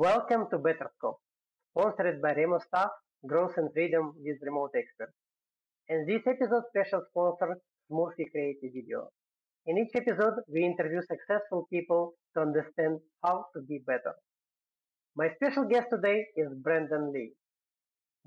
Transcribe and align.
Welcome 0.00 0.46
to 0.48 0.56
BetterScope, 0.56 1.20
sponsored 1.76 2.22
by 2.22 2.32
Remo 2.32 2.58
Staff, 2.66 2.88
Growth 3.26 3.52
and 3.58 3.68
Freedom 3.74 4.14
with 4.16 4.38
Remote 4.40 4.70
Experts. 4.74 5.12
And 5.90 6.08
this 6.08 6.22
episode 6.26 6.62
special 6.70 7.02
sponsor, 7.10 7.60
Smoothie 7.92 8.30
Creative 8.32 8.72
Video. 8.72 9.10
In 9.66 9.76
each 9.76 9.92
episode, 9.94 10.40
we 10.50 10.64
interview 10.64 11.02
successful 11.02 11.66
people 11.70 12.14
to 12.32 12.40
understand 12.40 13.00
how 13.22 13.44
to 13.54 13.60
be 13.60 13.82
better. 13.86 14.14
My 15.16 15.28
special 15.34 15.68
guest 15.68 15.88
today 15.92 16.28
is 16.34 16.48
Brendan 16.64 17.12
Lee. 17.12 17.32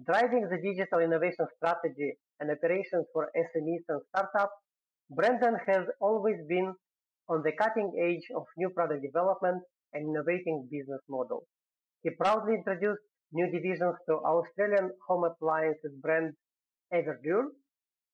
Driving 0.05 0.47
the 0.51 0.61
digital 0.61 0.99
innovation 0.99 1.47
strategy 1.57 2.13
and 2.39 2.51
operations 2.51 3.07
for 3.11 3.31
SMEs 3.35 3.81
and 3.89 3.99
startups, 4.09 4.53
Brendan 5.09 5.57
has 5.65 5.87
always 5.99 6.37
been 6.47 6.75
on 7.29 7.41
the 7.41 7.53
cutting 7.53 7.97
edge 7.99 8.29
of 8.35 8.43
new 8.57 8.69
product 8.69 9.01
development 9.01 9.63
and 9.93 10.07
innovating 10.07 10.67
business 10.69 11.01
models. 11.09 11.47
He 12.03 12.09
proudly 12.09 12.55
introduced 12.55 13.01
new 13.31 13.49
divisions 13.49 13.95
to 14.07 14.15
Australian 14.15 14.91
home 15.07 15.23
appliances 15.23 15.93
brand 16.01 16.33
Everdure, 16.93 17.45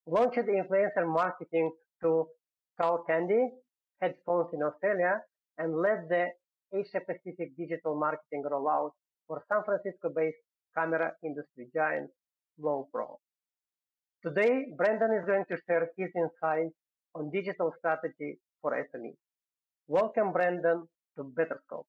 launched 0.05 0.37
influencer 0.37 1.05
marketing 1.05 1.71
to 2.01 2.27
Skullcandy 2.79 3.49
headphones 4.01 4.47
in 4.53 4.61
Australia, 4.63 5.21
and 5.57 5.75
led 5.75 6.07
the 6.07 6.27
Asia 6.73 7.01
Pacific 7.05 7.57
digital 7.57 7.99
marketing 7.99 8.43
rollout 8.49 8.91
for 9.27 9.43
San 9.51 9.63
Francisco 9.65 10.09
based 10.15 10.37
camera 10.77 11.11
industry 11.23 11.67
giant 11.75 12.09
Lowepro. 12.61 13.17
Today, 14.23 14.67
Brendan 14.77 15.13
is 15.13 15.25
going 15.25 15.45
to 15.49 15.57
share 15.67 15.89
his 15.97 16.09
insights 16.15 16.75
on 17.15 17.31
digital 17.31 17.73
strategy 17.79 18.37
for 18.61 18.71
SMEs. 18.71 19.17
Welcome, 19.87 20.31
Brendan, 20.31 20.87
to 21.17 21.23
BetterScope. 21.23 21.85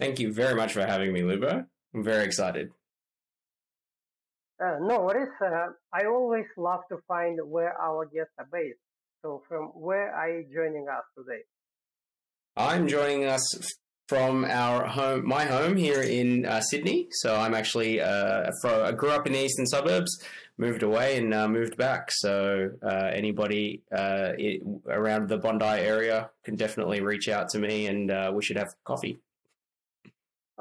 Thank 0.00 0.18
you 0.18 0.32
very 0.32 0.54
much 0.54 0.72
for 0.72 0.84
having 0.84 1.12
me, 1.12 1.20
Lubo. 1.20 1.66
I'm 1.94 2.02
very 2.02 2.24
excited. 2.24 2.70
Uh, 4.62 4.78
no 4.80 5.00
worries. 5.02 5.28
Uh, 5.44 5.68
I 5.92 6.06
always 6.06 6.46
love 6.56 6.80
to 6.90 6.98
find 7.06 7.38
where 7.44 7.78
our 7.80 8.06
guests 8.06 8.32
are 8.38 8.48
based. 8.50 8.78
So, 9.22 9.42
from 9.46 9.66
where 9.74 10.12
are 10.14 10.30
you 10.30 10.46
joining 10.52 10.86
us 10.88 11.04
today? 11.16 11.42
I'm 12.56 12.88
joining 12.88 13.24
us 13.24 13.42
from 14.08 14.44
our 14.44 14.86
home, 14.86 15.26
my 15.26 15.44
home 15.44 15.76
here 15.76 16.02
in 16.02 16.44
uh, 16.44 16.60
Sydney. 16.60 17.06
So 17.12 17.36
I'm 17.36 17.54
actually 17.54 18.00
uh, 18.00 18.50
from, 18.60 18.82
I 18.82 18.90
grew 18.90 19.10
up 19.10 19.24
in 19.26 19.34
the 19.34 19.38
eastern 19.38 19.66
suburbs, 19.66 20.10
moved 20.58 20.82
away, 20.82 21.16
and 21.16 21.32
uh, 21.32 21.46
moved 21.46 21.76
back. 21.76 22.10
So 22.10 22.70
uh, 22.82 23.10
anybody 23.12 23.82
uh, 23.96 24.32
it, 24.36 24.62
around 24.88 25.28
the 25.28 25.38
Bondi 25.38 25.64
area 25.64 26.30
can 26.44 26.56
definitely 26.56 27.00
reach 27.02 27.28
out 27.28 27.50
to 27.50 27.60
me, 27.60 27.86
and 27.86 28.10
uh, 28.10 28.32
we 28.34 28.42
should 28.42 28.56
have 28.56 28.74
coffee. 28.84 29.20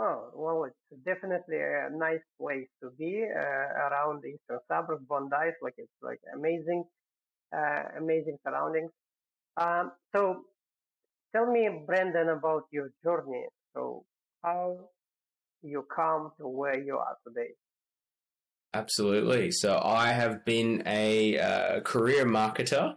Oh 0.02 0.31
well, 0.33 0.64
it's 0.64 1.03
definitely 1.03 1.58
a 1.58 1.89
nice 1.92 2.23
place 2.39 2.69
to 2.81 2.89
be 2.97 3.22
around 3.22 4.22
the 4.23 4.30
eastern 4.30 4.59
suburbs. 4.72 5.03
Bondi 5.09 5.52
like 5.61 5.73
it's 5.78 5.91
like 6.02 6.22
amazing, 6.33 6.86
amazing 7.97 8.38
surroundings. 8.45 8.91
Um, 9.58 9.91
so 10.16 10.45
tell 11.36 11.52
me, 11.52 11.69
Brendan, 11.86 12.30
about 12.30 12.64
your 12.72 12.91
journey. 13.03 13.45
So, 13.75 14.06
how 14.41 14.89
you 15.61 15.86
come 15.94 16.31
to 16.39 16.47
where 16.47 16.80
you 16.81 16.97
are 16.97 17.17
today? 17.28 17.52
Absolutely. 18.73 19.52
So 19.52 19.81
I 19.84 20.11
have 20.11 20.45
been 20.45 20.84
a 20.86 21.39
uh, 21.39 21.81
career 21.81 22.23
marketer, 22.25 22.95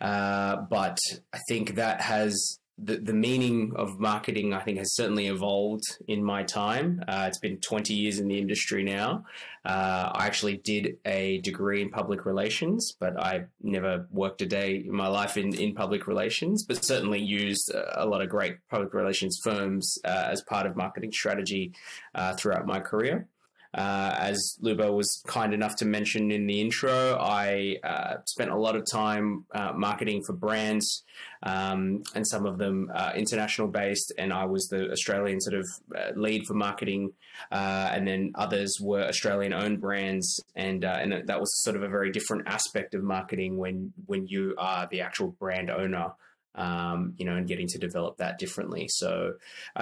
uh, 0.00 0.56
but 0.68 0.98
I 1.32 1.38
think 1.48 1.76
that 1.76 2.00
has 2.00 2.58
the, 2.76 2.96
the 2.96 3.12
meaning 3.12 3.72
of 3.76 4.00
marketing, 4.00 4.52
I 4.52 4.60
think, 4.60 4.78
has 4.78 4.94
certainly 4.94 5.28
evolved 5.28 5.98
in 6.08 6.24
my 6.24 6.42
time. 6.42 7.02
Uh, 7.06 7.26
it's 7.28 7.38
been 7.38 7.58
20 7.58 7.94
years 7.94 8.18
in 8.18 8.26
the 8.26 8.38
industry 8.38 8.82
now. 8.82 9.24
Uh, 9.64 10.10
I 10.12 10.26
actually 10.26 10.56
did 10.56 10.98
a 11.04 11.38
degree 11.38 11.82
in 11.82 11.90
public 11.90 12.26
relations, 12.26 12.96
but 12.98 13.18
I 13.18 13.44
never 13.62 14.06
worked 14.10 14.42
a 14.42 14.46
day 14.46 14.84
in 14.86 14.94
my 14.94 15.06
life 15.06 15.36
in, 15.36 15.54
in 15.54 15.74
public 15.74 16.06
relations, 16.06 16.64
but 16.64 16.84
certainly 16.84 17.20
used 17.20 17.70
a 17.72 18.04
lot 18.04 18.22
of 18.22 18.28
great 18.28 18.56
public 18.68 18.92
relations 18.92 19.38
firms 19.42 19.96
uh, 20.04 20.28
as 20.30 20.42
part 20.42 20.66
of 20.66 20.76
marketing 20.76 21.12
strategy 21.12 21.72
uh, 22.14 22.34
throughout 22.34 22.66
my 22.66 22.80
career. 22.80 23.28
Uh, 23.74 24.14
as 24.16 24.56
Lubo 24.62 24.94
was 24.94 25.20
kind 25.26 25.52
enough 25.52 25.74
to 25.76 25.84
mention 25.84 26.30
in 26.30 26.46
the 26.46 26.60
intro, 26.60 27.18
I 27.20 27.78
uh, 27.82 28.14
spent 28.24 28.50
a 28.50 28.56
lot 28.56 28.76
of 28.76 28.84
time 28.88 29.46
uh, 29.52 29.72
marketing 29.74 30.22
for 30.24 30.32
brands, 30.32 31.02
um, 31.42 32.04
and 32.14 32.24
some 32.24 32.46
of 32.46 32.58
them 32.58 32.88
uh, 32.94 33.10
international 33.16 33.66
based, 33.66 34.12
and 34.16 34.32
I 34.32 34.44
was 34.44 34.68
the 34.68 34.92
Australian 34.92 35.40
sort 35.40 35.58
of 35.58 35.66
uh, 35.96 36.12
lead 36.14 36.46
for 36.46 36.54
marketing, 36.54 37.14
uh, 37.50 37.90
and 37.92 38.06
then 38.06 38.30
others 38.36 38.78
were 38.80 39.02
Australian 39.02 39.52
owned 39.52 39.80
brands, 39.80 40.40
and 40.54 40.84
and 40.84 41.26
that 41.26 41.40
was 41.40 41.62
sort 41.64 41.74
of 41.74 41.82
a 41.82 41.88
very 41.88 42.12
different 42.12 42.46
aspect 42.46 42.94
of 42.94 43.02
marketing 43.02 43.56
when 43.56 43.92
when 44.06 44.28
you 44.28 44.54
are 44.56 44.86
the 44.88 45.00
actual 45.00 45.32
brand 45.32 45.68
owner. 45.68 46.12
Um, 46.56 47.14
you 47.16 47.24
know, 47.24 47.34
and 47.34 47.48
getting 47.48 47.66
to 47.66 47.78
develop 47.78 48.18
that 48.18 48.38
differently. 48.38 48.86
So, 48.88 49.32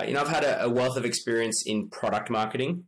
you 0.07 0.15
know, 0.15 0.23
I've 0.23 0.31
had 0.31 0.43
a, 0.43 0.65
a 0.65 0.71
wealth 0.71 0.97
of 0.97 1.05
experience 1.05 1.65
in 1.67 1.91
product 1.91 2.31
marketing. 2.31 2.85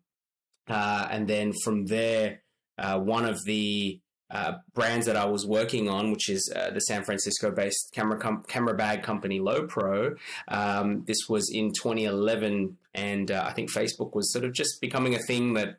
Uh, 0.69 1.09
and 1.11 1.29
then 1.29 1.53
from 1.63 1.87
there, 1.87 2.43
uh, 2.79 2.99
one 2.99 3.25
of 3.25 3.45
the 3.45 4.01
uh, 4.31 4.55
brands 4.73 5.07
that 5.07 5.17
I 5.17 5.27
was 5.27 5.47
working 5.47 5.89
on, 5.89 6.11
which 6.11 6.29
is 6.29 6.53
uh, 6.55 6.71
the 6.71 6.81
San 6.81 7.05
Francisco-based 7.05 7.93
camera 7.93 8.19
com- 8.19 8.43
camera 8.49 8.75
bag 8.75 9.03
company 9.03 9.39
Lowepro. 9.39 10.17
Um, 10.49 11.05
this 11.07 11.29
was 11.29 11.51
in 11.53 11.73
2011, 11.73 12.77
and 12.95 13.31
uh, 13.31 13.45
I 13.47 13.53
think 13.53 13.71
Facebook 13.71 14.15
was 14.15 14.33
sort 14.33 14.45
of 14.45 14.53
just 14.53 14.81
becoming 14.81 15.15
a 15.15 15.21
thing 15.21 15.55
that 15.55 15.77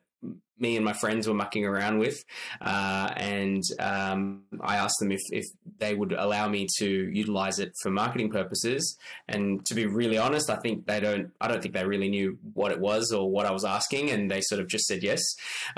me 0.59 0.75
and 0.75 0.85
my 0.85 0.93
friends 0.93 1.27
were 1.27 1.33
mucking 1.33 1.65
around 1.65 1.99
with, 1.99 2.23
uh, 2.61 3.11
and 3.17 3.63
um, 3.79 4.43
I 4.61 4.77
asked 4.77 4.99
them 4.99 5.11
if, 5.11 5.21
if 5.31 5.45
they 5.77 5.93
would 5.93 6.13
allow 6.13 6.47
me 6.47 6.67
to 6.77 6.87
utilize 6.87 7.59
it 7.59 7.73
for 7.81 7.91
marketing 7.91 8.29
purposes. 8.29 8.97
And 9.27 9.65
to 9.65 9.73
be 9.73 9.85
really 9.85 10.17
honest, 10.17 10.49
I 10.49 10.55
think 10.57 10.85
they 10.85 10.99
don't. 10.99 11.31
I 11.41 11.47
don't 11.47 11.61
think 11.61 11.73
they 11.73 11.85
really 11.85 12.09
knew 12.09 12.37
what 12.53 12.71
it 12.71 12.79
was 12.79 13.11
or 13.11 13.29
what 13.29 13.45
I 13.45 13.51
was 13.51 13.65
asking, 13.65 14.11
and 14.11 14.29
they 14.29 14.41
sort 14.41 14.61
of 14.61 14.67
just 14.67 14.85
said 14.85 15.03
yes. 15.03 15.21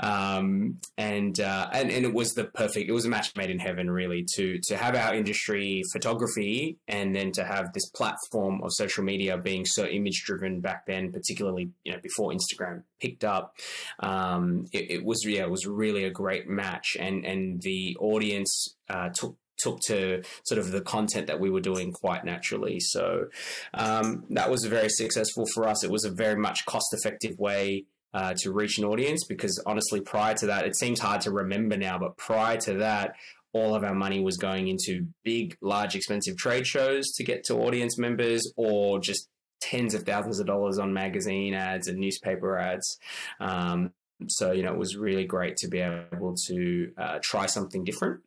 Um, 0.00 0.78
and, 0.96 1.38
uh, 1.40 1.68
and 1.72 1.90
and 1.90 2.04
it 2.04 2.14
was 2.14 2.34
the 2.34 2.44
perfect. 2.44 2.88
It 2.88 2.92
was 2.92 3.04
a 3.04 3.08
match 3.08 3.34
made 3.36 3.50
in 3.50 3.58
heaven, 3.58 3.90
really, 3.90 4.24
to 4.34 4.58
to 4.64 4.76
have 4.76 4.94
our 4.94 5.14
industry 5.14 5.82
photography, 5.92 6.78
and 6.86 7.14
then 7.14 7.32
to 7.32 7.44
have 7.44 7.72
this 7.72 7.88
platform 7.90 8.62
of 8.62 8.72
social 8.72 9.04
media 9.04 9.38
being 9.38 9.64
so 9.64 9.86
image 9.86 10.22
driven 10.24 10.60
back 10.60 10.86
then, 10.86 11.12
particularly 11.12 11.70
you 11.84 11.92
know 11.92 11.98
before 12.02 12.32
Instagram 12.32 12.82
picked 13.00 13.24
up. 13.24 13.56
Um, 14.00 14.66
it, 14.72 14.90
it, 14.90 15.04
was 15.04 15.24
yeah, 15.24 15.42
it 15.42 15.50
was 15.50 15.66
really 15.66 16.04
a 16.04 16.10
great 16.10 16.48
match, 16.48 16.96
and 16.98 17.24
and 17.24 17.62
the 17.62 17.96
audience 18.00 18.76
uh, 18.88 19.10
took 19.10 19.36
took 19.58 19.80
to 19.80 20.22
sort 20.44 20.58
of 20.58 20.70
the 20.70 20.80
content 20.80 21.26
that 21.26 21.40
we 21.40 21.50
were 21.50 21.60
doing 21.60 21.92
quite 21.92 22.24
naturally. 22.24 22.78
So 22.78 23.26
um, 23.74 24.24
that 24.30 24.50
was 24.50 24.64
very 24.64 24.88
successful 24.88 25.46
for 25.52 25.66
us. 25.66 25.82
It 25.82 25.90
was 25.90 26.04
a 26.04 26.10
very 26.10 26.36
much 26.36 26.64
cost 26.66 26.92
effective 26.92 27.38
way. 27.38 27.84
Uh, 28.14 28.32
to 28.34 28.50
reach 28.50 28.78
an 28.78 28.86
audience 28.86 29.22
because 29.24 29.62
honestly 29.66 30.00
prior 30.00 30.32
to 30.32 30.46
that 30.46 30.64
it 30.64 30.74
seems 30.74 30.98
hard 30.98 31.20
to 31.20 31.30
remember 31.30 31.76
now 31.76 31.98
but 31.98 32.16
prior 32.16 32.56
to 32.56 32.72
that 32.72 33.12
all 33.52 33.74
of 33.74 33.84
our 33.84 33.94
money 33.94 34.18
was 34.18 34.38
going 34.38 34.68
into 34.68 35.06
big 35.24 35.56
large 35.60 35.94
expensive 35.94 36.34
trade 36.36 36.66
shows 36.66 37.12
to 37.12 37.22
get 37.22 37.44
to 37.44 37.54
audience 37.54 37.98
members 37.98 38.50
or 38.56 38.98
just 38.98 39.28
tens 39.60 39.94
of 39.94 40.04
thousands 40.04 40.40
of 40.40 40.46
dollars 40.46 40.78
on 40.78 40.92
magazine 40.92 41.54
ads 41.54 41.88
and 41.88 41.98
newspaper 41.98 42.58
ads 42.58 42.98
um, 43.40 43.92
so, 44.26 44.52
you 44.52 44.62
know, 44.62 44.72
it 44.72 44.78
was 44.78 44.96
really 44.96 45.24
great 45.24 45.56
to 45.58 45.68
be 45.68 45.78
able 45.78 46.34
to 46.48 46.92
uh, 46.98 47.18
try 47.22 47.46
something 47.46 47.84
different. 47.84 48.20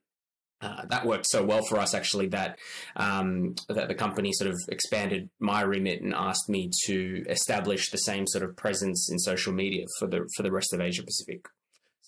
Uh, 0.62 0.86
that 0.90 1.08
worked 1.08 1.26
so 1.26 1.44
well 1.44 1.64
for 1.64 1.80
us 1.80 1.96
actually 1.96 2.28
that 2.28 2.60
um, 2.96 3.56
that 3.68 3.88
the 3.88 3.96
company 3.96 4.32
sort 4.32 4.48
of 4.48 4.60
expanded 4.70 5.28
my 5.40 5.62
remit 5.62 6.04
and 6.04 6.14
asked 6.14 6.48
me 6.50 6.70
to 6.86 7.24
establish 7.28 7.90
the 7.90 7.98
same 7.98 8.28
sort 8.28 8.44
of 8.44 8.56
presence 8.56 9.10
in 9.12 9.18
social 9.18 9.52
media 9.52 9.86
for 9.98 10.08
the 10.08 10.30
for 10.36 10.44
the 10.44 10.52
rest 10.52 10.72
of 10.72 10.80
Asia 10.80 11.02
Pacific. 11.04 11.48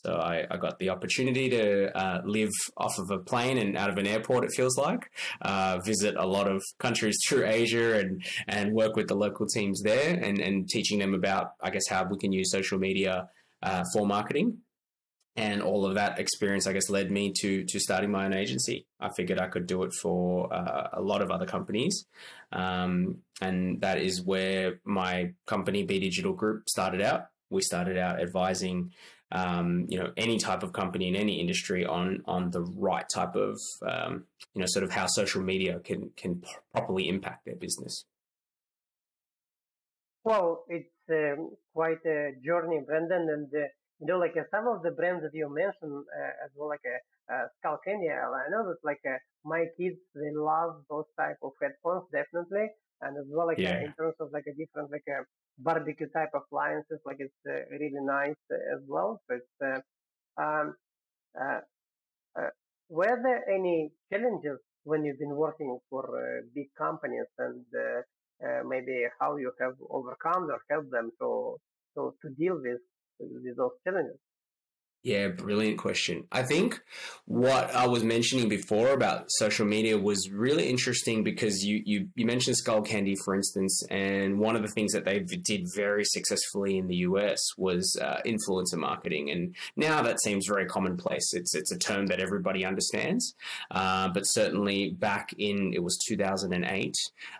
So 0.05 0.15
I, 0.15 0.45
I 0.51 0.57
got 0.57 0.79
the 0.79 0.89
opportunity 0.89 1.49
to 1.49 1.97
uh, 1.97 2.21
live 2.25 2.51
off 2.75 2.99
of 2.99 3.09
a 3.09 3.19
plane 3.19 3.57
and 3.57 3.77
out 3.77 3.89
of 3.89 3.97
an 3.97 4.05
airport. 4.05 4.43
It 4.43 4.51
feels 4.51 4.77
like 4.77 5.09
uh, 5.41 5.79
visit 5.85 6.15
a 6.17 6.27
lot 6.27 6.47
of 6.47 6.61
countries 6.77 7.17
through 7.25 7.45
Asia 7.47 7.99
and 7.99 8.23
and 8.47 8.73
work 8.73 8.95
with 8.95 9.07
the 9.07 9.15
local 9.15 9.47
teams 9.47 9.81
there 9.81 10.13
and 10.15 10.39
and 10.39 10.67
teaching 10.67 10.99
them 10.99 11.13
about 11.13 11.53
I 11.61 11.69
guess 11.69 11.87
how 11.87 12.05
we 12.09 12.17
can 12.17 12.33
use 12.33 12.51
social 12.51 12.79
media 12.79 13.29
uh, 13.61 13.83
for 13.93 14.05
marketing. 14.05 14.57
And 15.35 15.63
all 15.63 15.85
of 15.85 15.95
that 15.95 16.19
experience, 16.19 16.67
I 16.67 16.73
guess, 16.73 16.91
led 16.91 17.09
me 17.09 17.31
to 17.39 17.63
to 17.63 17.79
starting 17.79 18.11
my 18.11 18.25
own 18.25 18.33
agency. 18.33 18.85
I 18.99 19.09
figured 19.15 19.39
I 19.39 19.47
could 19.47 19.65
do 19.65 19.83
it 19.83 19.93
for 19.93 20.53
uh, 20.53 20.89
a 20.93 21.01
lot 21.01 21.23
of 21.23 21.31
other 21.31 21.47
companies, 21.47 22.05
um, 22.51 23.17
and 23.41 23.81
that 23.81 23.97
is 23.97 24.21
where 24.21 24.79
my 24.83 25.31
company, 25.47 25.81
Be 25.83 25.99
Digital 25.99 26.33
Group, 26.33 26.69
started 26.69 27.01
out. 27.01 27.29
We 27.49 27.61
started 27.61 27.97
out 27.97 28.21
advising, 28.21 28.91
um, 29.33 29.87
you 29.89 29.97
know, 29.99 30.11
any 30.15 30.37
type 30.37 30.61
of 30.61 30.73
company 30.73 31.07
in 31.07 31.15
any 31.15 31.39
industry 31.41 31.85
on 31.85 32.21
on 32.25 32.51
the 32.51 32.61
right 32.61 33.07
type 33.09 33.35
of, 33.35 33.59
um, 33.81 34.25
you 34.53 34.61
know, 34.61 34.67
sort 34.67 34.83
of 34.83 34.91
how 34.91 35.07
social 35.07 35.41
media 35.41 35.79
can 35.79 36.11
can 36.15 36.43
properly 36.71 37.09
impact 37.09 37.45
their 37.45 37.55
business. 37.55 38.05
Well, 40.23 40.63
it's 40.69 40.87
um, 41.09 41.49
quite 41.73 42.05
a 42.05 42.33
journey, 42.45 42.79
Brendan, 42.85 43.27
and 43.29 43.49
uh, 43.53 43.67
you 43.99 44.07
know, 44.07 44.19
like 44.19 44.37
uh, 44.37 44.43
some 44.51 44.67
of 44.67 44.83
the 44.83 44.91
brands 44.91 45.23
that 45.23 45.33
you 45.33 45.49
mentioned 45.49 46.05
uh, 46.07 46.45
as 46.45 46.51
well, 46.55 46.69
like 46.69 46.85
a 46.85 46.97
uh, 47.33 47.47
Skull 47.59 47.79
I 47.87 48.49
know 48.51 48.67
that 48.67 48.77
like 48.83 49.01
uh, 49.07 49.17
my 49.43 49.65
kids 49.79 49.97
they 50.13 50.31
love 50.35 50.83
those 50.89 51.05
type 51.17 51.37
of 51.41 51.51
headphones 51.61 52.03
definitely, 52.11 52.67
and 53.01 53.17
as 53.17 53.25
well 53.29 53.47
like 53.47 53.63
uh, 53.63 53.69
Yeah. 53.69 53.79
in 53.85 53.93
terms 53.97 54.15
of 54.19 54.29
like 54.31 54.45
a 54.47 54.53
different 54.53 54.91
like 54.91 55.07
a 55.07 55.23
barbecue 55.57 56.07
type 56.15 56.31
appliances, 56.33 56.99
like 57.05 57.17
it's 57.19 57.33
uh, 57.47 57.65
really 57.71 57.91
nice 58.01 58.41
uh, 58.51 58.75
as 58.75 58.81
well. 58.87 59.21
It's 59.29 59.45
uh, 59.63 59.79
um, 60.41 60.75
were 62.89 63.19
there 63.23 63.47
any 63.49 63.91
challenges 64.11 64.59
when 64.83 65.05
you've 65.05 65.19
been 65.19 65.35
working 65.35 65.79
for 65.89 66.03
big 66.53 66.67
companies 66.77 67.25
and 67.39 67.65
maybe 68.67 69.05
how 69.19 69.37
you 69.37 69.51
have 69.59 69.73
overcome 69.89 70.49
or 70.49 70.59
helped 70.69 70.91
them 70.91 71.11
to 71.19 71.57
to 71.95 72.13
to 72.21 72.29
deal 72.37 72.55
with 72.61 72.81
with 73.19 73.57
those 73.57 73.71
challenges? 73.83 74.19
Yeah, 75.03 75.27
brilliant 75.27 75.77
question. 75.77 76.23
I 76.31 76.43
think 76.43 76.79
what 77.25 77.75
I 77.75 77.87
was 77.87 78.05
mentioning 78.05 78.47
before 78.47 78.91
about 78.91 79.25
social 79.27 79.65
media 79.65 79.97
was 79.97 80.29
really 80.31 80.69
interesting 80.69 81.25
because 81.25 81.61
you 81.61 81.81
you, 81.85 82.07
you 82.15 82.25
mentioned 82.25 82.55
Skullcandy, 82.55 83.17
for 83.25 83.35
instance, 83.35 83.83
and 83.89 84.39
one 84.39 84.55
of 84.55 84.61
the 84.61 84.69
things 84.69 84.93
that 84.93 85.03
they 85.03 85.19
did 85.19 85.67
very 85.75 86.05
successfully 86.05 86.77
in 86.77 86.87
the 86.87 86.95
US 87.07 87.37
was 87.57 87.97
uh, 88.01 88.21
influencer 88.25 88.77
marketing, 88.77 89.29
and 89.29 89.53
now 89.75 90.01
that 90.03 90.21
seems 90.21 90.47
very 90.47 90.65
commonplace. 90.65 91.33
It's 91.33 91.53
it's 91.53 91.73
a 91.73 91.77
term 91.77 92.05
that 92.05 92.21
everybody 92.21 92.63
understands, 92.63 93.35
uh, 93.71 94.07
but 94.07 94.23
certainly 94.23 94.91
back 94.91 95.33
in 95.37 95.73
it 95.73 95.83
was 95.83 95.97
2008, 96.07 96.95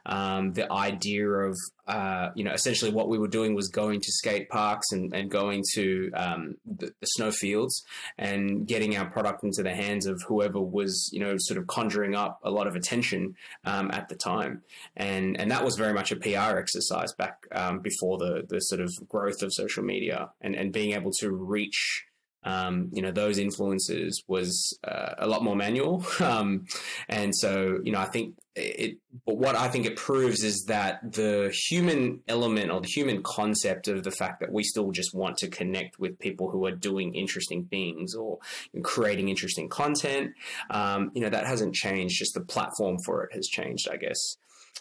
um, 0.06 0.52
the 0.52 0.70
idea 0.70 1.30
of 1.30 1.58
uh, 1.88 2.30
you 2.36 2.44
know, 2.44 2.54
essentially 2.54 2.92
what 2.92 3.10
we 3.10 3.18
were 3.18 3.28
doing 3.28 3.56
was 3.56 3.68
going 3.68 4.00
to 4.00 4.12
skate 4.12 4.50
parks 4.50 4.92
and, 4.92 5.14
and 5.14 5.30
going 5.30 5.64
to 5.74 6.12
um, 6.14 6.56
the, 6.66 6.94
the 7.00 7.06
snow 7.06 7.32
fields 7.32 7.84
and 8.18 8.66
getting 8.68 8.96
our 8.96 9.10
product 9.10 9.44
into 9.44 9.64
the 9.64 9.74
hands 9.74 10.06
of 10.06 10.22
whoever 10.28 10.62
was, 10.62 11.10
you 11.12 11.20
know, 11.20 11.36
sort 11.38 11.58
of 11.58 11.68
conjuring 11.68 12.16
up 12.16 12.40
a 12.44 12.50
lot 12.50 12.68
of 12.68 12.76
attention 12.76 13.36
um, 13.66 13.92
at 13.92 14.08
the 14.08 14.16
time. 14.16 14.62
And 14.96 15.40
and 15.40 15.52
that 15.52 15.64
was 15.64 15.76
very 15.76 15.94
much 15.94 16.12
a 16.12 16.16
PR 16.16 16.58
exercise 16.58 17.14
back 17.14 17.46
um, 17.52 17.80
before 17.80 18.18
the 18.18 18.46
the 18.48 18.60
sort 18.60 18.80
of 18.80 18.92
growth 19.10 19.42
of 19.42 19.54
social 19.54 19.84
media 19.84 20.30
and, 20.42 20.56
and 20.56 20.72
being 20.72 20.94
able 20.94 21.12
to 21.20 21.32
reach 21.32 22.06
um, 22.44 22.90
you 22.94 23.02
know, 23.02 23.12
those 23.12 23.38
influences 23.38 24.24
was 24.28 24.78
uh, 24.84 25.16
a 25.18 25.28
lot 25.28 25.44
more 25.44 25.56
manual. 25.56 26.06
Um, 26.24 26.66
and 27.10 27.36
so, 27.36 27.80
you 27.84 27.92
know, 27.92 28.00
I 28.00 28.06
think 28.06 28.36
it, 28.56 28.98
but 29.26 29.38
what 29.38 29.56
I 29.56 29.68
think 29.68 29.86
it 29.86 29.98
proves 29.98 30.44
is 30.44 30.66
that 30.66 31.00
the 31.12 31.54
human 31.54 32.22
element 32.28 32.72
or 32.72 32.80
the 32.82 32.88
human 32.88 33.22
concept 33.24 33.88
of 33.88 34.04
the 34.04 34.12
fact 34.12 34.40
that 34.40 34.52
we 34.52 34.64
still 34.64 34.92
just 34.92 35.14
want 35.14 35.38
to 35.40 35.50
connect 35.50 36.00
with 36.00 36.18
people 36.18 36.50
who 36.50 36.66
are 36.66 36.72
doing 36.72 37.14
interesting 37.14 37.66
things 37.66 38.16
or 38.16 38.40
creating 38.84 39.30
interesting 39.30 39.70
content, 39.70 40.32
um, 40.70 41.12
you 41.14 41.22
know, 41.22 41.30
that 41.30 41.46
hasn't 41.46 41.76
changed. 41.76 42.18
Just 42.18 42.36
the 42.36 42.42
platform 42.42 42.98
for 43.06 43.24
it 43.24 43.34
has 43.34 43.48
changed, 43.48 43.90
I 43.92 43.98
guess. 43.98 44.38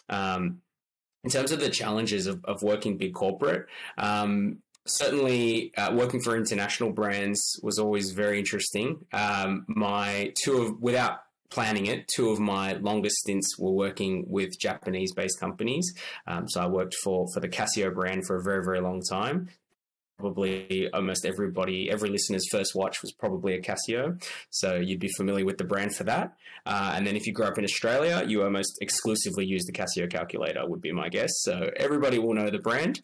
Um, 0.09 0.61
in 1.23 1.29
terms 1.29 1.51
of 1.51 1.59
the 1.59 1.69
challenges 1.69 2.27
of, 2.27 2.43
of 2.45 2.63
working 2.63 2.97
big 2.97 3.13
corporate, 3.13 3.67
um, 3.97 4.59
certainly 4.85 5.73
uh, 5.77 5.93
working 5.93 6.21
for 6.21 6.35
international 6.35 6.91
brands 6.91 7.59
was 7.63 7.79
always 7.79 8.11
very 8.11 8.39
interesting. 8.39 9.05
Um, 9.13 9.65
my 9.67 10.33
two 10.43 10.57
of 10.61 10.81
without 10.81 11.19
planning 11.49 11.85
it, 11.85 12.07
two 12.07 12.29
of 12.29 12.39
my 12.39 12.73
longest 12.73 13.17
stints 13.17 13.57
were 13.59 13.71
working 13.71 14.25
with 14.27 14.59
Japanese-based 14.59 15.39
companies. 15.39 15.93
Um, 16.25 16.49
so 16.49 16.61
I 16.61 16.67
worked 16.67 16.95
for 16.95 17.27
for 17.33 17.39
the 17.39 17.49
Casio 17.49 17.93
brand 17.93 18.25
for 18.25 18.37
a 18.37 18.43
very 18.43 18.63
very 18.63 18.81
long 18.81 19.01
time. 19.01 19.49
Probably 20.17 20.89
almost 20.93 21.25
everybody, 21.25 21.89
every 21.89 22.09
listener's 22.09 22.47
first 22.49 22.75
watch 22.75 23.01
was 23.01 23.11
probably 23.11 23.55
a 23.55 23.61
Casio. 23.61 24.23
So 24.51 24.75
you'd 24.75 24.99
be 24.99 25.09
familiar 25.09 25.45
with 25.45 25.57
the 25.57 25.63
brand 25.63 25.95
for 25.95 26.03
that. 26.05 26.35
Uh, 26.65 26.93
and 26.95 27.05
then 27.05 27.15
if 27.15 27.25
you 27.25 27.33
grew 27.33 27.45
up 27.45 27.57
in 27.57 27.63
Australia, 27.63 28.23
you 28.25 28.43
almost 28.43 28.77
exclusively 28.81 29.45
use 29.45 29.65
the 29.65 29.73
Casio 29.73 30.09
calculator, 30.09 30.65
would 30.67 30.81
be 30.81 30.91
my 30.91 31.09
guess. 31.09 31.31
So 31.41 31.71
everybody 31.75 32.19
will 32.19 32.33
know 32.33 32.49
the 32.49 32.59
brand. 32.59 33.01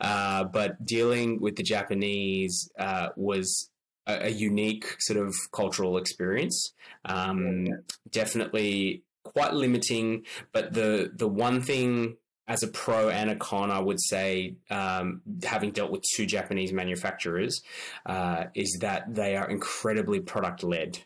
Uh, 0.00 0.44
but 0.44 0.84
dealing 0.84 1.40
with 1.40 1.56
the 1.56 1.62
Japanese 1.62 2.70
uh, 2.78 3.08
was 3.16 3.70
a, 4.06 4.26
a, 4.26 4.28
unique 4.28 4.96
sort 4.98 5.18
of 5.18 5.34
cultural 5.52 5.96
experience. 5.96 6.72
Um, 7.04 7.66
definitely 8.10 9.04
quite 9.22 9.52
limiting, 9.52 10.24
but 10.52 10.72
the 10.72 11.12
the 11.14 11.28
one 11.28 11.60
thing 11.60 12.16
as 12.48 12.62
a 12.62 12.68
pro 12.68 13.10
and 13.10 13.30
a 13.30 13.36
con, 13.36 13.70
I 13.70 13.78
would 13.78 14.00
say, 14.00 14.56
um, 14.70 15.20
having 15.44 15.70
dealt 15.70 15.90
with 15.90 16.02
two 16.02 16.24
Japanese 16.24 16.72
manufacturers, 16.72 17.62
uh, 18.06 18.44
is 18.54 18.78
that 18.80 19.14
they 19.14 19.36
are 19.36 19.48
incredibly 19.48 20.20
product 20.20 20.64
led. 20.64 20.98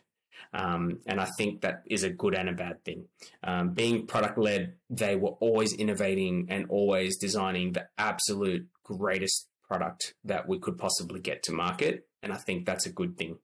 Um, 0.53 0.99
and 1.05 1.19
I 1.19 1.27
think 1.37 1.61
that 1.61 1.83
is 1.89 2.03
a 2.03 2.09
good 2.09 2.33
and 2.33 2.47
a 2.47 2.53
bad 2.53 2.83
thing. 2.85 3.05
Um, 3.43 3.71
being 3.73 4.07
product 4.07 4.37
led, 4.37 4.75
they 4.89 5.15
were 5.15 5.35
always 5.41 5.73
innovating 5.73 6.47
and 6.49 6.67
always 6.69 7.17
designing 7.17 7.73
the 7.73 7.87
absolute 7.97 8.67
greatest 8.83 9.49
product 9.67 10.13
that 10.23 10.47
we 10.47 10.59
could 10.59 10.77
possibly 10.77 11.19
get 11.19 11.43
to 11.43 11.51
market. 11.51 12.07
And 12.21 12.31
I 12.31 12.37
think 12.37 12.65
that's 12.65 12.85
a 12.85 12.91
good 12.91 13.17
thing. 13.17 13.39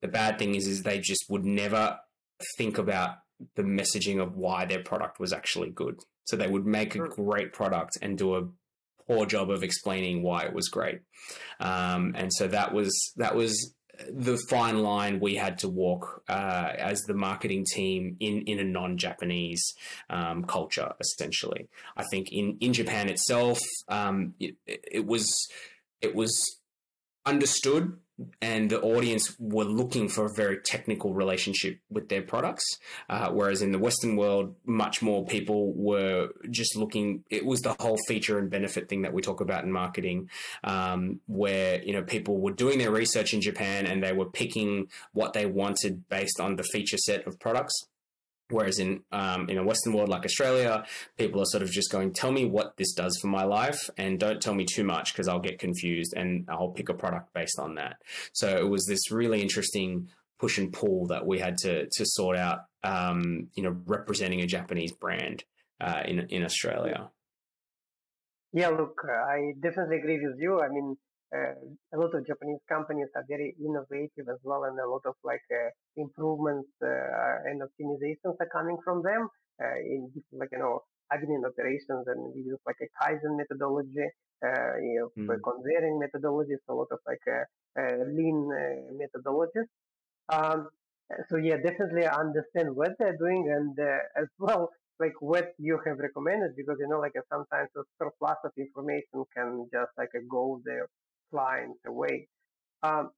The 0.00 0.08
bad 0.08 0.38
thing 0.38 0.54
is, 0.56 0.66
is 0.66 0.82
they 0.82 0.98
just 0.98 1.26
would 1.28 1.44
never 1.44 1.98
think 2.56 2.78
about 2.78 3.18
the 3.54 3.62
messaging 3.62 4.20
of 4.20 4.36
why 4.36 4.64
their 4.64 4.82
product 4.82 5.20
was 5.20 5.32
actually 5.32 5.70
good. 5.70 6.00
So 6.24 6.36
they 6.36 6.46
would 6.46 6.66
make 6.66 6.94
a 6.94 7.08
great 7.08 7.52
product 7.52 7.98
and 8.00 8.16
do 8.16 8.36
a 8.36 8.48
poor 9.06 9.26
job 9.26 9.50
of 9.50 9.62
explaining 9.62 10.22
why 10.22 10.44
it 10.44 10.52
was 10.52 10.68
great. 10.68 11.00
Um, 11.60 12.14
and 12.16 12.32
so 12.32 12.48
that 12.48 12.72
was 12.72 13.12
that 13.16 13.34
was 13.34 13.74
the 14.10 14.38
fine 14.48 14.82
line 14.82 15.20
we 15.20 15.34
had 15.34 15.58
to 15.58 15.68
walk 15.68 16.22
uh, 16.28 16.72
as 16.78 17.00
the 17.02 17.14
marketing 17.14 17.64
team 17.64 18.16
in 18.20 18.42
in 18.42 18.58
a 18.58 18.64
non-Japanese 18.64 19.74
um, 20.10 20.44
culture. 20.44 20.92
Essentially, 21.00 21.68
I 21.96 22.04
think 22.04 22.32
in 22.32 22.56
in 22.60 22.72
Japan 22.72 23.08
itself, 23.08 23.60
um, 23.88 24.34
it, 24.40 24.56
it 24.66 25.06
was 25.06 25.48
it 26.00 26.14
was 26.14 26.58
understood 27.24 27.98
and 28.40 28.70
the 28.70 28.80
audience 28.80 29.34
were 29.38 29.64
looking 29.64 30.08
for 30.08 30.26
a 30.26 30.32
very 30.34 30.58
technical 30.58 31.14
relationship 31.14 31.78
with 31.90 32.08
their 32.08 32.22
products. 32.22 32.64
Uh, 33.08 33.30
whereas 33.30 33.62
in 33.62 33.72
the 33.72 33.78
Western 33.78 34.16
world, 34.16 34.54
much 34.64 35.02
more 35.02 35.24
people 35.24 35.72
were 35.74 36.28
just 36.50 36.76
looking. 36.76 37.24
It 37.30 37.44
was 37.44 37.60
the 37.60 37.74
whole 37.80 37.98
feature 38.06 38.38
and 38.38 38.50
benefit 38.50 38.88
thing 38.88 39.02
that 39.02 39.12
we 39.12 39.22
talk 39.22 39.40
about 39.40 39.64
in 39.64 39.72
marketing, 39.72 40.28
um, 40.64 41.20
where 41.26 41.82
you 41.82 41.92
know 41.92 42.02
people 42.02 42.38
were 42.38 42.52
doing 42.52 42.78
their 42.78 42.92
research 42.92 43.34
in 43.34 43.40
Japan 43.40 43.86
and 43.86 44.02
they 44.02 44.12
were 44.12 44.30
picking 44.30 44.88
what 45.12 45.32
they 45.32 45.46
wanted 45.46 46.08
based 46.08 46.40
on 46.40 46.56
the 46.56 46.62
feature 46.64 46.98
set 46.98 47.26
of 47.26 47.38
products. 47.40 47.74
Whereas 48.52 48.78
in 48.78 49.02
um, 49.12 49.48
in 49.48 49.58
a 49.58 49.64
Western 49.64 49.94
world 49.94 50.08
like 50.08 50.24
Australia, 50.24 50.84
people 51.18 51.40
are 51.40 51.46
sort 51.46 51.62
of 51.62 51.70
just 51.70 51.90
going, 51.90 52.12
"Tell 52.12 52.30
me 52.30 52.44
what 52.44 52.76
this 52.76 52.92
does 52.92 53.18
for 53.20 53.28
my 53.28 53.44
life, 53.44 53.90
and 53.96 54.18
don't 54.18 54.40
tell 54.40 54.54
me 54.54 54.64
too 54.64 54.84
much 54.84 55.12
because 55.12 55.28
I'll 55.28 55.40
get 55.40 55.58
confused, 55.58 56.14
and 56.16 56.46
I'll 56.48 56.70
pick 56.70 56.88
a 56.88 56.94
product 56.94 57.32
based 57.32 57.58
on 57.58 57.74
that." 57.76 57.96
So 58.32 58.48
it 58.48 58.68
was 58.68 58.84
this 58.86 59.10
really 59.10 59.40
interesting 59.40 60.08
push 60.38 60.58
and 60.58 60.72
pull 60.72 61.06
that 61.06 61.26
we 61.26 61.38
had 61.38 61.56
to 61.58 61.86
to 61.86 62.04
sort 62.04 62.36
out. 62.36 62.66
Um, 62.84 63.48
you 63.54 63.62
know, 63.62 63.76
representing 63.86 64.40
a 64.40 64.46
Japanese 64.46 64.92
brand 64.92 65.44
uh, 65.80 66.02
in 66.04 66.20
in 66.28 66.44
Australia. 66.44 67.10
Yeah, 68.52 68.68
look, 68.68 69.00
I 69.08 69.54
definitely 69.60 69.96
agree 69.96 70.20
with 70.24 70.38
you. 70.38 70.60
I 70.60 70.68
mean, 70.68 70.96
a 71.32 71.96
lot 71.98 72.14
of 72.14 72.26
Japanese 72.26 72.60
companies 72.68 73.08
are 73.16 73.24
very 73.28 73.54
innovative 73.58 74.28
as 74.28 74.38
well, 74.44 74.64
and 74.64 74.78
a 74.78 74.88
lot 74.88 75.02
of 75.06 75.14
like 75.24 75.42
uh, 75.50 75.70
improvements 75.96 76.68
uh, 76.82 77.48
and 77.48 77.62
optimizations 77.62 78.36
are 78.40 78.50
coming 78.52 78.76
from 78.84 79.02
them. 79.02 79.28
Uh, 79.62 79.78
in 79.80 80.10
like 80.32 80.50
you 80.52 80.58
know, 80.58 80.80
I've 81.10 81.20
been 81.20 81.32
in 81.32 81.44
operations 81.44 82.06
and 82.06 82.34
we 82.34 82.42
use 82.42 82.58
like 82.66 82.76
a 82.82 82.88
Kaizen 83.00 83.36
methodology, 83.36 84.08
uh, 84.44 84.76
you 84.80 85.10
know, 85.26 85.36
Mm. 85.36 85.40
conveying 85.42 86.00
methodologies, 86.02 86.60
a 86.68 86.74
lot 86.74 86.88
of 86.90 86.98
like 87.06 87.24
uh, 87.28 87.44
uh, 87.80 88.04
lean 88.08 88.48
methodologies. 89.00 89.68
Um, 90.28 90.68
so 91.28 91.36
yeah, 91.36 91.56
definitely 91.56 92.06
understand 92.06 92.74
what 92.74 92.92
they're 92.98 93.16
doing, 93.16 93.50
and 93.50 93.78
as 94.16 94.28
well 94.38 94.70
like 95.00 95.14
what 95.20 95.52
you 95.58 95.78
have 95.84 95.98
recommended 95.98 96.54
because 96.56 96.76
you 96.78 96.86
know 96.88 97.00
like 97.00 97.12
sometimes 97.32 97.68
a 97.76 97.82
surplus 97.98 98.36
of 98.44 98.52
information 98.56 99.24
can 99.34 99.66
just 99.72 99.90
like 99.98 100.10
go 100.30 100.60
the 100.64 100.86
clients 101.32 101.80
away. 101.86 102.28
Um, 102.82 103.10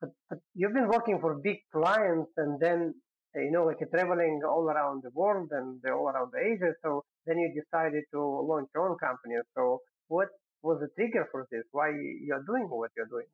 but, 0.00 0.10
but 0.30 0.38
you've 0.54 0.74
been 0.74 0.88
working 0.88 1.18
for 1.20 1.40
big 1.42 1.58
clients 1.72 2.30
and 2.36 2.60
then 2.60 2.94
uh, 3.36 3.40
you 3.40 3.50
know 3.50 3.64
like 3.64 3.78
traveling 3.90 4.40
all 4.48 4.64
around 4.64 5.02
the 5.02 5.10
world 5.14 5.48
and 5.52 5.80
all 5.92 6.08
around 6.08 6.32
Asia. 6.38 6.72
So 6.82 7.04
then 7.26 7.38
you 7.38 7.62
decided 7.62 8.04
to 8.12 8.20
launch 8.20 8.68
your 8.74 8.90
own 8.90 8.96
company. 8.98 9.34
So 9.56 9.80
what 10.08 10.28
was 10.62 10.78
the 10.80 10.88
trigger 10.96 11.28
for 11.30 11.46
this? 11.50 11.64
Why 11.72 11.88
you're 11.88 12.44
doing 12.46 12.66
what 12.68 12.90
you're 12.96 13.06
doing? 13.06 13.26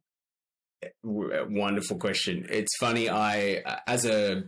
Eh, 0.82 0.88
eh, 0.88 1.44
wonderful 1.48 1.96
question. 1.98 2.46
It's 2.50 2.76
funny. 2.78 3.08
I, 3.08 3.62
as 3.86 4.04
a 4.04 4.44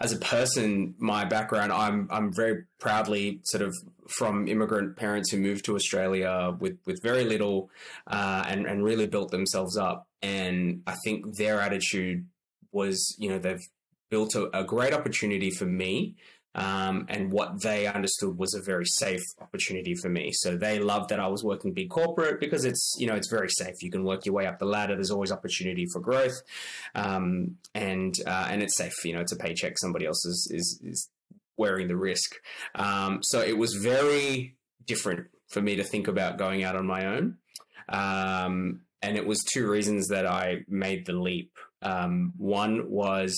as 0.00 0.12
a 0.12 0.16
person, 0.16 0.94
my 0.98 1.24
background, 1.24 1.72
I'm 1.72 2.08
I'm 2.10 2.32
very 2.32 2.64
proudly 2.78 3.40
sort 3.44 3.62
of 3.62 3.76
from 4.08 4.48
immigrant 4.48 4.96
parents 4.96 5.30
who 5.30 5.38
moved 5.38 5.66
to 5.66 5.74
Australia 5.76 6.56
with 6.58 6.78
with 6.86 7.02
very 7.02 7.24
little, 7.24 7.70
uh, 8.06 8.44
and 8.48 8.66
and 8.66 8.82
really 8.82 9.06
built 9.06 9.30
themselves 9.30 9.76
up. 9.76 10.08
And 10.22 10.82
I 10.86 10.94
think 11.04 11.36
their 11.36 11.60
attitude 11.60 12.26
was, 12.72 13.14
you 13.18 13.28
know, 13.28 13.38
they've 13.38 13.60
built 14.10 14.34
a, 14.34 14.58
a 14.58 14.64
great 14.64 14.94
opportunity 14.94 15.50
for 15.50 15.66
me 15.66 16.16
um, 16.54 17.06
and 17.08 17.30
what 17.30 17.62
they 17.62 17.86
understood 17.86 18.36
was 18.36 18.54
a 18.54 18.62
very 18.62 18.84
safe 18.84 19.22
opportunity 19.40 19.94
for 19.94 20.08
me. 20.08 20.32
So 20.32 20.56
they 20.56 20.80
loved 20.80 21.10
that 21.10 21.20
I 21.20 21.28
was 21.28 21.44
working 21.44 21.72
big 21.72 21.90
corporate 21.90 22.40
because 22.40 22.64
it's 22.64 22.96
you 22.98 23.06
know 23.06 23.14
it's 23.14 23.30
very 23.30 23.48
safe. 23.48 23.82
You 23.82 23.90
can 23.90 24.04
work 24.04 24.26
your 24.26 24.34
way 24.34 24.46
up 24.46 24.58
the 24.58 24.64
ladder. 24.64 24.94
There's 24.94 25.10
always 25.10 25.30
opportunity 25.30 25.86
for 25.92 26.00
growth, 26.00 26.42
um, 26.94 27.56
and 27.74 28.14
uh, 28.26 28.48
and 28.50 28.62
it's 28.62 28.76
safe. 28.76 28.92
You 29.04 29.14
know, 29.14 29.20
it's 29.20 29.32
a 29.32 29.36
paycheck. 29.36 29.78
Somebody 29.78 30.06
else 30.06 30.24
is 30.24 30.50
is, 30.50 30.80
is 30.82 31.08
wearing 31.56 31.88
the 31.88 31.96
risk. 31.96 32.34
Um, 32.74 33.22
so 33.22 33.40
it 33.40 33.56
was 33.56 33.74
very 33.74 34.56
different 34.86 35.26
for 35.48 35.60
me 35.60 35.76
to 35.76 35.84
think 35.84 36.08
about 36.08 36.38
going 36.38 36.64
out 36.64 36.74
on 36.74 36.86
my 36.86 37.06
own. 37.06 37.36
Um, 37.88 38.80
and 39.02 39.16
it 39.16 39.26
was 39.26 39.44
two 39.44 39.68
reasons 39.68 40.08
that 40.08 40.26
I 40.26 40.64
made 40.68 41.06
the 41.06 41.12
leap. 41.12 41.52
Um, 41.82 42.32
one 42.36 42.90
was 42.90 43.36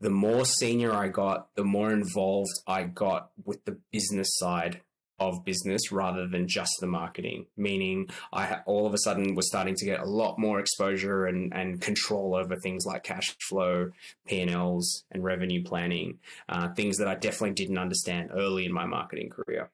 the 0.00 0.10
more 0.10 0.44
senior 0.44 0.92
I 0.92 1.08
got, 1.08 1.54
the 1.54 1.64
more 1.64 1.92
involved 1.92 2.50
I 2.66 2.84
got 2.84 3.30
with 3.44 3.64
the 3.64 3.78
business 3.92 4.28
side 4.32 4.80
of 5.18 5.44
business 5.44 5.92
rather 5.92 6.26
than 6.26 6.48
just 6.48 6.72
the 6.80 6.86
marketing. 6.86 7.46
Meaning, 7.56 8.08
I 8.32 8.60
all 8.64 8.86
of 8.86 8.94
a 8.94 8.98
sudden 8.98 9.34
was 9.34 9.48
starting 9.48 9.74
to 9.76 9.84
get 9.84 10.00
a 10.00 10.06
lot 10.06 10.38
more 10.38 10.58
exposure 10.58 11.26
and, 11.26 11.52
and 11.54 11.80
control 11.80 12.34
over 12.34 12.56
things 12.56 12.86
like 12.86 13.04
cash 13.04 13.36
flow, 13.48 13.90
P 14.26 14.40
and 14.40 14.50
Ls, 14.50 15.04
and 15.12 15.22
revenue 15.22 15.62
planning. 15.62 16.18
Uh, 16.48 16.68
things 16.70 16.96
that 16.96 17.08
I 17.08 17.14
definitely 17.14 17.52
didn't 17.52 17.78
understand 17.78 18.30
early 18.32 18.64
in 18.64 18.72
my 18.72 18.86
marketing 18.86 19.28
career. 19.28 19.70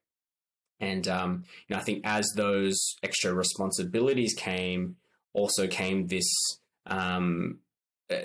And 0.81 1.07
um, 1.09 1.45
you 1.69 1.75
know, 1.75 1.81
I 1.81 1.85
think 1.85 2.03
as 2.05 2.29
those 2.35 2.97
extra 3.03 3.33
responsibilities 3.33 4.35
came, 4.37 4.97
also 5.33 5.69
came 5.69 6.09
this 6.09 6.29
um, 6.87 7.61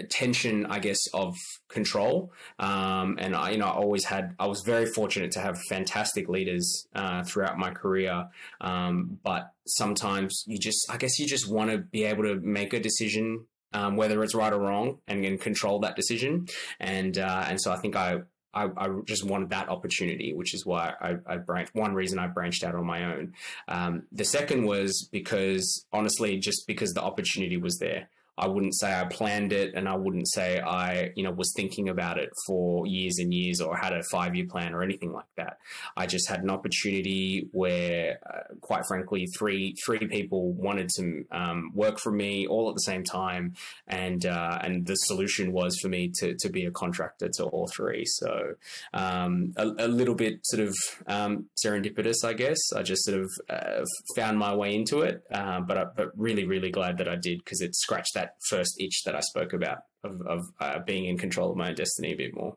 tension, 0.10 0.66
I 0.68 0.80
guess, 0.80 1.00
of 1.14 1.36
control. 1.68 2.32
Um, 2.60 3.18
and 3.20 3.36
I, 3.36 3.52
you 3.52 3.58
know, 3.58 3.66
I 3.66 3.72
always 3.72 4.06
had, 4.06 4.36
I 4.40 4.48
was 4.48 4.62
very 4.62 4.86
fortunate 4.86 5.32
to 5.32 5.40
have 5.40 5.60
fantastic 5.70 6.30
leaders 6.30 6.88
uh, 6.94 7.24
throughout 7.24 7.58
my 7.58 7.72
career. 7.72 8.28
Um, 8.60 9.20
but 9.24 9.52
sometimes 9.66 10.44
you 10.48 10.58
just, 10.58 10.86
I 10.90 10.98
guess, 10.98 11.18
you 11.20 11.28
just 11.28 11.52
want 11.52 11.72
to 11.72 11.80
be 11.80 12.04
able 12.04 12.24
to 12.24 12.36
make 12.36 12.74
a 12.74 12.80
decision, 12.80 13.46
um, 13.74 13.96
whether 13.96 14.24
it's 14.24 14.36
right 14.36 14.54
or 14.54 14.60
wrong, 14.60 15.00
and, 15.08 15.26
and 15.26 15.40
control 15.40 15.80
that 15.80 15.96
decision. 15.96 16.48
And 16.80 17.18
uh, 17.18 17.46
and 17.48 17.60
so 17.62 17.72
I 17.72 17.78
think 17.78 17.96
I. 17.96 18.22
I, 18.54 18.68
I, 18.76 18.90
just 19.06 19.26
wanted 19.26 19.52
that 19.52 19.70
opportunity, 19.70 20.34
which 20.34 20.54
is 20.54 20.66
why 20.66 20.92
I, 21.00 21.16
I 21.26 21.38
branched. 21.38 21.74
One 21.74 21.94
reason 21.94 22.20
I 22.20 22.28
branched 22.28 22.66
out 22.66 22.76
on 22.76 22.86
my 22.86 23.06
own. 23.06 23.32
Um, 23.70 24.04
the 24.12 24.26
second 24.26 24.66
was 24.66 25.08
because, 25.10 25.86
honestly, 25.94 26.38
just 26.38 26.68
because 26.68 26.92
the 26.92 27.02
opportunity 27.02 27.56
was 27.56 27.78
there. 27.80 28.10
I 28.38 28.48
wouldn't 28.48 28.76
say 28.76 28.94
I 28.94 29.06
planned 29.06 29.54
it 29.54 29.74
and 29.76 29.88
I 29.88 29.96
wouldn't 29.96 30.28
say 30.28 30.60
I, 30.60 31.12
you 31.16 31.24
know, 31.24 31.32
was 31.32 31.54
thinking 31.56 31.90
about 31.90 32.18
it 32.18 32.30
for 32.48 32.88
years 32.88 33.18
and 33.20 33.34
years 33.34 33.62
or 33.62 33.76
had 33.76 33.94
a 33.94 34.04
five 34.04 34.36
year 34.36 34.48
plan 34.48 34.74
or 34.74 34.84
anything 34.84 35.12
like 35.12 35.26
that. 35.38 35.58
I 35.98 36.06
just 36.06 36.30
had 36.30 36.42
an 36.42 36.50
opportunity 36.50 37.48
where, 37.52 38.20
uh, 38.28 38.56
quite 38.62 38.86
frankly, 38.88 39.28
three 39.38 39.76
three 39.86 40.08
people 40.08 40.54
wanted 40.54 40.90
to 40.98 41.26
um, 41.32 41.72
work 41.74 42.00
for 42.00 42.12
me 42.12 42.48
all 42.48 42.70
at 42.70 42.76
the 42.76 42.82
same 42.82 43.04
time, 43.04 43.54
and 43.88 44.26
uh, 44.26 44.60
and 44.62 44.86
the 44.86 44.96
solution 44.96 45.52
was 45.52 45.78
for 45.82 45.90
me 45.90 46.12
to 46.20 46.36
to 46.36 46.50
be 46.50 46.66
a 46.66 46.72
contractor 46.72 47.30
to 47.38 47.44
all 47.46 47.68
three. 47.68 48.06
So 48.06 48.54
um, 48.94 49.54
a, 49.58 49.68
a, 49.80 49.88
little 49.88 50.16
bit 50.16 50.40
sort 50.46 50.68
of 50.68 50.76
um, 51.08 51.46
serendipitous, 51.64 52.24
I 52.24 52.34
guess. 52.34 52.60
I 52.76 52.84
just 52.84 53.04
sort 53.04 53.20
of 53.20 53.32
uh, 53.50 53.86
found 54.16 54.38
my 54.38 54.56
way 54.56 54.76
into 54.76 55.02
it, 55.02 55.24
uh, 55.32 55.62
but 55.62 55.78
I, 55.78 55.86
but 55.96 56.12
really 56.16 56.46
really 56.46 56.72
glad 56.72 56.98
that 57.00 57.08
I 57.08 57.16
did 57.16 57.40
because 57.40 57.62
it 57.62 57.76
scratched 57.76 58.14
that 58.16 58.31
first 58.40 58.80
itch 58.80 59.04
that 59.06 59.16
I 59.16 59.20
spoke 59.22 59.54
about 59.54 59.80
of, 60.04 60.22
of 60.28 60.50
uh, 60.60 60.80
being 60.86 61.06
in 61.06 61.18
control 61.18 61.52
of 61.52 61.58
my 61.58 61.70
own 61.70 61.76
destiny 61.76 62.14
a 62.14 62.18
bit 62.18 62.36
more. 62.36 62.56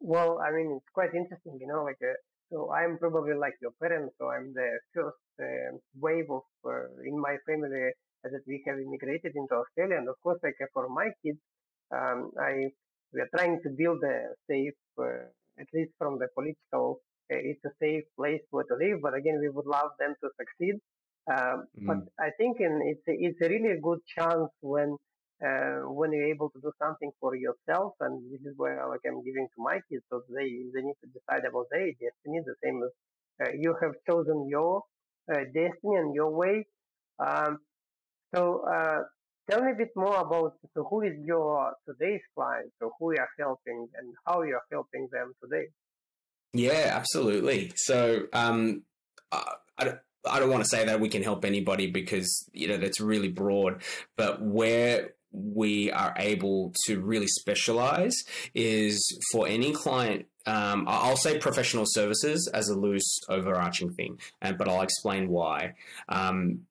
Well, 0.00 0.40
I 0.40 0.50
mean, 0.52 0.78
it's 0.78 0.92
quite 0.92 1.14
interesting, 1.14 1.58
you 1.60 1.66
know, 1.66 1.84
like, 1.84 2.00
uh, 2.02 2.14
so 2.50 2.70
I'm 2.72 2.98
probably 2.98 3.34
like 3.34 3.54
your 3.60 3.72
parents, 3.80 4.14
so 4.18 4.30
I'm 4.30 4.52
the 4.54 4.78
first 4.94 5.16
uh, 5.40 5.76
wave 5.98 6.30
of, 6.30 6.42
uh, 6.64 6.86
in 7.04 7.20
my 7.20 7.36
family 7.46 7.90
that 8.22 8.42
we 8.46 8.62
have 8.66 8.78
immigrated 8.78 9.32
into 9.34 9.54
Australia. 9.54 9.98
And 9.98 10.08
of 10.08 10.16
course, 10.22 10.38
like 10.42 10.56
uh, 10.62 10.66
for 10.72 10.88
my 10.88 11.08
kids, 11.22 11.38
um, 11.92 12.30
I, 12.40 12.70
we 13.12 13.20
are 13.20 13.28
trying 13.36 13.60
to 13.62 13.70
build 13.70 14.02
a 14.04 14.32
safe, 14.48 14.74
uh, 14.98 15.28
at 15.58 15.66
least 15.72 15.92
from 15.98 16.18
the 16.18 16.28
political, 16.34 17.00
it's 17.28 17.64
a 17.64 17.70
safe 17.80 18.04
place 18.16 18.42
where 18.50 18.64
to 18.64 18.76
live. 18.76 19.00
But 19.02 19.14
again, 19.14 19.38
we 19.40 19.48
would 19.48 19.66
love 19.66 19.90
them 19.98 20.14
to 20.22 20.28
succeed. 20.38 20.80
Um, 21.30 21.66
mm. 21.80 21.86
But 21.86 21.98
I 22.18 22.30
think 22.36 22.60
in, 22.60 22.82
it's 22.84 23.02
it's 23.06 23.40
a 23.40 23.48
really 23.48 23.72
a 23.72 23.80
good 23.80 24.00
chance 24.06 24.50
when 24.60 24.96
uh, 25.44 25.88
when 25.88 26.12
you're 26.12 26.30
able 26.30 26.50
to 26.50 26.60
do 26.60 26.70
something 26.80 27.10
for 27.20 27.34
yourself, 27.34 27.94
and 28.00 28.22
this 28.30 28.40
is 28.40 28.54
where 28.56 28.86
like 28.88 29.00
I'm 29.06 29.24
giving 29.24 29.48
to 29.56 29.62
my 29.62 29.80
kids, 29.88 30.04
so 30.10 30.22
they 30.28 30.48
they 30.74 30.82
need 30.82 30.98
to 31.02 31.08
decide 31.12 31.44
about 31.48 31.66
their 31.70 31.86
destiny, 31.86 32.40
the 32.44 32.54
same 32.62 32.82
as 32.82 32.90
uh, 33.46 33.50
you 33.58 33.74
have 33.82 33.92
chosen 34.08 34.48
your 34.48 34.82
uh, 35.32 35.44
destiny 35.52 35.96
and 35.96 36.14
your 36.14 36.30
way. 36.30 36.66
Um, 37.18 37.58
so 38.34 38.64
uh, 38.70 39.00
tell 39.50 39.62
me 39.62 39.72
a 39.72 39.76
bit 39.76 39.90
more 39.96 40.16
about 40.16 40.54
so 40.74 40.86
who 40.90 41.02
is 41.02 41.14
your 41.24 41.72
today's 41.88 42.20
client, 42.34 42.70
so 42.80 42.92
who 42.98 43.12
you 43.12 43.18
are 43.18 43.28
helping 43.38 43.88
and 43.96 44.14
how 44.26 44.42
you 44.42 44.54
are 44.54 44.66
helping 44.70 45.08
them 45.10 45.32
today. 45.42 45.68
Yeah, 46.52 46.92
absolutely. 46.94 47.72
So 47.74 48.26
um, 48.32 48.82
I, 49.32 49.54
I 49.78 49.94
don't 50.38 50.50
want 50.50 50.62
to 50.62 50.68
say 50.68 50.84
that 50.86 51.00
we 51.00 51.08
can 51.08 51.22
help 51.22 51.44
anybody 51.44 51.90
because 51.90 52.48
you 52.52 52.68
know 52.68 52.76
that's 52.76 53.00
really 53.00 53.28
broad, 53.28 53.82
but 54.16 54.42
where 54.42 55.14
we 55.32 55.90
are 55.90 56.14
able 56.16 56.72
to 56.86 57.00
really 57.00 57.26
specialize 57.26 58.14
is 58.54 59.18
for 59.32 59.48
any 59.48 59.72
client. 59.72 60.26
Um, 60.46 60.84
I'll 60.86 61.16
say 61.16 61.38
professional 61.38 61.86
services 61.86 62.48
as 62.52 62.68
a 62.68 62.78
loose 62.78 63.20
overarching 63.28 63.92
thing, 63.94 64.18
and 64.40 64.56
but 64.56 64.68
I'll 64.68 64.82
explain 64.82 65.28
why. 65.28 65.74
Um, 66.08 66.66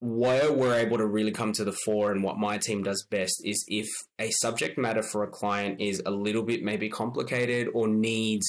where 0.00 0.52
we're 0.52 0.74
able 0.74 0.98
to 0.98 1.06
really 1.06 1.30
come 1.30 1.52
to 1.52 1.64
the 1.64 1.72
fore 1.72 2.12
and 2.12 2.22
what 2.22 2.36
my 2.36 2.58
team 2.58 2.82
does 2.82 3.06
best 3.10 3.40
is 3.42 3.64
if 3.68 3.88
a 4.18 4.30
subject 4.32 4.76
matter 4.76 5.02
for 5.02 5.22
a 5.22 5.28
client 5.28 5.80
is 5.80 6.02
a 6.04 6.10
little 6.10 6.42
bit 6.42 6.62
maybe 6.62 6.90
complicated 6.90 7.68
or 7.72 7.88
needs 7.88 8.46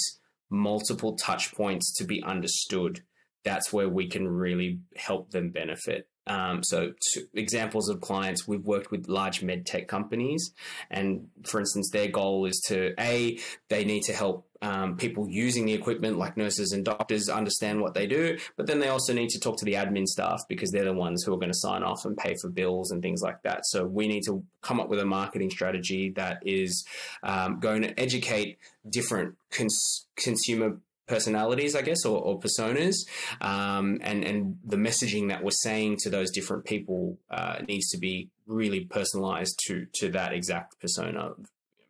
multiple 0.50 1.16
touch 1.16 1.54
points 1.54 1.94
to 1.94 2.04
be 2.04 2.22
understood 2.24 3.04
that's 3.46 3.72
where 3.72 3.88
we 3.88 4.08
can 4.08 4.28
really 4.28 4.80
help 4.98 5.32
them 5.32 5.52
benefit. 5.52 6.10
Um, 6.28 6.64
so, 6.64 6.94
examples 7.36 7.88
of 7.88 8.02
clients 8.02 8.48
we've 8.48 8.66
worked 8.66 8.90
with 8.90 9.08
large 9.08 9.44
med 9.44 9.66
tech 9.66 9.88
companies, 9.88 10.52
and 10.90 11.28
for 11.44 11.60
instance, 11.60 11.92
their 11.92 12.08
goal 12.08 12.46
is 12.48 12.60
to 12.68 13.00
a 13.00 13.40
they 13.70 13.86
need 13.86 14.02
to 14.04 14.14
help 14.14 14.48
um, 14.66 14.98
people 14.98 15.30
using 15.30 15.66
the 15.66 15.74
equipment, 15.74 16.18
like 16.18 16.36
nurses 16.36 16.72
and 16.72 16.84
doctors, 16.84 17.30
understand 17.30 17.82
what 17.82 17.94
they 17.94 18.08
do, 18.08 18.40
but 18.58 18.66
then 18.66 18.80
they 18.80 18.88
also 18.88 19.14
need 19.14 19.30
to 19.30 19.40
talk 19.40 19.58
to 19.58 19.66
the 19.66 19.74
admin 19.74 20.08
staff 20.08 20.42
because 20.50 20.72
they're 20.72 20.86
the 20.86 20.94
ones 20.94 21.24
who 21.24 21.34
are 21.34 21.38
going 21.38 21.52
to 21.52 21.58
sign 21.58 21.84
off 21.84 22.06
and 22.06 22.18
pay 22.18 22.34
for 22.42 22.50
bills 22.50 22.90
and 22.90 23.04
things 23.04 23.22
like 23.22 23.44
that. 23.44 23.60
So 23.68 23.86
we 23.86 24.08
need 24.08 24.24
to 24.26 24.44
come 24.62 24.80
up 24.80 24.90
with 24.90 25.00
a 25.00 25.06
marketing 25.06 25.52
strategy 25.52 26.12
that 26.16 26.42
is 26.44 26.84
um, 27.22 27.60
going 27.60 27.84
to 27.84 28.00
educate 28.00 28.58
different 28.90 29.36
cons- 29.52 30.08
consumer 30.16 30.80
personalities, 31.08 31.76
I 31.76 31.82
guess, 31.82 32.06
or, 32.06 32.20
or 32.22 32.40
personas, 32.40 32.96
um, 33.42 34.00
and 34.02 34.24
and 34.24 34.58
the 34.64 34.78
messaging 34.78 35.30
that 35.30 35.44
we're 35.44 35.52
saying 35.52 35.98
to 36.04 36.10
those 36.10 36.32
different 36.32 36.66
people 36.66 37.18
uh, 37.30 37.58
needs 37.68 37.90
to 37.90 37.98
be 37.98 38.30
really 38.48 38.86
personalized 38.86 39.60
to 39.68 39.86
to 39.96 40.10
that 40.12 40.34
exact 40.34 40.80
persona. 40.80 41.34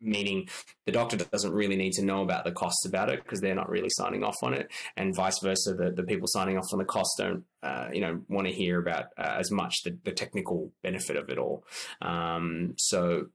Meaning, 0.02 0.50
the 0.86 0.92
doctor 0.92 1.18
doesn't 1.18 1.54
really 1.54 1.78
need 1.78 1.94
to 1.94 2.04
know 2.04 2.22
about 2.22 2.44
the 2.44 2.52
costs 2.52 2.86
about 2.86 3.10
it 3.10 3.24
because 3.24 3.40
they're 3.40 3.56
not 3.56 3.70
really 3.70 3.90
signing 3.90 4.24
off 4.24 4.36
on 4.44 4.54
it, 4.54 4.70
and 4.96 5.16
vice 5.16 5.40
versa. 5.40 5.74
The, 5.74 5.90
the 5.90 6.04
people 6.04 6.28
signing 6.28 6.58
off 6.58 6.72
on 6.74 6.80
the 6.80 6.86
costs 6.86 7.16
don't, 7.18 7.44
uh, 7.64 7.88
you 7.92 8.02
know, 8.02 8.22
want 8.28 8.46
to 8.46 8.54
hear 8.54 8.78
about 8.78 9.06
uh, 9.18 9.36
as 9.40 9.50
much 9.50 9.84
the, 9.84 9.98
the 10.04 10.12
technical 10.12 10.72
benefit 10.84 11.16
of 11.16 11.30
it 11.30 11.40
all. 11.40 11.64
Um, 12.02 12.76
so, 12.78 13.28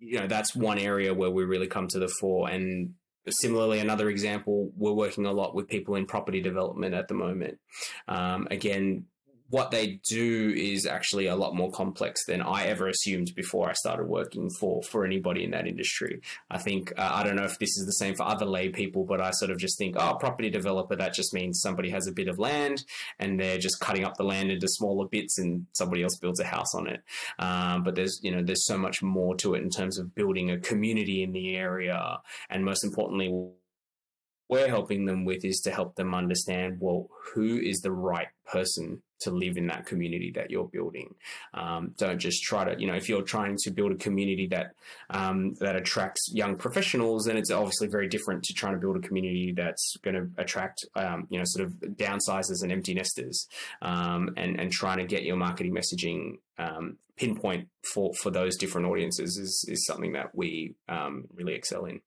you 0.00 0.18
know, 0.18 0.26
that's 0.26 0.56
one 0.56 0.78
area 0.78 1.14
where 1.14 1.30
we 1.30 1.44
really 1.44 1.68
come 1.68 1.86
to 1.88 2.00
the 2.00 2.08
fore, 2.20 2.48
and 2.48 2.94
similarly, 3.30 3.80
another 3.80 4.08
example, 4.10 4.70
we're 4.76 4.92
working 4.92 5.26
a 5.26 5.32
lot 5.32 5.54
with 5.54 5.68
people 5.68 5.94
in 5.96 6.06
property 6.06 6.40
development 6.40 6.94
at 6.94 7.08
the 7.08 7.14
moment. 7.14 7.58
Um, 8.06 8.48
again, 8.50 9.04
what 9.50 9.70
they 9.70 10.00
do 10.06 10.52
is 10.54 10.86
actually 10.86 11.26
a 11.26 11.36
lot 11.36 11.54
more 11.54 11.70
complex 11.70 12.24
than 12.26 12.42
I 12.42 12.64
ever 12.64 12.88
assumed 12.88 13.34
before 13.34 13.68
I 13.68 13.72
started 13.72 14.06
working 14.06 14.50
for 14.50 14.82
for 14.82 15.04
anybody 15.04 15.44
in 15.44 15.50
that 15.52 15.66
industry. 15.66 16.20
I 16.50 16.58
think 16.58 16.92
uh, 16.98 17.10
I 17.14 17.22
don't 17.22 17.36
know 17.36 17.44
if 17.44 17.58
this 17.58 17.76
is 17.78 17.86
the 17.86 17.92
same 17.92 18.14
for 18.14 18.24
other 18.24 18.44
lay 18.44 18.68
people, 18.68 19.04
but 19.04 19.20
I 19.20 19.30
sort 19.30 19.50
of 19.50 19.58
just 19.58 19.78
think, 19.78 19.96
oh, 19.98 20.16
property 20.20 20.50
developer, 20.50 20.96
that 20.96 21.14
just 21.14 21.32
means 21.32 21.60
somebody 21.60 21.90
has 21.90 22.06
a 22.06 22.12
bit 22.12 22.28
of 22.28 22.38
land 22.38 22.84
and 23.18 23.40
they're 23.40 23.58
just 23.58 23.80
cutting 23.80 24.04
up 24.04 24.16
the 24.16 24.24
land 24.24 24.50
into 24.50 24.68
smaller 24.68 25.06
bits, 25.08 25.38
and 25.38 25.66
somebody 25.72 26.02
else 26.02 26.16
builds 26.16 26.40
a 26.40 26.44
house 26.44 26.74
on 26.74 26.86
it. 26.86 27.02
Um, 27.38 27.84
but 27.84 27.94
there's 27.94 28.20
you 28.22 28.30
know 28.30 28.42
there's 28.42 28.66
so 28.66 28.76
much 28.76 29.02
more 29.02 29.34
to 29.36 29.54
it 29.54 29.62
in 29.62 29.70
terms 29.70 29.98
of 29.98 30.14
building 30.14 30.50
a 30.50 30.58
community 30.58 31.22
in 31.22 31.32
the 31.32 31.56
area, 31.56 32.18
and 32.50 32.64
most 32.64 32.84
importantly 32.84 33.28
we're 34.48 34.68
helping 34.68 35.04
them 35.04 35.24
with 35.24 35.44
is 35.44 35.60
to 35.60 35.70
help 35.70 35.94
them 35.96 36.14
understand 36.14 36.78
well 36.80 37.08
who 37.34 37.58
is 37.58 37.80
the 37.80 37.92
right 37.92 38.28
person 38.46 39.02
to 39.20 39.30
live 39.30 39.56
in 39.56 39.66
that 39.66 39.84
community 39.84 40.30
that 40.34 40.50
you're 40.50 40.68
building. 40.68 41.14
Um, 41.52 41.94
don't 41.98 42.18
just 42.18 42.42
try 42.42 42.64
to 42.64 42.80
you 42.80 42.86
know 42.86 42.94
if 42.94 43.08
you're 43.08 43.22
trying 43.22 43.56
to 43.64 43.70
build 43.70 43.92
a 43.92 43.96
community 43.96 44.46
that 44.48 44.72
um, 45.10 45.54
that 45.60 45.76
attracts 45.76 46.30
young 46.32 46.56
professionals 46.56 47.24
then 47.24 47.36
it's 47.36 47.50
obviously 47.50 47.88
very 47.88 48.08
different 48.08 48.42
to 48.44 48.54
trying 48.54 48.74
to 48.74 48.78
build 48.78 48.96
a 48.96 49.00
community 49.00 49.52
that's 49.56 49.96
going 50.02 50.14
to 50.14 50.28
attract 50.40 50.84
um, 50.94 51.26
you 51.30 51.38
know 51.38 51.44
sort 51.46 51.66
of 51.66 51.72
downsizers 51.96 52.62
and 52.62 52.72
empty 52.72 52.94
nesters 52.94 53.48
um, 53.82 54.30
and 54.36 54.58
and 54.60 54.70
trying 54.72 54.98
to 54.98 55.04
get 55.04 55.24
your 55.24 55.36
marketing 55.36 55.74
messaging 55.74 56.38
um, 56.58 56.96
pinpoint 57.16 57.68
for 57.92 58.12
for 58.14 58.30
those 58.30 58.56
different 58.56 58.86
audiences 58.86 59.36
is 59.36 59.64
is 59.68 59.84
something 59.84 60.12
that 60.12 60.34
we 60.34 60.74
um, 60.88 61.24
really 61.34 61.54
excel 61.54 61.84
in 61.84 62.00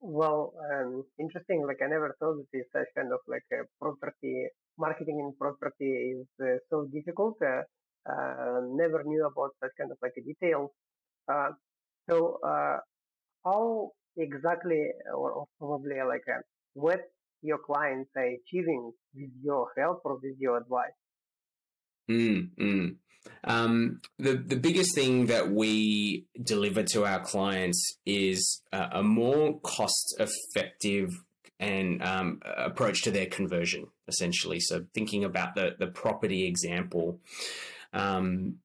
well, 0.00 0.52
um, 0.72 1.04
interesting. 1.18 1.64
Like 1.66 1.78
I 1.82 1.88
never 1.88 2.16
thought 2.18 2.36
that 2.36 2.46
this 2.52 2.66
such 2.72 2.88
kind 2.96 3.12
of 3.12 3.20
like 3.28 3.44
a 3.52 3.64
property 3.80 4.46
marketing 4.78 5.18
in 5.20 5.34
property 5.38 6.16
is 6.16 6.26
uh, 6.42 6.58
so 6.70 6.86
difficult. 6.92 7.36
Uh, 7.42 7.62
uh, 8.10 8.60
never 8.70 9.02
knew 9.04 9.26
about 9.26 9.50
such 9.62 9.72
kind 9.78 9.90
of 9.90 9.98
like 10.02 10.12
a 10.18 10.22
detail. 10.22 10.72
Uh, 11.30 11.50
so, 12.08 12.38
uh, 12.46 12.78
how 13.44 13.90
exactly, 14.16 14.82
or, 15.14 15.32
or 15.32 15.46
probably 15.58 15.96
like 16.06 16.24
uh, 16.28 16.40
what 16.74 17.00
your 17.42 17.58
clients 17.58 18.10
are 18.16 18.30
achieving 18.40 18.92
with 19.14 19.30
your 19.42 19.68
help 19.78 20.00
or 20.04 20.14
with 20.14 20.36
your 20.38 20.58
advice? 20.58 20.96
Mm, 22.10 22.50
mm. 22.58 22.96
Um, 23.44 24.00
the 24.18 24.34
the 24.34 24.56
biggest 24.56 24.94
thing 24.94 25.26
that 25.26 25.50
we 25.50 26.26
deliver 26.42 26.82
to 26.84 27.04
our 27.04 27.20
clients 27.20 27.96
is 28.04 28.62
a, 28.72 28.88
a 28.94 29.02
more 29.02 29.58
cost 29.60 30.16
effective 30.18 31.10
and 31.58 32.02
um, 32.02 32.40
approach 32.56 33.02
to 33.02 33.10
their 33.10 33.26
conversion, 33.26 33.86
essentially. 34.08 34.60
So 34.60 34.86
thinking 34.94 35.24
about 35.24 35.54
the 35.54 35.76
the 35.78 35.86
property 35.86 36.46
example. 36.46 37.20
Um, 37.92 38.58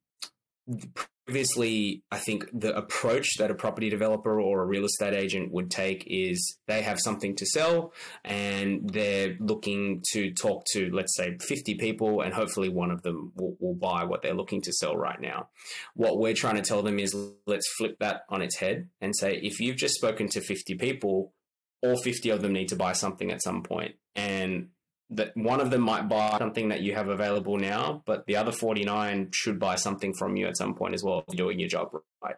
previously, 1.26 2.04
I 2.12 2.18
think 2.18 2.46
the 2.54 2.76
approach 2.76 3.38
that 3.38 3.50
a 3.50 3.56
property 3.56 3.90
developer 3.90 4.40
or 4.40 4.62
a 4.62 4.66
real 4.66 4.86
estate 4.86 5.16
agent 5.16 5.52
would 5.52 5.72
take 5.72 6.04
is 6.08 6.58
they 6.68 6.84
have 6.84 7.00
something 7.00 7.36
to 7.38 7.46
sell 7.46 7.94
and 8.24 8.90
they're 8.90 9.36
looking 9.40 10.04
to 10.12 10.32
talk 10.34 10.66
to, 10.74 10.90
let's 10.94 11.16
say, 11.16 11.38
50 11.40 11.76
people, 11.76 12.22
and 12.22 12.34
hopefully 12.34 12.70
one 12.70 12.92
of 12.92 13.02
them 13.02 13.32
will, 13.36 13.56
will 13.60 13.74
buy 13.74 14.04
what 14.04 14.22
they're 14.22 14.36
looking 14.36 14.62
to 14.62 14.74
sell 14.74 14.96
right 14.96 15.20
now. 15.20 15.50
What 15.96 16.20
we're 16.20 16.34
trying 16.34 16.56
to 16.56 16.62
tell 16.62 16.84
them 16.84 17.00
is 17.00 17.16
let's 17.48 17.68
flip 17.78 17.98
that 18.00 18.22
on 18.30 18.42
its 18.42 18.58
head 18.58 18.90
and 19.02 19.16
say, 19.16 19.40
if 19.42 19.60
you've 19.60 19.78
just 19.78 19.96
spoken 19.96 20.28
to 20.30 20.42
50 20.42 20.76
people, 20.76 21.34
all 21.82 21.98
50 21.98 22.30
of 22.30 22.42
them 22.42 22.54
need 22.54 22.70
to 22.70 22.76
buy 22.76 22.94
something 22.94 23.32
at 23.32 23.42
some 23.42 23.64
point. 23.64 23.96
And 24.16 24.70
that 25.12 25.32
one 25.36 25.62
of 25.62 25.70
them 25.70 25.82
might 25.82 26.10
buy 26.10 26.38
something 26.40 26.70
that 26.70 26.82
you 26.82 26.96
have 26.96 27.10
available 27.10 27.58
now, 27.58 28.02
but 28.06 28.26
the 28.26 28.38
other 28.38 28.52
49 28.52 29.30
should 29.32 29.60
buy 29.60 29.76
something 29.76 30.14
from 30.18 30.36
you 30.36 30.48
at 30.48 30.58
some 30.58 30.74
point 30.74 30.96
as 30.96 31.04
well 31.04 31.20
if 31.20 31.36
you're 31.36 31.46
doing 31.46 31.60
your 31.60 31.70
job 31.70 31.90
right. 32.24 32.36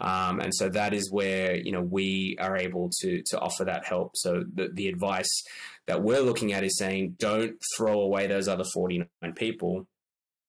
Um, 0.00 0.40
and 0.40 0.54
so 0.54 0.68
that 0.68 0.92
is 0.92 1.10
where, 1.10 1.56
you 1.56 1.72
know, 1.72 1.80
we 1.80 2.36
are 2.40 2.56
able 2.56 2.90
to, 3.00 3.22
to 3.26 3.40
offer 3.40 3.64
that 3.64 3.86
help. 3.86 4.12
So 4.16 4.44
the, 4.52 4.68
the 4.72 4.88
advice 4.88 5.30
that 5.86 6.02
we're 6.02 6.20
looking 6.20 6.52
at 6.52 6.64
is 6.64 6.76
saying, 6.76 7.16
don't 7.18 7.56
throw 7.76 8.00
away 8.00 8.26
those 8.26 8.48
other 8.48 8.64
49 8.64 9.32
people 9.34 9.86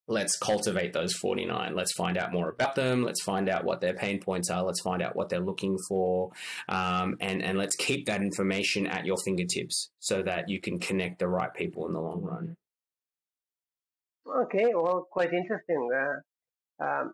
let's 0.08 0.38
cultivate 0.38 0.94
those 0.94 1.14
49 1.14 1.76
let's 1.76 1.94
find 1.94 2.18
out 2.18 2.34
more 2.34 2.50
about 2.50 2.76
them. 2.76 3.04
Let's 3.04 3.22
find 3.24 3.50
out 3.50 3.64
what 3.64 3.82
their 3.82 3.94
pain 3.94 4.20
points 4.20 4.50
are. 4.50 4.64
Let's 4.64 4.82
find 4.82 5.02
out 5.02 5.16
what 5.16 5.30
they're 5.30 5.40
looking 5.40 5.78
for. 5.88 6.32
Um, 6.68 7.16
and 7.20 7.42
and 7.42 7.58
let's 7.58 7.76
keep 7.76 8.06
that 8.08 8.22
information 8.22 8.88
at 8.88 9.06
your 9.06 9.18
fingertips 9.18 9.90
so 10.00 10.22
that 10.24 10.50
you 10.50 10.60
can 10.60 10.80
connect 10.80 11.20
the 11.20 11.28
right 11.28 11.54
people 11.54 11.88
in 11.88 11.94
the 11.94 12.02
long 12.02 12.22
run. 12.22 12.56
Okay 14.46 14.74
well 14.74 15.08
quite 15.12 15.34
interesting. 15.34 15.90
Uh, 15.94 16.84
um, 16.84 17.14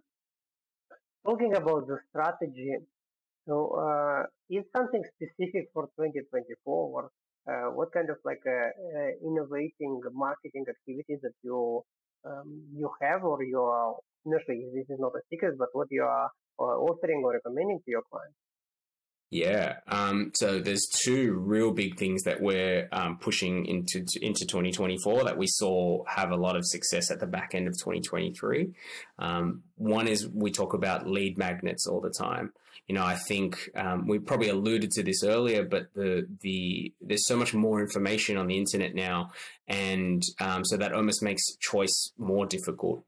talking 1.25 1.53
about 1.55 1.87
the 1.87 1.97
strategy 2.09 2.75
so 3.47 3.73
uh, 3.81 4.23
is 4.49 4.63
something 4.75 5.03
specific 5.15 5.69
for 5.73 5.89
2024 5.97 6.53
or 6.65 7.09
uh, 7.49 7.71
what 7.71 7.91
kind 7.91 8.09
of 8.09 8.17
like 8.23 8.41
uh, 8.45 8.51
uh, 8.51 9.11
innovating 9.25 10.01
marketing 10.13 10.65
activities 10.69 11.19
that 11.23 11.33
you 11.41 11.83
um, 12.25 12.63
you 12.73 12.89
have 13.01 13.23
or 13.23 13.43
you 13.43 13.59
are 13.59 13.95
initially 14.25 14.65
this 14.73 14.89
is 14.89 14.99
not 14.99 15.13
a 15.15 15.21
secret, 15.29 15.57
but 15.57 15.69
what 15.73 15.87
you 15.91 16.03
are 16.03 16.29
uh, 16.59 16.75
offering 16.89 17.21
or 17.23 17.33
recommending 17.33 17.79
to 17.85 17.91
your 17.91 18.03
clients? 18.11 18.35
Yeah. 19.31 19.77
Um, 19.87 20.31
so 20.33 20.59
there's 20.59 20.87
two 20.87 21.33
real 21.33 21.71
big 21.71 21.99
things 21.99 22.23
that 22.23 22.41
we're 22.41 22.89
um, 22.91 23.17
pushing 23.17 23.65
into 23.67 23.99
into 24.21 24.45
2024 24.45 25.25
that 25.25 25.37
we 25.37 25.45
saw 25.45 26.03
have 26.05 26.31
a 26.31 26.35
lot 26.35 26.55
of 26.55 26.65
success 26.65 27.11
at 27.11 27.19
the 27.19 27.27
back 27.27 27.53
end 27.53 27.67
of 27.67 27.73
2023. 27.73 28.71
Um, 29.19 29.63
one 29.75 30.07
is 30.07 30.27
we 30.27 30.51
talk 30.51 30.73
about 30.73 31.07
lead 31.07 31.37
magnets 31.37 31.85
all 31.85 32.01
the 32.01 32.09
time. 32.09 32.53
You 32.87 32.95
know, 32.95 33.05
I 33.05 33.15
think 33.15 33.69
um, 33.75 34.07
we 34.07 34.17
probably 34.17 34.49
alluded 34.49 34.89
to 34.91 35.03
this 35.03 35.23
earlier, 35.23 35.63
but 35.63 35.93
the 35.93 36.27
the 36.41 36.91
there's 36.99 37.27
so 37.27 37.37
much 37.37 37.53
more 37.53 37.81
information 37.81 38.35
on 38.35 38.47
the 38.47 38.57
internet 38.57 38.95
now, 38.95 39.29
and 39.67 40.23
um, 40.39 40.65
so 40.65 40.75
that 40.75 40.91
almost 40.91 41.21
makes 41.21 41.55
choice 41.57 42.13
more 42.17 42.47
difficult. 42.47 43.03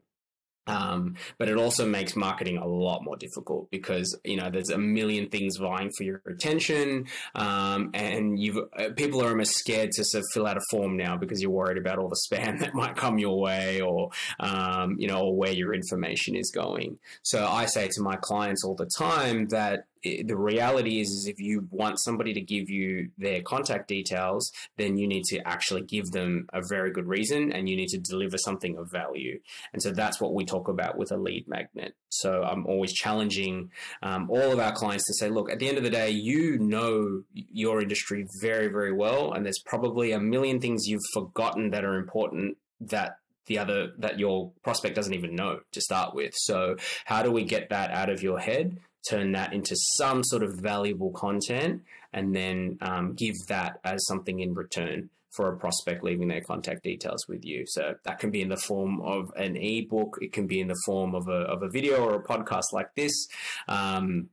Um, 0.68 1.16
but 1.38 1.50
it 1.50 1.58
also 1.58 1.88
makes 1.88 2.16
marketing 2.16 2.58
a 2.58 2.68
lot 2.68 3.04
more 3.04 3.18
difficult 3.18 3.70
because 3.72 4.18
you 4.24 4.38
know 4.38 4.50
there's 4.50 4.70
a 4.70 4.78
million 4.78 5.30
things 5.30 5.58
vying 5.58 5.92
for 5.98 6.04
your 6.04 6.22
attention, 6.28 7.08
um, 7.36 7.90
and 7.94 8.40
you've 8.40 8.58
uh, 8.78 8.90
people 8.96 9.24
are 9.24 9.30
almost 9.30 9.54
scared 9.54 9.92
to 9.94 10.04
sort 10.04 10.24
of 10.24 10.28
fill 10.34 10.48
out 10.48 10.58
a 10.58 10.62
form 10.70 10.98
now 10.98 11.18
because 11.18 11.42
you're 11.42 11.52
worried 11.52 11.78
about 11.78 11.98
all 11.98 12.10
the 12.10 12.20
spam 12.30 12.60
that 12.60 12.74
might 12.74 12.96
come 12.96 13.18
your 13.18 13.40
way, 13.40 13.82
or 13.82 14.10
um, 14.40 14.96
you 15.00 15.08
know, 15.08 15.22
or 15.22 15.36
where 15.36 15.52
your 15.52 15.74
information 15.74 16.36
is 16.36 16.52
going. 16.52 17.00
So 17.24 17.46
I 17.46 17.66
say 17.66 17.88
to 17.88 18.02
my 18.02 18.16
clients 18.18 18.64
all 18.64 18.76
the 18.76 18.90
time 18.98 19.48
that 19.48 19.86
the 20.04 20.36
reality 20.36 21.00
is, 21.00 21.10
is 21.10 21.28
if 21.28 21.40
you 21.40 21.68
want 21.70 22.00
somebody 22.00 22.34
to 22.34 22.42
give 22.42 22.70
you 22.70 23.10
their 23.18 23.42
contact 23.42 23.88
details, 23.88 24.52
then 24.78 24.98
you 24.98 25.08
need 25.08 25.24
to 25.26 25.40
actually 25.48 25.84
give 25.84 26.12
them 26.12 26.48
a 26.54 26.62
very 26.68 26.92
good 26.92 27.08
reason 27.08 27.52
and 27.52 27.70
you 27.70 27.76
need 27.76 27.90
to 27.90 27.98
deliver 27.98 28.38
something 28.38 28.78
of 28.78 28.92
value. 28.92 29.40
And 29.74 29.82
so 29.82 29.92
that's 29.92 30.20
what 30.20 30.34
we 30.34 30.46
talk 30.46 30.68
about 30.68 30.98
with 30.98 31.12
a 31.12 31.18
lead 31.18 31.48
magnet. 31.48 31.96
So 32.10 32.44
I'm 32.44 32.66
always 32.66 32.94
challenging 32.94 33.72
um, 34.02 34.30
all 34.30 34.52
of 34.52 34.60
our 34.60 34.74
clients 34.74 35.06
to 35.08 35.14
say, 35.14 35.30
look, 35.30 35.52
at 35.52 35.60
the 35.60 35.68
end 35.68 35.78
of 35.78 35.84
the 35.84 35.90
day, 35.90 36.10
you 36.10 36.58
know 36.60 37.24
your 37.34 37.82
industry 37.82 38.26
very, 38.42 38.68
very 38.68 38.94
well. 38.94 39.34
And 39.34 39.46
there's 39.46 39.62
probably 39.66 40.12
a 40.12 40.20
million 40.20 40.60
things 40.60 40.88
you've 40.88 41.02
forgotten 41.14 41.72
that 41.72 41.86
are 41.86 41.96
important 41.96 42.58
that 42.82 43.18
the 43.48 43.60
other 43.60 43.92
that 43.98 44.20
your 44.20 44.52
prospect 44.64 44.96
doesn't 44.96 45.14
even 45.14 45.36
know 45.36 45.60
to 45.72 45.82
start 45.82 46.16
with. 46.16 46.34
So 46.36 46.78
how 47.06 47.24
do 47.24 47.32
we 47.32 47.44
get 47.44 47.70
that 47.70 47.92
out 47.92 48.10
of 48.10 48.24
your 48.24 48.40
head 48.40 48.78
turn 49.08 49.32
that 49.34 49.54
into 49.54 49.76
some 49.76 50.24
sort 50.24 50.44
of 50.44 50.56
valuable 50.56 51.12
content, 51.12 51.82
and 52.14 52.36
then 52.36 52.78
um, 52.82 53.14
give 53.14 53.36
that 53.48 53.80
as 53.84 54.06
something 54.06 54.40
in 54.40 54.54
return 54.54 55.10
for 55.32 55.48
a 55.48 55.58
prospect 55.58 56.04
leaving 56.04 56.28
their 56.28 56.42
contact 56.42 56.84
details 56.84 57.26
with 57.28 57.46
you. 57.46 57.64
So 57.66 57.96
that 58.04 58.20
can 58.20 58.32
be 58.32 58.42
in 58.42 58.50
the 58.50 58.58
form 58.58 59.02
of 59.02 59.32
an 59.38 59.56
ebook, 59.56 60.18
it 60.22 60.34
can 60.34 60.46
be 60.46 60.60
in 60.60 60.68
the 60.68 60.80
form 60.86 61.16
of 61.16 61.28
a, 61.30 61.44
of 61.44 61.64
a 61.64 61.70
video 61.70 62.04
or 62.04 62.16
a 62.16 62.24
podcast 62.24 62.74
like 62.74 62.94
this. 62.96 63.28
Um, 63.68 64.30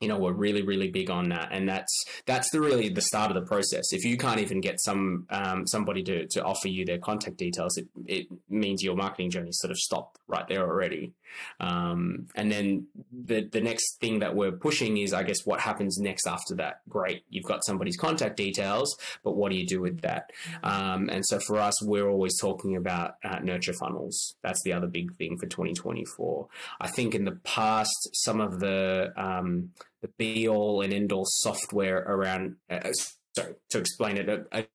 you 0.00 0.08
know, 0.08 0.18
we're 0.18 0.32
really, 0.32 0.60
really 0.60 0.90
big 0.90 1.08
on 1.08 1.30
that, 1.30 1.48
and 1.50 1.66
that's 1.66 2.04
that's 2.26 2.50
the 2.50 2.60
really 2.60 2.90
the 2.90 3.00
start 3.00 3.30
of 3.30 3.36
the 3.36 3.48
process. 3.48 3.92
If 3.92 4.04
you 4.04 4.18
can't 4.18 4.40
even 4.40 4.60
get 4.60 4.78
some 4.80 5.26
um, 5.30 5.66
somebody 5.66 6.02
to, 6.02 6.26
to 6.26 6.44
offer 6.44 6.68
you 6.68 6.84
their 6.84 6.98
contact 6.98 7.38
details, 7.38 7.78
it, 7.78 7.86
it 8.04 8.26
means 8.50 8.82
your 8.82 8.96
marketing 8.96 9.30
journey 9.30 9.52
sort 9.52 9.70
of 9.70 9.78
stopped 9.78 10.18
right 10.26 10.46
there 10.46 10.60
already. 10.68 11.14
Um, 11.60 12.26
and 12.34 12.50
then 12.50 12.86
the 13.12 13.48
the 13.50 13.60
next 13.60 13.98
thing 14.00 14.20
that 14.20 14.34
we're 14.34 14.52
pushing 14.52 14.96
is, 14.98 15.12
I 15.12 15.22
guess, 15.22 15.44
what 15.44 15.60
happens 15.60 15.98
next 15.98 16.26
after 16.26 16.54
that. 16.56 16.80
Great, 16.88 17.24
you've 17.28 17.44
got 17.44 17.64
somebody's 17.64 17.96
contact 17.96 18.36
details, 18.36 18.96
but 19.22 19.36
what 19.36 19.50
do 19.50 19.56
you 19.56 19.66
do 19.66 19.80
with 19.80 20.00
that? 20.02 20.30
Um, 20.62 21.08
and 21.10 21.24
so 21.26 21.38
for 21.38 21.58
us, 21.58 21.82
we're 21.82 22.08
always 22.08 22.38
talking 22.40 22.76
about 22.76 23.14
uh, 23.24 23.38
nurture 23.40 23.74
funnels. 23.74 24.36
That's 24.42 24.62
the 24.64 24.72
other 24.72 24.86
big 24.86 25.14
thing 25.16 25.36
for 25.38 25.46
2024. 25.46 26.48
I 26.80 26.88
think 26.88 27.14
in 27.14 27.24
the 27.24 27.38
past, 27.44 28.10
some 28.12 28.40
of 28.40 28.60
the 28.60 29.12
um, 29.16 29.70
the 30.02 30.08
be 30.18 30.48
all 30.48 30.82
and 30.82 30.92
end 30.92 31.12
all 31.12 31.24
software 31.26 31.98
around. 31.98 32.56
Uh, 32.68 32.92
sorry, 33.36 33.54
to 33.70 33.78
explain 33.78 34.16
it, 34.16 34.68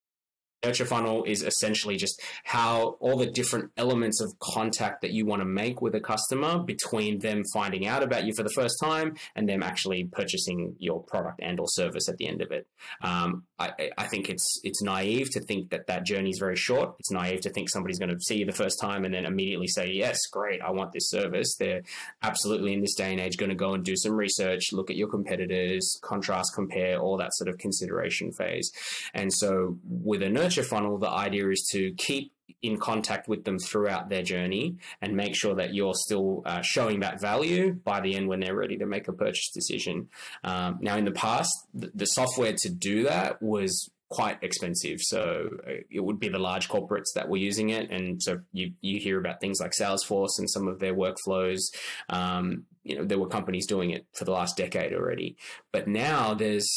nurture 0.64 0.86
funnel 0.86 1.24
is 1.24 1.44
essentially 1.44 1.96
just 1.96 2.22
how 2.44 2.98
all 3.00 3.18
the 3.18 3.26
different 3.26 3.72
elements 3.78 4.22
of 4.22 4.38
contact 4.40 5.02
that 5.02 5.12
you 5.12 5.26
want 5.26 5.42
to 5.42 5.46
make 5.46 5.82
with 5.82 5.96
a 5.96 6.00
customer 6.00 6.60
between 6.60 7.20
them 7.20 7.44
finding 7.54 7.88
out 7.88 8.04
about 8.04 8.26
you 8.26 8.34
for 8.34 8.44
the 8.44 8.50
first 8.50 8.76
time 8.82 9.16
and 9.36 9.48
them 9.48 9.64
actually 9.64 10.06
purchasing 10.06 10.76
your 10.78 11.02
product 11.04 11.40
and 11.42 11.60
or 11.60 11.68
service 11.68 12.10
at 12.10 12.18
the 12.18 12.28
end 12.28 12.42
of 12.42 12.52
it. 12.52 12.68
Um, 13.02 13.44
I, 13.58 13.92
I, 13.98 14.08
think 14.08 14.30
it's 14.30 14.60
it's 14.64 14.82
naive 14.82 15.30
to 15.32 15.42
think 15.42 15.70
that 15.70 15.88
that 15.88 16.06
journey 16.06 16.30
is 16.30 16.40
very 16.40 16.56
short. 16.56 16.96
It's 17.00 17.12
naive 17.12 17.42
to 17.42 17.50
think 17.50 17.70
somebody's 17.70 18.00
going 18.00 18.10
to 18.10 18.20
see 18.20 18.38
you 18.38 18.46
the 18.46 18.52
first 18.52 18.80
time 18.80 19.06
and 19.06 19.14
then 19.14 19.26
immediately 19.26 19.68
say, 19.68 19.92
yes, 19.92 20.18
great, 20.32 20.62
I 20.62 20.72
want 20.72 20.92
this 20.92 21.10
service. 21.10 21.56
They're 21.56 21.82
absolutely 22.22 22.74
in 22.74 22.82
this 22.82 22.96
day 22.96 23.12
and 23.12 23.20
age 23.20 23.38
going 23.38 23.50
to 23.50 23.56
go 23.56 23.74
and 23.74 23.84
do 23.84 23.96
some 23.96 24.14
research, 24.14 24.72
look 24.72 24.90
at 24.90 24.96
your 24.96 25.10
competitors, 25.10 26.00
contrast, 26.02 26.54
compare, 26.56 27.00
all 27.00 27.18
that 27.18 27.34
sort 27.34 27.50
of 27.50 27.58
consideration 27.58 28.32
phase. 28.32 28.72
And 29.14 29.32
so 29.34 29.78
with 29.88 30.22
a 30.22 30.30
nurture 30.30 30.49
nurture 30.50 30.64
funnel, 30.64 30.98
the 30.98 31.10
idea 31.10 31.48
is 31.50 31.68
to 31.72 31.92
keep 31.94 32.34
in 32.64 32.78
contact 32.78 33.28
with 33.28 33.44
them 33.44 33.60
throughout 33.60 34.10
their 34.10 34.24
journey 34.24 34.76
and 35.02 35.16
make 35.16 35.36
sure 35.36 35.56
that 35.56 35.74
you're 35.74 35.94
still 35.94 36.42
uh, 36.46 36.62
showing 36.62 37.00
that 37.02 37.22
value 37.22 37.72
by 37.72 38.02
the 38.02 38.16
end 38.16 38.28
when 38.28 38.40
they're 38.40 38.56
ready 38.56 38.78
to 38.78 38.86
make 38.86 39.08
a 39.08 39.14
purchase 39.14 39.52
decision. 39.52 40.10
Um, 40.44 40.80
now, 40.82 40.98
in 40.98 41.06
the 41.06 41.12
past, 41.12 41.52
the, 41.74 42.06
software 42.06 42.54
to 42.54 42.70
do 42.70 43.04
that 43.04 43.42
was 43.42 43.92
quite 44.10 44.40
expensive. 44.42 45.00
So 45.02 45.50
uh, 45.68 45.74
it 45.92 46.04
would 46.04 46.20
be 46.20 46.30
the 46.30 46.40
large 46.40 46.68
corporates 46.68 47.14
that 47.14 47.30
were 47.30 47.38
using 47.38 47.70
it. 47.70 47.92
And 47.92 48.22
so 48.22 48.40
you, 48.52 48.74
you 48.82 49.00
hear 49.00 49.20
about 49.20 49.40
things 49.40 49.60
like 49.62 49.72
Salesforce 49.80 50.40
and 50.40 50.50
some 50.50 50.68
of 50.68 50.80
their 50.80 50.96
workflows. 50.96 51.62
Um, 52.10 52.66
you 52.84 52.96
know, 52.96 53.06
there 53.06 53.20
were 53.20 53.28
companies 53.28 53.68
doing 53.68 53.92
it 53.92 54.06
for 54.14 54.26
the 54.26 54.32
last 54.32 54.58
decade 54.58 54.94
already. 54.94 55.36
But 55.72 55.88
now 55.88 56.34
there's 56.34 56.68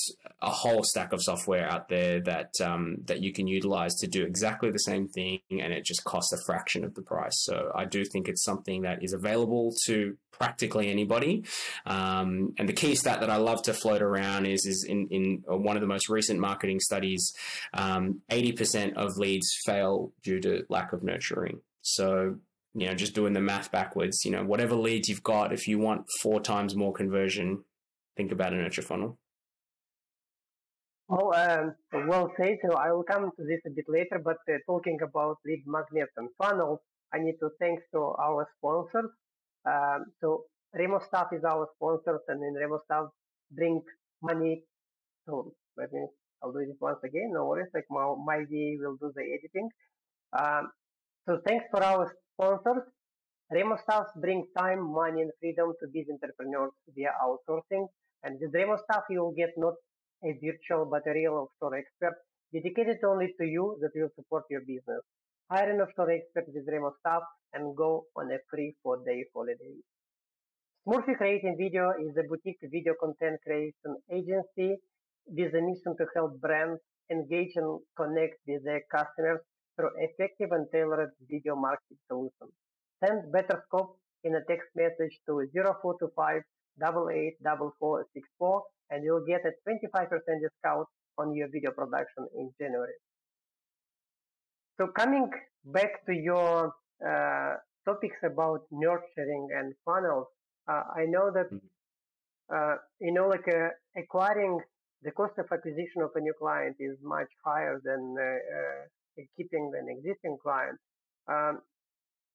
a 0.41 0.51
whole 0.51 0.83
stack 0.83 1.13
of 1.13 1.23
software 1.23 1.69
out 1.69 1.89
there 1.89 2.21
that 2.21 2.51
um, 2.61 2.97
that 3.05 3.23
you 3.23 3.33
can 3.33 3.47
utilize 3.47 3.95
to 3.97 4.07
do 4.07 4.25
exactly 4.25 4.71
the 4.71 4.79
same 4.79 5.09
thing, 5.09 5.41
and 5.51 5.73
it 5.73 5.85
just 5.85 6.05
costs 6.05 6.33
a 6.33 6.39
fraction 6.45 6.85
of 6.85 6.95
the 6.95 7.03
price. 7.03 7.45
So 7.45 7.71
I 7.75 7.85
do 7.85 8.05
think 8.05 8.29
it's 8.29 8.45
something 8.45 8.83
that 8.83 9.03
is 9.03 9.13
available 9.13 9.73
to 9.87 10.17
practically 10.33 10.91
anybody. 10.91 11.45
Um, 11.87 12.55
and 12.59 12.69
the 12.69 12.73
key 12.73 12.95
stat 12.95 13.21
that 13.21 13.31
I 13.31 13.37
love 13.37 13.63
to 13.63 13.75
float 13.75 14.03
around 14.03 14.47
is 14.47 14.67
is 14.67 14.85
in 14.89 15.09
in 15.11 15.45
one 15.47 15.77
of 15.77 15.83
the 15.83 15.87
most 15.87 16.09
recent 16.09 16.41
marketing 16.41 16.81
studies, 16.81 17.33
um, 17.75 18.23
eighty 18.31 18.53
percent 18.53 18.97
of 18.97 19.17
leads 19.17 19.57
fail 19.65 20.13
due 20.23 20.41
to 20.41 20.65
lack 20.69 20.93
of 20.93 21.05
nurturing. 21.05 21.61
So 21.83 22.37
you 22.75 22.87
know, 22.87 22.95
just 22.95 23.15
doing 23.15 23.33
the 23.33 23.41
math 23.41 23.71
backwards, 23.71 24.25
you 24.25 24.31
know, 24.31 24.45
whatever 24.45 24.75
leads 24.75 25.09
you've 25.09 25.23
got, 25.23 25.53
if 25.53 25.69
you 25.69 25.79
want 25.79 26.07
four 26.21 26.41
times 26.41 26.75
more 26.75 26.93
conversion, 26.93 27.65
think 28.17 28.33
about 28.33 28.53
a 28.53 28.57
nurture 28.57 28.83
funnel. 28.83 29.19
Oh, 31.11 31.33
um, 31.35 31.75
well 32.09 32.33
said. 32.39 32.57
So 32.65 32.75
I 32.77 32.91
will 32.91 33.03
come 33.03 33.25
to 33.25 33.45
this 33.45 33.61
a 33.67 33.71
bit 33.71 33.85
later, 33.89 34.21
but 34.25 34.39
uh, 34.49 34.57
talking 34.67 34.99
about 35.03 35.37
lead 35.45 35.63
magnets 35.67 36.13
and 36.17 36.31
funnels, 36.39 36.79
I 37.13 37.19
need 37.19 37.37
to 37.41 37.51
thank 37.61 37.81
to 37.93 38.15
our 38.19 38.49
sponsors. 38.57 39.11
Um, 39.67 40.07
so 40.23 40.45
Remo 40.75 41.01
Staff 41.07 41.29
is 41.33 41.45
our 41.45 41.69
sponsor, 41.77 42.19
and 42.29 42.43
then 42.43 42.55
Remo 42.55 42.79
bring 43.51 43.83
money. 44.23 44.63
So 45.27 45.53
let 45.77 45.93
me, 45.93 46.07
I'll 46.43 46.53
do 46.53 46.61
it 46.61 46.77
once 46.81 47.01
again. 47.05 47.33
No 47.35 47.47
worries. 47.47 47.69
Like 47.75 47.85
my, 47.91 48.15
my 48.25 48.39
will 48.49 48.97
do 48.97 49.13
the 49.15 49.23
editing. 49.23 49.69
Um, 50.33 50.71
so 51.29 51.41
thanks 51.47 51.67
for 51.71 51.85
our 51.85 52.11
sponsors. 52.35 52.83
Remo 53.51 53.77
Staff 53.83 54.07
brings 54.17 54.47
time, 54.57 54.81
money, 54.81 55.23
and 55.23 55.31
freedom 55.41 55.73
to 55.81 55.87
these 55.93 56.07
entrepreneurs 56.11 56.73
via 56.95 57.13
outsourcing. 57.23 57.87
And 58.23 58.39
with 58.41 58.55
Remo 58.55 58.77
Staff, 58.85 59.05
you 59.11 59.21
will 59.21 59.35
get 59.37 59.51
not 59.57 59.75
a 60.25 60.33
virtual 60.41 60.87
but 60.87 61.07
a 61.07 61.13
real 61.13 61.35
offshore 61.35 61.77
expert 61.77 62.15
dedicated 62.53 62.99
only 63.05 63.35
to 63.39 63.47
you 63.47 63.77
that 63.81 63.91
will 63.95 64.11
support 64.15 64.45
your 64.51 64.61
business. 64.61 65.03
Hire 65.51 65.71
an 65.71 65.81
offshore 65.81 66.11
expert 66.11 66.47
with 66.49 66.65
Remo 66.67 66.93
Staff 67.01 67.23
and 67.53 67.77
go 67.77 68.05
on 68.17 68.31
a 68.33 68.39
free 68.49 68.75
four-day 68.83 69.25
holiday. 69.35 69.77
Smurfy 70.87 71.17
Creating 71.17 71.57
Video 71.59 71.91
is 71.91 72.17
a 72.17 72.27
boutique 72.29 72.59
video 72.63 72.95
content 72.99 73.39
creation 73.45 73.97
agency 74.11 74.77
with 75.27 75.55
a 75.55 75.61
mission 75.61 75.95
to 75.99 76.07
help 76.15 76.41
brands 76.41 76.81
engage 77.11 77.53
and 77.57 77.81
connect 77.97 78.39
with 78.47 78.65
their 78.65 78.83
customers 78.91 79.41
through 79.77 79.91
effective 79.99 80.53
and 80.53 80.67
tailored 80.73 81.11
video 81.31 81.57
marketing 81.57 81.99
solutions. 82.09 82.53
Send 83.05 83.33
Betterscope 83.33 83.97
in 84.25 84.35
a 84.37 84.45
text 84.49 84.69
message 84.77 85.19
to 85.27 85.47
0425 85.53 86.43
884464 86.81 88.63
and 88.91 89.05
you'll 89.05 89.25
get 89.27 89.43
a 89.45 89.53
25% 89.69 90.09
discount 90.41 90.87
on 91.19 91.35
your 91.35 91.49
video 91.49 91.71
production 91.73 92.29
in 92.37 92.51
January. 92.61 92.95
So 94.79 94.87
coming 94.87 95.31
back 95.65 96.05
to 96.07 96.15
your 96.15 96.73
uh, 97.07 97.55
topics 97.85 98.17
about 98.25 98.63
nurturing 98.71 99.49
and 99.57 99.75
funnels, 99.85 100.27
uh, 100.69 100.83
I 100.97 101.05
know 101.07 101.31
that 101.33 101.51
mm-hmm. 101.53 102.55
uh, 102.55 102.77
you 103.01 103.13
know 103.13 103.29
like 103.29 103.47
uh, 103.49 103.69
acquiring 103.97 104.61
the 105.03 105.11
cost 105.11 105.35
of 105.39 105.47
acquisition 105.53 106.01
of 106.03 106.11
a 106.15 106.21
new 106.21 106.35
client 106.39 106.77
is 106.79 106.97
much 107.03 107.29
higher 107.45 107.81
than 107.85 108.15
uh, 108.19 108.23
uh, 108.23 108.83
keeping 109.37 109.73
an 109.79 109.89
existing 109.89 110.39
client. 110.43 110.79
Um, 111.29 111.61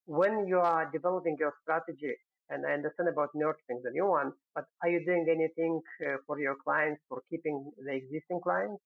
when 0.05 0.47
you 0.47 0.59
are 0.59 0.89
developing 0.91 1.35
your 1.39 1.53
strategy, 1.63 2.15
and 2.49 2.65
I 2.65 2.71
understand 2.71 3.09
about 3.09 3.29
nurturing 3.35 3.81
the 3.83 3.91
new 3.91 4.07
one, 4.07 4.31
but 4.55 4.65
are 4.81 4.89
you 4.89 5.05
doing 5.05 5.25
anything 5.29 5.81
uh, 6.05 6.17
for 6.25 6.39
your 6.39 6.55
clients 6.63 7.01
for 7.09 7.21
keeping 7.29 7.71
the 7.85 7.93
existing 7.93 8.39
clients? 8.41 8.81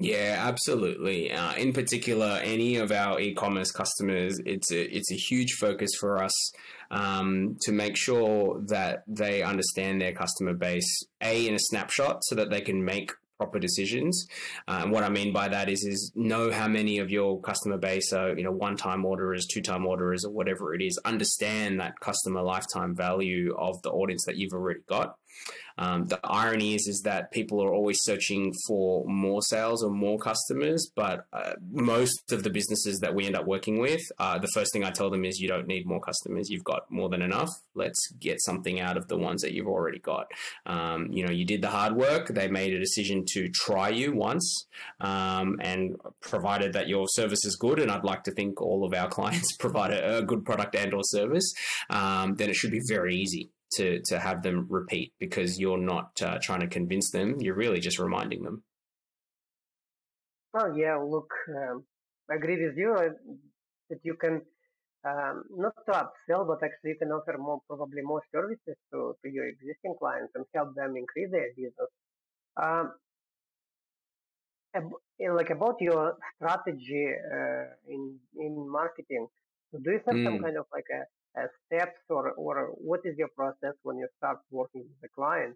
Yeah, 0.00 0.36
absolutely. 0.46 1.32
Uh, 1.32 1.54
in 1.54 1.72
particular, 1.72 2.38
any 2.44 2.76
of 2.76 2.92
our 2.92 3.18
e-commerce 3.18 3.72
customers, 3.72 4.38
it's 4.46 4.70
a 4.70 4.96
it's 4.96 5.10
a 5.10 5.16
huge 5.16 5.54
focus 5.54 5.90
for 5.98 6.22
us 6.22 6.52
um, 6.92 7.56
to 7.62 7.72
make 7.72 7.96
sure 7.96 8.60
that 8.68 9.02
they 9.08 9.42
understand 9.42 10.00
their 10.00 10.12
customer 10.12 10.54
base 10.54 11.02
a 11.20 11.48
in 11.48 11.54
a 11.54 11.58
snapshot, 11.58 12.22
so 12.22 12.36
that 12.36 12.48
they 12.50 12.60
can 12.60 12.84
make 12.84 13.10
proper 13.38 13.58
decisions. 13.58 14.26
Uh, 14.66 14.80
and 14.82 14.92
what 14.92 15.04
I 15.04 15.08
mean 15.08 15.32
by 15.32 15.48
that 15.48 15.68
is, 15.68 15.84
is 15.84 16.12
know 16.14 16.50
how 16.50 16.68
many 16.68 16.98
of 16.98 17.10
your 17.10 17.40
customer 17.40 17.78
base 17.78 18.12
are, 18.12 18.36
you 18.36 18.42
know, 18.42 18.50
one-time 18.50 19.04
orderers, 19.04 19.46
two-time 19.46 19.86
orderers, 19.86 20.24
or 20.24 20.32
whatever 20.32 20.74
it 20.74 20.82
is. 20.82 20.98
Understand 21.04 21.80
that 21.80 22.00
customer 22.00 22.42
lifetime 22.42 22.94
value 22.94 23.54
of 23.56 23.80
the 23.82 23.90
audience 23.90 24.24
that 24.26 24.36
you've 24.36 24.52
already 24.52 24.80
got. 24.88 25.16
Um, 25.78 26.06
the 26.06 26.20
irony 26.24 26.74
is, 26.74 26.86
is 26.86 27.02
that 27.04 27.30
people 27.30 27.62
are 27.62 27.72
always 27.72 27.98
searching 28.02 28.52
for 28.66 29.04
more 29.06 29.40
sales 29.42 29.82
or 29.82 29.90
more 29.90 30.18
customers, 30.18 30.90
but 30.94 31.26
uh, 31.32 31.52
most 31.70 32.32
of 32.32 32.42
the 32.42 32.50
businesses 32.50 32.98
that 32.98 33.14
we 33.14 33.26
end 33.26 33.36
up 33.36 33.46
working 33.46 33.78
with, 33.78 34.02
uh, 34.18 34.38
the 34.38 34.48
first 34.48 34.72
thing 34.72 34.84
I 34.84 34.90
tell 34.90 35.10
them 35.10 35.24
is 35.24 35.38
you 35.38 35.48
don't 35.48 35.68
need 35.68 35.86
more 35.86 36.00
customers. 36.00 36.50
You've 36.50 36.64
got 36.64 36.90
more 36.90 37.08
than 37.08 37.22
enough. 37.22 37.50
Let's 37.74 38.10
get 38.18 38.40
something 38.42 38.80
out 38.80 38.96
of 38.96 39.08
the 39.08 39.16
ones 39.16 39.42
that 39.42 39.52
you've 39.52 39.68
already 39.68 40.00
got. 40.00 40.26
Um, 40.66 41.08
you 41.12 41.24
know, 41.24 41.32
you 41.32 41.44
did 41.44 41.62
the 41.62 41.68
hard 41.68 41.94
work. 41.94 42.28
They 42.28 42.48
made 42.48 42.74
a 42.74 42.78
decision 42.80 43.24
to 43.34 43.48
try 43.48 43.88
you 43.90 44.12
once, 44.12 44.66
um, 45.00 45.58
and 45.60 45.96
provided 46.20 46.72
that 46.72 46.88
your 46.88 47.06
service 47.08 47.44
is 47.44 47.56
good, 47.56 47.78
and 47.78 47.90
I'd 47.90 48.04
like 48.04 48.24
to 48.24 48.32
think 48.32 48.60
all 48.60 48.84
of 48.84 48.94
our 48.94 49.08
clients 49.18 49.56
provide 49.56 49.92
a, 49.92 50.18
a 50.18 50.22
good 50.22 50.44
product 50.44 50.74
and 50.74 50.92
or 50.92 51.02
service, 51.04 51.52
um, 51.90 52.34
then 52.34 52.50
it 52.50 52.56
should 52.56 52.70
be 52.70 52.80
very 52.88 53.14
easy 53.14 53.50
to 53.72 54.00
to 54.06 54.18
have 54.18 54.42
them 54.42 54.66
repeat 54.68 55.12
because 55.18 55.58
you're 55.58 55.78
not 55.78 56.20
uh, 56.22 56.38
trying 56.40 56.60
to 56.60 56.66
convince 56.66 57.10
them. 57.10 57.36
You're 57.40 57.54
really 57.54 57.80
just 57.80 57.98
reminding 57.98 58.42
them. 58.42 58.62
Oh 60.54 60.74
yeah, 60.74 60.96
look, 60.96 61.30
um, 61.48 61.84
I 62.30 62.36
agree 62.36 62.64
with 62.64 62.76
you 62.76 62.96
that 63.90 64.00
you 64.02 64.14
can 64.14 64.42
um, 65.04 65.44
not 65.50 65.74
to 65.86 65.92
upsell, 65.92 66.46
but 66.46 66.62
actually 66.62 66.90
you 66.90 66.98
can 66.98 67.10
offer 67.10 67.36
more 67.38 67.60
probably 67.68 68.02
more 68.02 68.22
services 68.32 68.76
to, 68.92 69.14
to 69.22 69.30
your 69.30 69.46
existing 69.46 69.94
clients 69.98 70.32
and 70.34 70.44
help 70.54 70.74
them 70.74 70.96
increase 70.96 71.30
their 71.30 71.48
business. 71.56 71.90
Um, 72.60 72.92
like 75.34 75.50
about 75.50 75.76
your 75.80 76.16
strategy 76.36 77.08
uh, 77.32 77.64
in 77.88 78.18
in 78.38 78.70
marketing, 78.70 79.26
do 79.72 79.90
you 79.90 80.00
have 80.06 80.14
mm. 80.14 80.24
some 80.24 80.42
kind 80.42 80.56
of 80.56 80.66
like 80.72 80.86
a 80.92 81.04
steps 81.66 82.00
or, 82.08 82.32
or 82.32 82.72
what 82.74 83.00
is 83.04 83.16
your 83.16 83.28
process 83.36 83.74
when 83.82 83.98
you 83.98 84.08
start 84.18 84.38
working 84.50 84.82
with 84.82 85.00
the 85.02 85.08
client? 85.08 85.54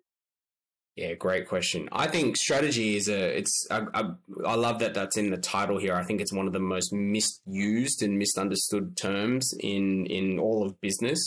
Yeah, 0.95 1.15
great 1.15 1.49
question. 1.49 1.89
I 1.91 2.07
think 2.07 2.37
strategy 2.37 2.97
is 2.97 3.09
a. 3.09 3.39
It's. 3.39 3.67
I, 3.71 3.87
I, 3.95 4.11
I, 4.45 4.55
love 4.57 4.81
that 4.81 4.93
that's 4.93 5.17
in 5.17 5.31
the 5.31 5.39
title 5.39 5.79
here. 5.79 5.95
I 5.95 6.05
think 6.05 6.21
it's 6.21 6.35
one 6.35 6.47
of 6.47 6.53
the 6.53 6.61
most 6.61 6.93
misused 6.93 8.03
and 8.03 8.19
misunderstood 8.19 8.95
terms 8.95 9.55
in 9.59 10.05
in 10.05 10.39
all 10.39 10.67
of 10.67 10.79
business. 10.83 11.19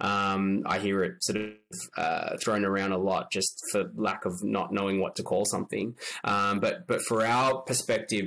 Um, 0.00 0.64
I 0.66 0.80
hear 0.80 1.04
it 1.04 1.22
sort 1.22 1.36
of 1.36 1.52
uh, 1.96 2.36
thrown 2.38 2.64
around 2.64 2.90
a 2.90 2.98
lot, 2.98 3.30
just 3.30 3.56
for 3.70 3.84
lack 3.94 4.24
of 4.24 4.42
not 4.42 4.72
knowing 4.72 4.98
what 4.98 5.14
to 5.16 5.22
call 5.22 5.44
something. 5.44 5.94
Um, 6.24 6.58
but 6.58 6.88
but 6.88 7.00
for 7.02 7.24
our 7.24 7.58
perspective, 7.58 8.26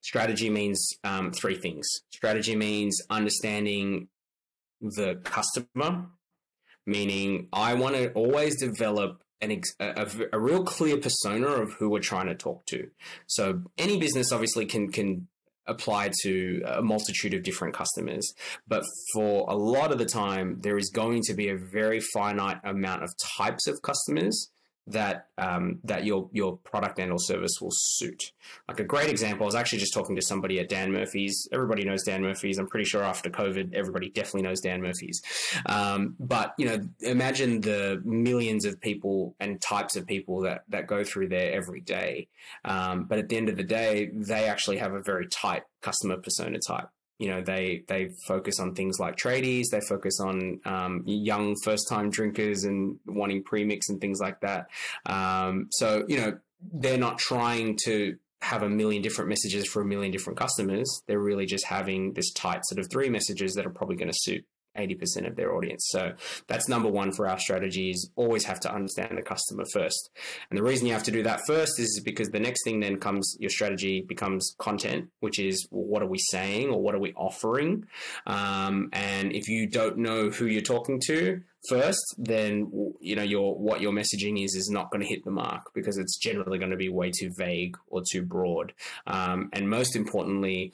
strategy 0.00 0.48
means 0.48 0.88
um, 1.04 1.32
three 1.32 1.56
things. 1.56 1.86
Strategy 2.10 2.56
means 2.56 2.98
understanding 3.10 4.08
the 4.82 5.20
customer, 5.24 6.06
meaning 6.86 7.48
I 7.52 7.74
want 7.74 7.94
to 7.94 8.12
always 8.12 8.58
develop 8.60 9.22
an 9.40 9.52
ex- 9.52 9.74
a, 9.80 10.08
a, 10.32 10.38
real 10.38 10.64
clear 10.64 10.98
persona 10.98 11.46
of 11.46 11.72
who 11.74 11.90
we're 11.90 12.00
trying 12.00 12.26
to 12.26 12.34
talk 12.34 12.64
to. 12.66 12.88
So 13.26 13.62
any 13.78 13.98
business 13.98 14.30
obviously 14.32 14.66
can 14.66 14.90
can 14.92 15.28
apply 15.66 16.10
to 16.22 16.62
a 16.66 16.82
multitude 16.82 17.34
of 17.34 17.44
different 17.44 17.74
customers. 17.74 18.32
But 18.66 18.84
for 19.12 19.48
a 19.48 19.56
lot 19.56 19.92
of 19.92 19.98
the 19.98 20.04
time, 20.04 20.58
there 20.60 20.76
is 20.76 20.90
going 20.90 21.22
to 21.26 21.34
be 21.34 21.48
a 21.48 21.56
very 21.56 22.00
finite 22.00 22.58
amount 22.64 23.04
of 23.04 23.10
types 23.38 23.68
of 23.68 23.80
customers 23.82 24.50
that 24.86 25.26
um, 25.38 25.78
that 25.84 26.04
your 26.04 26.28
your 26.32 26.56
product 26.58 26.98
and 26.98 27.12
or 27.12 27.18
service 27.18 27.60
will 27.60 27.70
suit. 27.72 28.32
Like 28.68 28.80
a 28.80 28.84
great 28.84 29.08
example, 29.08 29.44
I 29.44 29.46
was 29.46 29.54
actually 29.54 29.78
just 29.78 29.94
talking 29.94 30.16
to 30.16 30.22
somebody 30.22 30.58
at 30.58 30.68
Dan 30.68 30.92
Murphy's. 30.92 31.48
Everybody 31.52 31.84
knows 31.84 32.02
Dan 32.02 32.22
Murphy's. 32.22 32.58
I'm 32.58 32.68
pretty 32.68 32.86
sure 32.86 33.02
after 33.02 33.30
COVID, 33.30 33.74
everybody 33.74 34.10
definitely 34.10 34.42
knows 34.42 34.60
Dan 34.60 34.82
Murphy's. 34.82 35.22
Um, 35.66 36.16
but 36.18 36.54
you 36.58 36.66
know, 36.66 36.88
imagine 37.00 37.60
the 37.60 38.00
millions 38.04 38.64
of 38.64 38.80
people 38.80 39.36
and 39.38 39.60
types 39.60 39.96
of 39.96 40.06
people 40.06 40.40
that 40.42 40.64
that 40.68 40.86
go 40.86 41.04
through 41.04 41.28
there 41.28 41.52
every 41.52 41.80
day. 41.80 42.28
Um, 42.64 43.04
but 43.04 43.18
at 43.18 43.28
the 43.28 43.36
end 43.36 43.48
of 43.48 43.56
the 43.56 43.64
day, 43.64 44.10
they 44.12 44.48
actually 44.48 44.78
have 44.78 44.94
a 44.94 45.02
very 45.02 45.28
tight 45.28 45.62
customer 45.80 46.16
persona 46.16 46.58
type 46.58 46.88
you 47.22 47.28
know 47.28 47.40
they 47.40 47.84
they 47.86 48.10
focus 48.26 48.58
on 48.58 48.74
things 48.74 48.98
like 48.98 49.16
tradies 49.16 49.66
they 49.70 49.80
focus 49.88 50.18
on 50.20 50.60
um, 50.64 51.02
young 51.06 51.54
first 51.62 51.88
time 51.88 52.10
drinkers 52.10 52.64
and 52.64 52.98
wanting 53.06 53.44
premix 53.44 53.88
and 53.88 54.00
things 54.00 54.18
like 54.20 54.40
that. 54.40 54.66
Um, 55.06 55.68
so 55.70 56.04
you 56.08 56.16
know 56.16 56.38
they're 56.72 56.98
not 56.98 57.18
trying 57.18 57.78
to 57.84 58.16
have 58.40 58.64
a 58.64 58.68
million 58.68 59.02
different 59.02 59.28
messages 59.28 59.68
for 59.68 59.82
a 59.82 59.84
million 59.84 60.10
different 60.10 60.36
customers. 60.36 61.02
They're 61.06 61.20
really 61.20 61.46
just 61.46 61.64
having 61.64 62.14
this 62.14 62.32
tight 62.32 62.64
sort 62.64 62.80
of 62.80 62.90
three 62.90 63.08
messages 63.08 63.54
that 63.54 63.64
are 63.64 63.70
probably 63.70 63.94
going 63.94 64.10
to 64.10 64.18
suit 64.18 64.44
80% 64.76 65.26
of 65.26 65.36
their 65.36 65.54
audience. 65.54 65.86
So 65.90 66.12
that's 66.46 66.68
number 66.68 66.88
one 66.88 67.12
for 67.12 67.28
our 67.28 67.38
strategy 67.38 67.90
is 67.90 68.10
always 68.16 68.44
have 68.44 68.60
to 68.60 68.72
understand 68.72 69.16
the 69.16 69.22
customer 69.22 69.64
first. 69.72 70.10
And 70.50 70.58
the 70.58 70.62
reason 70.62 70.86
you 70.86 70.92
have 70.92 71.02
to 71.04 71.10
do 71.10 71.22
that 71.22 71.40
first 71.46 71.78
is 71.78 72.00
because 72.04 72.28
the 72.28 72.40
next 72.40 72.64
thing 72.64 72.80
then 72.80 72.98
comes 72.98 73.36
your 73.38 73.50
strategy 73.50 74.02
becomes 74.02 74.54
content, 74.58 75.08
which 75.20 75.38
is 75.38 75.66
well, 75.70 75.84
what 75.84 76.02
are 76.02 76.06
we 76.06 76.18
saying 76.18 76.70
or 76.70 76.80
what 76.80 76.94
are 76.94 77.00
we 77.00 77.12
offering? 77.14 77.84
Um, 78.26 78.88
and 78.92 79.32
if 79.32 79.48
you 79.48 79.66
don't 79.66 79.98
know 79.98 80.30
who 80.30 80.46
you're 80.46 80.62
talking 80.62 81.00
to, 81.06 81.42
first, 81.68 82.14
then 82.18 82.92
you 83.00 83.16
know 83.16 83.22
your 83.22 83.54
what 83.56 83.80
your 83.80 83.92
messaging 83.92 84.42
is 84.42 84.54
is 84.54 84.68
not 84.70 84.90
going 84.90 85.00
to 85.00 85.08
hit 85.08 85.24
the 85.24 85.30
mark 85.30 85.72
because 85.74 85.98
it's 85.98 86.18
generally 86.18 86.58
going 86.58 86.70
to 86.70 86.76
be 86.76 86.88
way 86.88 87.10
too 87.10 87.30
vague 87.36 87.76
or 87.88 88.02
too 88.10 88.22
broad. 88.22 88.72
Um, 89.06 89.50
and 89.52 89.68
most 89.68 89.96
importantly, 89.96 90.72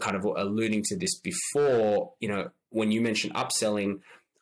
kind 0.00 0.16
of 0.16 0.24
alluding 0.24 0.82
to 0.84 0.96
this 0.96 1.18
before, 1.18 2.12
you 2.20 2.28
know, 2.28 2.50
when 2.70 2.90
you 2.90 3.00
mention 3.00 3.32
upselling, 3.32 4.00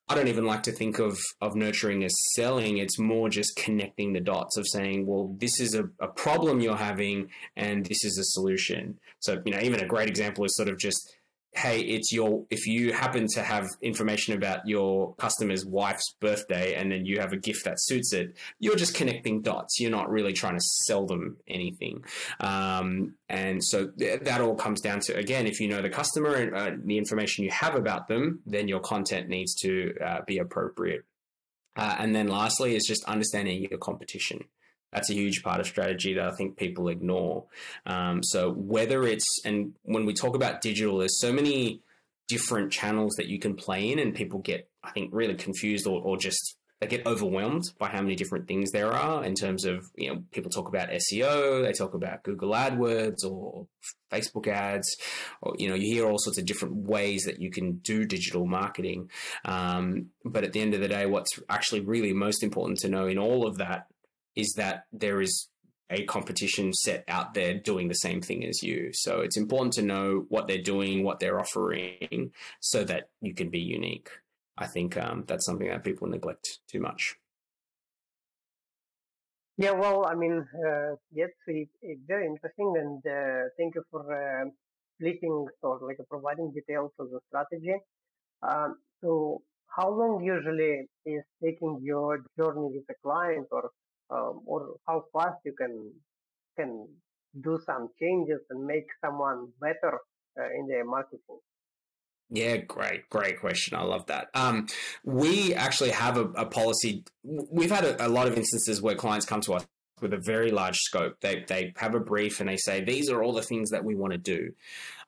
I 0.08 0.14
don't 0.14 0.28
even 0.28 0.44
like 0.44 0.62
to 0.64 0.72
think 0.72 0.98
of 0.98 1.18
of 1.40 1.54
nurturing 1.54 2.04
as 2.04 2.14
selling. 2.34 2.78
It's 2.78 2.98
more 2.98 3.28
just 3.28 3.56
connecting 3.56 4.12
the 4.12 4.20
dots 4.20 4.56
of 4.56 4.66
saying, 4.68 5.06
well, 5.06 5.34
this 5.38 5.60
is 5.60 5.74
a, 5.74 5.84
a 5.98 6.08
problem 6.08 6.60
you're 6.60 6.76
having 6.76 7.30
and 7.56 7.86
this 7.86 8.04
is 8.04 8.18
a 8.18 8.24
solution. 8.24 8.98
So, 9.20 9.40
you 9.44 9.52
know, 9.52 9.60
even 9.60 9.80
a 9.80 9.86
great 9.86 10.08
example 10.08 10.44
is 10.44 10.54
sort 10.56 10.68
of 10.68 10.78
just 10.78 11.16
hey, 11.54 11.80
it's 11.80 12.12
your, 12.12 12.44
if 12.50 12.66
you 12.66 12.92
happen 12.92 13.28
to 13.28 13.42
have 13.42 13.68
information 13.80 14.34
about 14.34 14.66
your 14.66 15.14
customer's 15.14 15.64
wife's 15.64 16.14
birthday 16.20 16.74
and 16.74 16.90
then 16.90 17.06
you 17.06 17.20
have 17.20 17.32
a 17.32 17.36
gift 17.36 17.64
that 17.64 17.80
suits 17.80 18.12
it, 18.12 18.34
you're 18.58 18.76
just 18.76 18.94
connecting 18.94 19.40
dots. 19.40 19.78
You're 19.78 19.90
not 19.90 20.10
really 20.10 20.32
trying 20.32 20.56
to 20.56 20.64
sell 20.84 21.06
them 21.06 21.36
anything. 21.46 22.04
Um, 22.40 23.14
and 23.28 23.62
so 23.62 23.86
th- 23.86 24.20
that 24.22 24.40
all 24.40 24.56
comes 24.56 24.80
down 24.80 25.00
to, 25.00 25.16
again, 25.16 25.46
if 25.46 25.60
you 25.60 25.68
know 25.68 25.80
the 25.80 25.90
customer 25.90 26.34
and 26.34 26.54
uh, 26.54 26.70
the 26.84 26.98
information 26.98 27.44
you 27.44 27.50
have 27.50 27.76
about 27.76 28.08
them, 28.08 28.40
then 28.46 28.66
your 28.66 28.80
content 28.80 29.28
needs 29.28 29.54
to 29.62 29.94
uh, 30.04 30.22
be 30.26 30.38
appropriate. 30.38 31.04
Uh, 31.76 31.94
and 31.98 32.14
then 32.14 32.28
lastly 32.28 32.74
is 32.74 32.84
just 32.84 33.04
understanding 33.04 33.66
your 33.68 33.78
competition 33.78 34.44
that's 34.94 35.10
a 35.10 35.14
huge 35.14 35.42
part 35.42 35.60
of 35.60 35.66
strategy 35.66 36.14
that 36.14 36.26
I 36.26 36.30
think 36.36 36.56
people 36.56 36.88
ignore. 36.88 37.44
Um, 37.84 38.22
so 38.22 38.52
whether 38.52 39.02
it's 39.02 39.40
and 39.44 39.74
when 39.82 40.06
we 40.06 40.14
talk 40.14 40.36
about 40.36 40.60
digital, 40.60 40.98
there's 40.98 41.20
so 41.20 41.32
many 41.32 41.82
different 42.28 42.72
channels 42.72 43.14
that 43.16 43.26
you 43.26 43.38
can 43.38 43.54
play 43.54 43.90
in, 43.90 43.98
and 43.98 44.14
people 44.14 44.38
get 44.38 44.68
I 44.82 44.90
think 44.90 45.10
really 45.12 45.34
confused 45.34 45.86
or, 45.86 46.00
or 46.00 46.16
just 46.16 46.56
they 46.80 46.86
get 46.86 47.06
overwhelmed 47.06 47.64
by 47.78 47.88
how 47.88 48.02
many 48.02 48.14
different 48.14 48.46
things 48.46 48.70
there 48.70 48.92
are 48.92 49.24
in 49.24 49.34
terms 49.34 49.64
of 49.64 49.84
you 49.96 50.12
know 50.12 50.22
people 50.32 50.50
talk 50.50 50.68
about 50.68 50.90
SEO, 50.90 51.64
they 51.64 51.72
talk 51.72 51.94
about 51.94 52.22
Google 52.22 52.52
AdWords 52.52 53.24
or 53.24 53.66
Facebook 54.12 54.46
ads, 54.46 54.96
or 55.42 55.54
you 55.58 55.68
know 55.68 55.74
you 55.74 55.92
hear 55.92 56.06
all 56.06 56.18
sorts 56.18 56.38
of 56.38 56.46
different 56.46 56.76
ways 56.76 57.24
that 57.24 57.40
you 57.40 57.50
can 57.50 57.78
do 57.78 58.04
digital 58.04 58.46
marketing. 58.46 59.10
Um, 59.44 60.10
but 60.24 60.44
at 60.44 60.52
the 60.52 60.60
end 60.60 60.74
of 60.74 60.80
the 60.80 60.88
day, 60.88 61.06
what's 61.06 61.40
actually 61.48 61.80
really 61.80 62.12
most 62.12 62.42
important 62.42 62.78
to 62.80 62.88
know 62.88 63.06
in 63.06 63.18
all 63.18 63.46
of 63.46 63.58
that 63.58 63.88
is 64.36 64.54
that 64.54 64.84
there 64.92 65.20
is 65.20 65.48
a 65.90 66.04
competition 66.04 66.72
set 66.72 67.04
out 67.08 67.34
there 67.34 67.54
doing 67.54 67.88
the 67.88 67.94
same 67.94 68.20
thing 68.20 68.44
as 68.44 68.62
you. 68.62 68.90
So 68.92 69.20
it's 69.20 69.36
important 69.36 69.74
to 69.74 69.82
know 69.82 70.24
what 70.28 70.48
they're 70.48 70.62
doing, 70.62 71.04
what 71.04 71.20
they're 71.20 71.38
offering, 71.38 72.32
so 72.60 72.84
that 72.84 73.10
you 73.20 73.34
can 73.34 73.50
be 73.50 73.60
unique. 73.60 74.08
I 74.56 74.66
think 74.66 74.96
um, 74.96 75.24
that's 75.26 75.44
something 75.44 75.68
that 75.68 75.84
people 75.84 76.08
neglect 76.08 76.60
too 76.68 76.80
much. 76.80 77.16
Yeah, 79.56 79.72
well, 79.72 80.04
I 80.06 80.14
mean, 80.14 80.44
uh, 80.66 80.96
yes, 81.12 81.30
it, 81.46 81.68
it's 81.80 82.00
very 82.08 82.26
interesting, 82.26 82.74
and 82.76 82.98
uh, 83.06 83.48
thank 83.56 83.76
you 83.76 83.84
for 83.90 84.02
uh, 84.02 84.48
splitting 84.96 85.46
or 85.62 85.78
like 85.86 85.98
providing 86.08 86.52
details 86.52 86.90
of 86.98 87.10
the 87.10 87.20
strategy. 87.28 87.76
Um, 88.42 88.78
so, 89.00 89.42
how 89.76 89.90
long 89.90 90.24
usually 90.24 90.88
is 91.06 91.22
taking 91.42 91.80
your 91.82 92.24
journey 92.36 92.68
with 92.74 92.84
a 92.90 92.94
client 93.02 93.46
or 93.52 93.70
um, 94.10 94.40
or 94.46 94.76
how 94.86 95.04
fast 95.12 95.38
you 95.44 95.54
can 95.58 95.92
can 96.58 96.86
do 97.42 97.58
some 97.66 97.88
changes 98.00 98.40
and 98.50 98.64
make 98.64 98.86
someone 99.04 99.48
better 99.60 99.98
uh, 100.38 100.48
in 100.58 100.66
their 100.68 100.84
marketing 100.84 101.40
yeah, 102.30 102.56
great, 102.56 103.08
great 103.10 103.38
question. 103.38 103.76
I 103.76 103.82
love 103.82 104.06
that. 104.06 104.28
Um, 104.34 104.66
we 105.04 105.54
actually 105.54 105.90
have 105.90 106.16
a, 106.16 106.24
a 106.30 106.46
policy. 106.46 107.04
We've 107.22 107.70
had 107.70 107.84
a, 107.84 108.06
a, 108.06 108.08
lot 108.08 108.26
of 108.26 108.36
instances 108.36 108.80
where 108.80 108.94
clients 108.94 109.26
come 109.26 109.40
to 109.42 109.54
us 109.54 109.66
with 110.00 110.14
a 110.14 110.20
very 110.24 110.50
large 110.50 110.76
scope. 110.78 111.20
They 111.20 111.44
they 111.46 111.72
have 111.76 111.94
a 111.94 112.00
brief 112.00 112.40
and 112.40 112.48
they 112.48 112.56
say 112.56 112.82
these 112.82 113.10
are 113.10 113.22
all 113.22 113.32
the 113.32 113.42
things 113.42 113.70
that 113.70 113.84
we 113.84 113.94
want 113.94 114.12
to 114.12 114.18
do. 114.18 114.52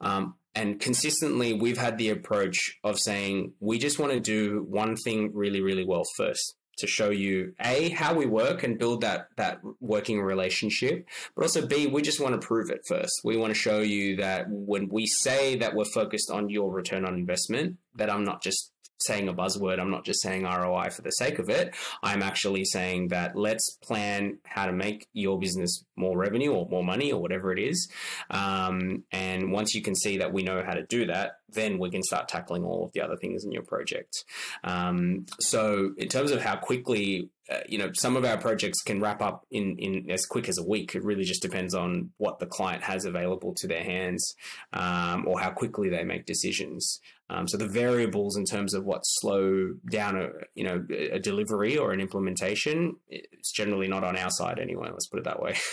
Um, 0.00 0.34
and 0.54 0.78
consistently, 0.78 1.52
we've 1.52 1.78
had 1.78 1.98
the 1.98 2.10
approach 2.10 2.78
of 2.84 2.98
saying 2.98 3.54
we 3.60 3.78
just 3.78 3.98
want 3.98 4.12
to 4.12 4.20
do 4.20 4.64
one 4.68 4.96
thing 4.96 5.30
really, 5.34 5.60
really 5.60 5.84
well 5.84 6.04
first 6.16 6.54
to 6.76 6.86
show 6.86 7.10
you 7.10 7.54
a 7.60 7.90
how 7.90 8.14
we 8.14 8.26
work 8.26 8.62
and 8.62 8.78
build 8.78 9.00
that 9.00 9.28
that 9.36 9.60
working 9.80 10.20
relationship 10.20 11.06
but 11.34 11.42
also 11.42 11.66
b 11.66 11.86
we 11.86 12.02
just 12.02 12.20
want 12.20 12.40
to 12.40 12.46
prove 12.46 12.70
it 12.70 12.80
first. 12.86 13.20
We 13.24 13.36
want 13.36 13.52
to 13.54 13.58
show 13.58 13.80
you 13.80 14.16
that 14.16 14.46
when 14.48 14.88
we 14.88 15.06
say 15.06 15.56
that 15.56 15.74
we're 15.74 15.84
focused 15.84 16.30
on 16.30 16.48
your 16.48 16.70
return 16.72 17.04
on 17.04 17.14
investment 17.14 17.76
that 17.94 18.10
i'm 18.10 18.24
not 18.24 18.42
just 18.42 18.72
saying 18.98 19.28
a 19.28 19.34
buzzword. 19.34 19.78
I'm 19.78 19.90
not 19.90 20.04
just 20.04 20.22
saying 20.22 20.44
ROI 20.44 20.90
for 20.90 21.02
the 21.02 21.10
sake 21.10 21.38
of 21.38 21.50
it. 21.50 21.74
I'm 22.02 22.22
actually 22.22 22.64
saying 22.64 23.08
that 23.08 23.36
let's 23.36 23.78
plan 23.82 24.38
how 24.44 24.66
to 24.66 24.72
make 24.72 25.08
your 25.12 25.38
business 25.38 25.84
more 25.96 26.16
revenue 26.16 26.52
or 26.52 26.68
more 26.68 26.84
money 26.84 27.12
or 27.12 27.20
whatever 27.20 27.52
it 27.52 27.58
is. 27.58 27.88
Um, 28.30 29.04
and 29.12 29.52
once 29.52 29.74
you 29.74 29.82
can 29.82 29.94
see 29.94 30.18
that 30.18 30.32
we 30.32 30.42
know 30.42 30.62
how 30.64 30.74
to 30.74 30.84
do 30.84 31.06
that, 31.06 31.38
then 31.48 31.78
we 31.78 31.90
can 31.90 32.02
start 32.02 32.28
tackling 32.28 32.64
all 32.64 32.84
of 32.84 32.92
the 32.92 33.00
other 33.00 33.16
things 33.16 33.44
in 33.44 33.52
your 33.52 33.62
project. 33.62 34.24
Um, 34.64 35.26
so, 35.40 35.92
in 35.96 36.08
terms 36.08 36.30
of 36.30 36.42
how 36.42 36.56
quickly 36.56 37.30
uh, 37.48 37.60
you 37.68 37.78
know, 37.78 37.90
some 37.94 38.16
of 38.16 38.24
our 38.24 38.36
projects 38.36 38.82
can 38.82 39.00
wrap 39.00 39.22
up 39.22 39.46
in, 39.52 39.76
in 39.78 40.10
as 40.10 40.26
quick 40.26 40.48
as 40.48 40.58
a 40.58 40.64
week. 40.64 40.96
It 40.96 41.04
really 41.04 41.22
just 41.22 41.42
depends 41.42 41.74
on 41.74 42.10
what 42.16 42.40
the 42.40 42.46
client 42.46 42.82
has 42.82 43.04
available 43.04 43.54
to 43.58 43.68
their 43.68 43.84
hands 43.84 44.34
um, 44.72 45.26
or 45.28 45.38
how 45.38 45.50
quickly 45.50 45.88
they 45.88 46.02
make 46.02 46.26
decisions. 46.26 47.00
Um, 47.28 47.48
so 47.48 47.56
the 47.56 47.66
variables 47.66 48.36
in 48.36 48.44
terms 48.44 48.72
of 48.72 48.84
what 48.84 49.00
slow 49.04 49.74
down 49.90 50.16
a 50.16 50.28
you 50.54 50.64
know 50.64 50.86
a 50.90 51.18
delivery 51.18 51.76
or 51.76 51.92
an 51.92 52.00
implementation, 52.00 52.96
it's 53.08 53.50
generally 53.52 53.88
not 53.88 54.04
on 54.04 54.16
our 54.16 54.30
side 54.30 54.58
anyway. 54.58 54.88
Let's 54.90 55.08
put 55.08 55.18
it 55.18 55.24
that 55.24 55.40
way. 55.40 55.56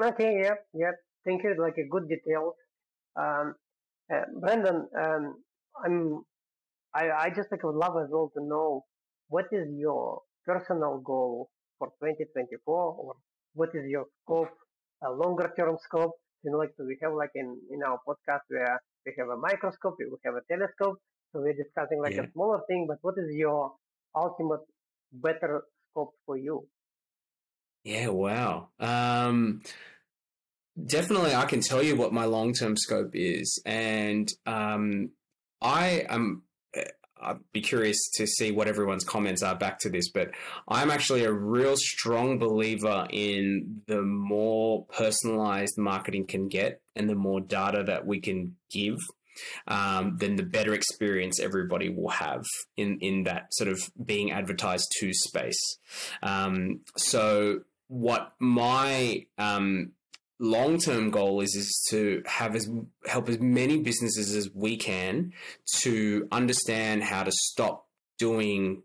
Okay. 0.00 0.42
Yep. 0.42 0.58
Yep. 0.74 0.94
Thank 1.24 1.42
you. 1.42 1.56
Like 1.58 1.74
a 1.76 1.88
good 1.90 2.08
detail. 2.08 2.54
Um, 3.16 3.56
uh, 4.14 4.22
Brendan, 4.40 4.86
um, 4.96 5.42
I'm 5.84 6.22
I, 6.94 7.10
I 7.10 7.30
just 7.34 7.50
like 7.50 7.62
would 7.64 7.74
love 7.74 7.96
as 8.02 8.08
well 8.10 8.30
to 8.36 8.44
know 8.44 8.84
what 9.28 9.46
is 9.52 9.66
your 9.76 10.22
personal 10.46 11.02
goal 11.04 11.50
for 11.78 11.88
2024 12.00 12.74
or 12.74 13.14
what 13.54 13.70
is 13.74 13.84
your 13.88 14.06
scope, 14.22 14.54
a 15.04 15.10
longer 15.10 15.52
term 15.56 15.76
scope? 15.82 16.12
You 16.42 16.52
know, 16.52 16.58
like 16.58 16.70
so 16.76 16.84
we 16.84 16.96
have 17.02 17.12
like 17.12 17.30
in, 17.34 17.58
in 17.70 17.82
our 17.82 17.98
podcast 18.06 18.46
where 18.48 18.80
we 19.08 19.14
have 19.22 19.30
a 19.30 19.36
microscope, 19.36 19.96
we 19.98 20.06
have 20.24 20.34
a 20.34 20.42
telescope, 20.52 20.98
so 21.32 21.40
we're 21.40 21.54
discussing 21.54 22.00
like 22.00 22.14
yeah. 22.14 22.22
a 22.22 22.32
smaller 22.32 22.60
thing, 22.68 22.86
but 22.88 22.98
what 23.02 23.14
is 23.16 23.34
your 23.34 23.72
ultimate 24.14 24.60
better 25.12 25.62
scope 25.90 26.14
for 26.26 26.36
you? 26.36 26.66
Yeah, 27.84 28.08
wow. 28.08 28.68
Um, 28.78 29.62
definitely, 30.84 31.34
I 31.34 31.46
can 31.46 31.60
tell 31.60 31.82
you 31.82 31.96
what 31.96 32.12
my 32.12 32.24
long 32.24 32.52
term 32.52 32.76
scope 32.76 33.12
is. 33.14 33.62
And 33.64 34.28
um, 34.46 35.10
I 35.60 36.06
am 36.08 36.42
I'd 37.20 37.38
be 37.52 37.60
curious 37.60 37.98
to 38.16 38.26
see 38.26 38.50
what 38.50 38.68
everyone's 38.68 39.04
comments 39.04 39.42
are 39.42 39.56
back 39.56 39.78
to 39.80 39.90
this. 39.90 40.10
But 40.10 40.30
I'm 40.68 40.90
actually 40.90 41.24
a 41.24 41.32
real 41.32 41.76
strong 41.76 42.38
believer 42.38 43.06
in 43.10 43.82
the 43.86 44.02
more 44.02 44.86
personalized 44.86 45.78
marketing 45.78 46.26
can 46.26 46.48
get 46.48 46.80
and 46.96 47.08
the 47.08 47.14
more 47.14 47.40
data 47.40 47.84
that 47.86 48.06
we 48.06 48.20
can 48.20 48.56
give 48.70 48.98
um, 49.66 50.16
then 50.18 50.36
the 50.36 50.42
better 50.42 50.74
experience 50.74 51.40
everybody 51.40 51.88
will 51.88 52.08
have 52.08 52.44
in 52.76 52.98
in 53.00 53.24
that 53.24 53.52
sort 53.54 53.70
of 53.70 53.80
being 54.04 54.30
advertised 54.30 54.92
to 55.00 55.12
space. 55.12 55.78
Um, 56.22 56.80
so 56.96 57.60
what 57.88 58.32
my 58.38 59.26
um, 59.38 59.92
long 60.40 60.78
term 60.78 61.10
goal 61.10 61.40
is 61.40 61.54
is 61.54 61.84
to 61.90 62.22
have 62.26 62.54
as 62.54 62.68
help 63.06 63.28
as 63.28 63.40
many 63.40 63.78
businesses 63.78 64.34
as 64.34 64.50
we 64.54 64.76
can 64.76 65.32
to 65.80 66.28
understand 66.30 67.02
how 67.02 67.24
to 67.24 67.32
stop 67.32 67.86
doing 68.18 68.82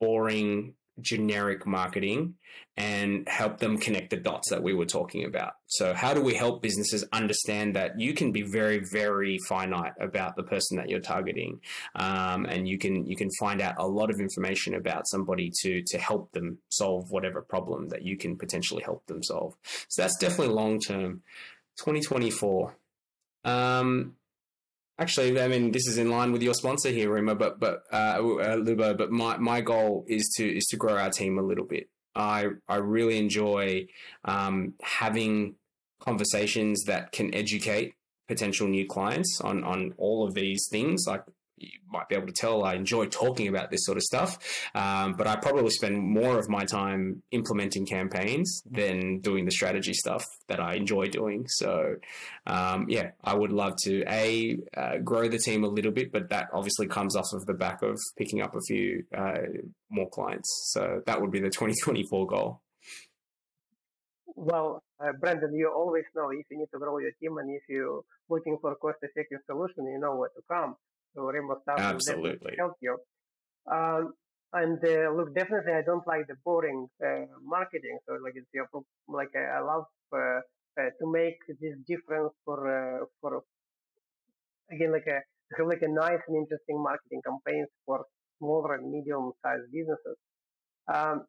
boring 0.00 0.74
generic 1.00 1.66
marketing 1.66 2.34
and 2.76 3.28
help 3.28 3.58
them 3.58 3.76
connect 3.76 4.10
the 4.10 4.16
dots 4.16 4.50
that 4.50 4.62
we 4.62 4.72
were 4.72 4.86
talking 4.86 5.24
about. 5.24 5.54
So, 5.66 5.94
how 5.94 6.14
do 6.14 6.20
we 6.20 6.34
help 6.34 6.62
businesses 6.62 7.04
understand 7.12 7.74
that 7.76 7.98
you 7.98 8.14
can 8.14 8.32
be 8.32 8.42
very, 8.42 8.82
very 8.92 9.38
finite 9.48 9.94
about 10.00 10.36
the 10.36 10.44
person 10.44 10.76
that 10.76 10.88
you're 10.88 11.00
targeting, 11.00 11.60
um, 11.94 12.44
and 12.46 12.68
you 12.68 12.78
can 12.78 13.06
you 13.06 13.16
can 13.16 13.30
find 13.38 13.60
out 13.60 13.74
a 13.78 13.86
lot 13.86 14.10
of 14.10 14.20
information 14.20 14.74
about 14.74 15.08
somebody 15.08 15.50
to 15.62 15.82
to 15.86 15.98
help 15.98 16.32
them 16.32 16.58
solve 16.68 17.10
whatever 17.10 17.42
problem 17.42 17.88
that 17.88 18.02
you 18.02 18.16
can 18.16 18.36
potentially 18.36 18.82
help 18.82 19.06
them 19.06 19.22
solve. 19.22 19.54
So 19.88 20.02
that's 20.02 20.16
definitely 20.18 20.54
long 20.54 20.80
term. 20.80 21.22
2024. 21.78 22.76
Um, 23.44 24.16
Actually, 25.00 25.40
I 25.40 25.46
mean, 25.46 25.70
this 25.70 25.86
is 25.86 25.96
in 25.96 26.10
line 26.10 26.32
with 26.32 26.42
your 26.42 26.54
sponsor 26.54 26.90
here, 26.90 27.12
Rima, 27.12 27.36
but 27.36 27.60
but 27.60 27.84
uh, 27.92 28.18
uh, 28.18 28.56
Lubo. 28.56 28.96
But 28.96 29.12
my, 29.12 29.36
my 29.38 29.60
goal 29.60 30.04
is 30.08 30.28
to 30.36 30.56
is 30.56 30.66
to 30.66 30.76
grow 30.76 30.96
our 30.96 31.10
team 31.10 31.38
a 31.38 31.42
little 31.42 31.64
bit. 31.64 31.88
I 32.16 32.48
I 32.68 32.76
really 32.76 33.18
enjoy 33.18 33.86
um, 34.24 34.74
having 34.82 35.54
conversations 36.00 36.82
that 36.84 37.12
can 37.12 37.32
educate 37.32 37.94
potential 38.26 38.66
new 38.66 38.86
clients 38.86 39.40
on 39.40 39.62
on 39.62 39.94
all 39.98 40.26
of 40.26 40.34
these 40.34 40.66
things. 40.68 41.04
Like 41.06 41.22
you 41.60 41.78
might 41.90 42.08
be 42.08 42.14
able 42.14 42.26
to 42.26 42.32
tell 42.32 42.64
I 42.64 42.74
enjoy 42.74 43.06
talking 43.06 43.48
about 43.48 43.70
this 43.70 43.84
sort 43.84 43.96
of 43.96 44.02
stuff, 44.02 44.38
um, 44.74 45.14
but 45.14 45.26
I 45.26 45.36
probably 45.36 45.70
spend 45.70 45.98
more 45.98 46.38
of 46.38 46.48
my 46.48 46.64
time 46.64 47.22
implementing 47.30 47.86
campaigns 47.86 48.62
than 48.70 49.20
doing 49.20 49.44
the 49.44 49.50
strategy 49.50 49.94
stuff 49.94 50.24
that 50.48 50.60
I 50.60 50.74
enjoy 50.74 51.06
doing. 51.06 51.46
So, 51.48 51.96
um, 52.46 52.86
yeah, 52.88 53.10
I 53.22 53.34
would 53.34 53.52
love 53.52 53.74
to 53.84 54.04
a 54.08 54.58
uh, 54.76 54.98
grow 54.98 55.28
the 55.28 55.38
team 55.38 55.64
a 55.64 55.68
little 55.68 55.92
bit, 55.92 56.12
but 56.12 56.30
that 56.30 56.48
obviously 56.52 56.86
comes 56.86 57.16
off 57.16 57.32
of 57.32 57.46
the 57.46 57.54
back 57.54 57.82
of 57.82 57.98
picking 58.16 58.40
up 58.40 58.54
a 58.54 58.60
few 58.60 59.04
uh, 59.16 59.38
more 59.90 60.08
clients. 60.10 60.70
So 60.72 61.02
that 61.06 61.20
would 61.20 61.30
be 61.30 61.40
the 61.40 61.50
2024 61.50 62.26
goal. 62.26 62.60
Well, 64.34 64.84
uh, 65.00 65.12
Brandon, 65.18 65.52
you 65.52 65.68
always 65.68 66.04
know 66.14 66.30
if 66.30 66.46
you 66.50 66.58
need 66.58 66.70
to 66.72 66.78
grow 66.78 66.98
your 66.98 67.10
team 67.20 67.38
and 67.38 67.50
if 67.50 67.62
you're 67.68 68.02
looking 68.28 68.56
for 68.60 68.74
cost-effective 68.76 69.40
solution, 69.46 69.86
you 69.86 69.98
know 69.98 70.14
where 70.14 70.28
to 70.28 70.42
come. 70.48 70.76
Absolutely. 71.78 72.54
help 72.58 72.74
you. 72.80 72.98
Um, 73.70 74.12
and 74.52 74.78
uh, 74.82 75.12
look, 75.12 75.34
definitely, 75.34 75.72
I 75.72 75.82
don't 75.82 76.06
like 76.06 76.26
the 76.26 76.36
boring 76.44 76.88
uh, 77.04 77.26
marketing. 77.44 77.98
So 78.06 78.14
like 78.22 78.32
it's 78.36 78.48
your 78.54 78.66
like 79.08 79.28
I 79.36 79.60
love 79.60 79.84
uh, 80.12 80.40
uh, 80.80 80.90
to 80.98 81.12
make 81.12 81.36
this 81.60 81.76
difference 81.86 82.32
for 82.44 82.58
uh, 82.64 83.04
for 83.20 83.42
again 84.72 84.92
like 84.92 85.06
a 85.06 85.20
have 85.58 85.66
like 85.66 85.82
a 85.82 85.88
nice 85.88 86.20
and 86.28 86.36
interesting 86.36 86.82
marketing 86.82 87.20
campaigns 87.24 87.68
for 87.84 88.04
smaller 88.38 88.74
and 88.76 88.90
medium 88.90 89.32
sized 89.42 89.70
businesses. 89.72 90.16
Um, 90.92 91.24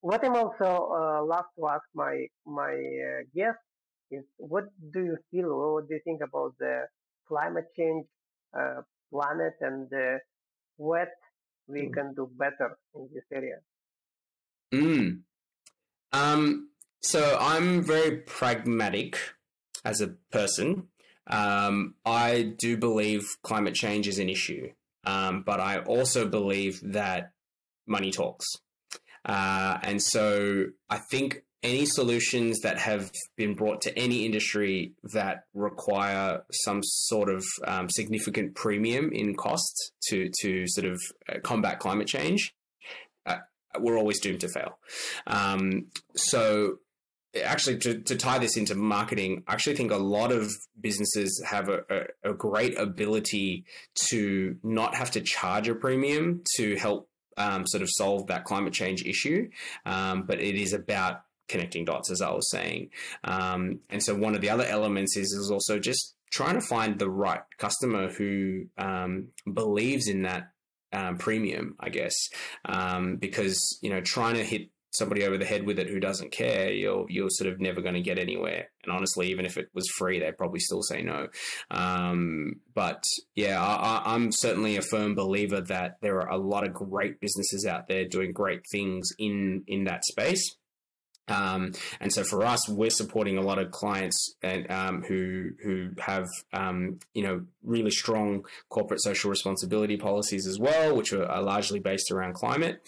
what 0.00 0.24
I'm 0.24 0.36
also 0.36 0.92
uh, 0.92 1.24
love 1.24 1.44
to 1.58 1.68
ask 1.68 1.84
my 1.94 2.26
my 2.46 2.72
uh, 2.72 3.22
guests 3.34 3.64
is 4.10 4.24
what 4.36 4.64
do 4.92 5.00
you 5.00 5.16
feel 5.30 5.46
or 5.46 5.74
what 5.74 5.88
do 5.88 5.94
you 5.94 6.00
think 6.04 6.20
about 6.22 6.54
the 6.58 6.86
climate 7.26 7.66
change 7.76 8.06
uh, 8.58 8.80
planet 9.10 9.54
and 9.60 9.92
uh, 9.92 10.18
what 10.76 11.08
we 11.66 11.82
mm. 11.82 11.92
can 11.92 12.14
do 12.14 12.30
better 12.38 12.78
in 12.94 13.08
this 13.12 13.24
area? 13.32 13.58
Mm. 14.72 15.20
Um, 16.12 16.70
so 17.00 17.36
I'm 17.40 17.82
very 17.82 18.18
pragmatic 18.18 19.18
as 19.84 20.00
a 20.00 20.08
person. 20.30 20.88
Um, 21.26 21.94
I 22.04 22.54
do 22.58 22.76
believe 22.76 23.26
climate 23.42 23.74
change 23.74 24.08
is 24.08 24.18
an 24.18 24.28
issue, 24.28 24.70
um, 25.04 25.42
but 25.44 25.60
I 25.60 25.80
also 25.80 26.26
believe 26.26 26.80
that 26.82 27.32
money 27.86 28.10
talks. 28.10 28.46
Uh, 29.24 29.78
and 29.82 30.02
so 30.02 30.66
I 30.88 30.98
think 31.10 31.42
any 31.62 31.86
solutions 31.86 32.60
that 32.60 32.78
have 32.78 33.10
been 33.36 33.54
brought 33.54 33.80
to 33.82 33.98
any 33.98 34.24
industry 34.24 34.92
that 35.02 35.44
require 35.54 36.44
some 36.52 36.80
sort 36.82 37.28
of 37.28 37.44
um, 37.66 37.88
significant 37.90 38.54
premium 38.54 39.10
in 39.12 39.34
cost 39.34 39.92
to 40.08 40.30
to 40.40 40.66
sort 40.68 40.86
of 40.86 41.00
uh, 41.28 41.38
combat 41.42 41.78
climate 41.78 42.06
change, 42.06 42.54
uh, 43.26 43.38
we're 43.80 43.98
always 43.98 44.20
doomed 44.20 44.40
to 44.40 44.48
fail. 44.48 44.78
Um, 45.26 45.86
so 46.16 46.78
actually 47.44 47.76
to, 47.78 47.98
to 48.00 48.16
tie 48.16 48.38
this 48.38 48.56
into 48.56 48.74
marketing 48.74 49.42
i 49.46 49.52
actually 49.52 49.76
think 49.76 49.92
a 49.92 49.96
lot 49.96 50.32
of 50.32 50.50
businesses 50.80 51.42
have 51.46 51.68
a, 51.68 51.82
a, 52.24 52.30
a, 52.30 52.34
great 52.34 52.76
ability 52.78 53.64
to 53.94 54.56
not 54.62 54.94
have 54.94 55.10
to 55.10 55.20
charge 55.20 55.68
a 55.68 55.74
premium 55.74 56.42
to 56.56 56.74
help 56.76 57.06
um, 57.36 57.66
sort 57.66 57.82
of 57.82 57.90
solve 57.92 58.26
that 58.28 58.44
climate 58.44 58.72
change 58.72 59.04
issue 59.04 59.48
um, 59.84 60.22
but 60.22 60.40
it 60.40 60.54
is 60.54 60.72
about 60.72 61.20
connecting 61.48 61.84
dots, 61.84 62.10
as 62.10 62.20
I 62.20 62.30
was 62.30 62.50
saying. 62.50 62.90
Um, 63.24 63.80
and 63.90 64.02
so 64.02 64.14
one 64.14 64.34
of 64.34 64.40
the 64.40 64.50
other 64.50 64.64
elements 64.64 65.16
is, 65.16 65.32
is 65.32 65.50
also 65.50 65.78
just 65.78 66.14
trying 66.30 66.54
to 66.54 66.60
find 66.60 66.98
the 66.98 67.10
right 67.10 67.40
customer 67.58 68.10
who 68.10 68.66
um, 68.76 69.28
believes 69.52 70.08
in 70.08 70.22
that 70.22 70.52
um, 70.92 71.18
premium, 71.18 71.76
I 71.80 71.90
guess, 71.90 72.14
um, 72.64 73.16
because 73.16 73.78
you 73.82 73.90
know 73.90 74.00
trying 74.00 74.36
to 74.36 74.44
hit 74.44 74.70
somebody 74.90 75.24
over 75.24 75.36
the 75.36 75.44
head 75.44 75.64
with 75.64 75.78
it 75.78 75.88
who 75.88 76.00
doesn't 76.00 76.32
care, 76.32 76.72
you're 76.72 77.06
you're 77.08 77.30
sort 77.30 77.52
of 77.52 77.60
never 77.60 77.80
going 77.80 77.94
to 77.94 78.00
get 78.00 78.18
anywhere. 78.18 78.70
And 78.84 78.92
honestly, 78.92 79.30
even 79.30 79.44
if 79.44 79.58
it 79.58 79.68
was 79.74 79.88
free, 79.88 80.18
they'd 80.18 80.38
probably 80.38 80.60
still 80.60 80.82
say 80.82 81.02
no. 81.02 81.28
Um, 81.70 82.54
but 82.74 83.04
yeah, 83.34 83.62
I, 83.62 84.14
am 84.14 84.32
certainly 84.32 84.76
a 84.76 84.82
firm 84.82 85.14
believer 85.14 85.60
that 85.62 85.96
there 86.00 86.20
are 86.22 86.30
a 86.30 86.38
lot 86.38 86.66
of 86.66 86.72
great 86.72 87.20
businesses 87.20 87.66
out 87.66 87.88
there 87.88 88.06
doing 88.06 88.32
great 88.32 88.62
things 88.70 89.10
in 89.18 89.64
in 89.66 89.84
that 89.84 90.04
space. 90.04 90.56
Um, 91.28 91.72
and 92.00 92.12
so 92.12 92.24
for 92.24 92.44
us, 92.44 92.68
we're 92.68 92.90
supporting 92.90 93.38
a 93.38 93.42
lot 93.42 93.58
of 93.58 93.70
clients 93.70 94.34
and, 94.42 94.70
um, 94.70 95.02
who 95.02 95.50
who 95.62 95.90
have 95.98 96.26
um, 96.52 96.98
you 97.14 97.22
know 97.22 97.42
really 97.62 97.90
strong 97.90 98.44
corporate 98.68 99.02
social 99.02 99.30
responsibility 99.30 99.96
policies 99.96 100.46
as 100.46 100.58
well, 100.58 100.96
which 100.96 101.12
are, 101.12 101.26
are 101.26 101.42
largely 101.42 101.80
based 101.80 102.10
around 102.10 102.34
climate. 102.34 102.80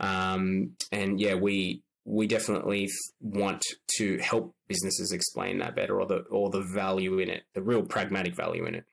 Um, 0.00 0.72
and 0.92 1.20
yeah, 1.20 1.34
we 1.34 1.82
we 2.04 2.26
definitely 2.26 2.88
want 3.20 3.62
to 3.98 4.18
help 4.18 4.54
businesses 4.68 5.12
explain 5.12 5.58
that 5.58 5.74
better, 5.74 6.00
or 6.00 6.06
the 6.06 6.20
or 6.30 6.50
the 6.50 6.62
value 6.62 7.18
in 7.18 7.30
it, 7.30 7.44
the 7.54 7.62
real 7.62 7.82
pragmatic 7.82 8.34
value 8.36 8.66
in 8.66 8.74
it. 8.74 8.84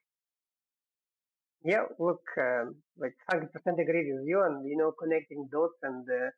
Yeah, 1.66 1.84
look, 1.98 2.22
um, 2.38 2.76
like 2.98 3.16
hundred 3.30 3.54
percent 3.54 3.80
agree 3.80 4.12
with 4.12 4.28
you, 4.28 4.44
and 4.44 4.68
you 4.68 4.78
know, 4.78 4.92
connecting 4.92 5.48
dots 5.52 5.76
and. 5.84 6.08
Uh, 6.10 6.30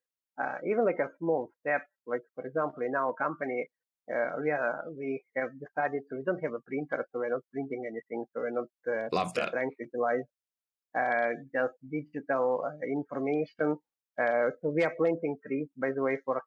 uh, 0.41 0.57
even 0.67 0.85
like 0.85 0.99
a 0.99 1.09
small 1.19 1.49
step, 1.61 1.81
like 2.05 2.21
for 2.35 2.45
example, 2.45 2.83
in 2.83 2.95
our 2.95 3.13
company, 3.13 3.67
uh, 4.11 4.37
we 4.41 4.51
are, 4.51 4.83
we 4.97 5.23
have 5.35 5.49
decided 5.59 6.03
so 6.09 6.17
we 6.17 6.23
don't 6.23 6.41
have 6.43 6.53
a 6.53 6.61
printer, 6.67 7.05
so 7.11 7.19
we're 7.19 7.29
not 7.29 7.41
printing 7.51 7.83
anything, 7.89 8.25
so 8.33 8.41
we're 8.41 8.51
not 8.51 8.69
uh, 8.87 9.09
Love 9.11 9.33
that. 9.33 9.51
trying 9.51 9.69
to 9.69 9.83
utilize 9.85 10.25
uh, 10.95 11.35
just 11.51 11.75
digital 11.91 12.63
uh, 12.63 12.85
information. 12.87 13.75
Uh, 14.15 14.47
so 14.61 14.69
we 14.69 14.83
are 14.83 14.93
planting 14.97 15.35
trees, 15.45 15.67
by 15.77 15.91
the 15.93 16.01
way, 16.01 16.17
for 16.23 16.41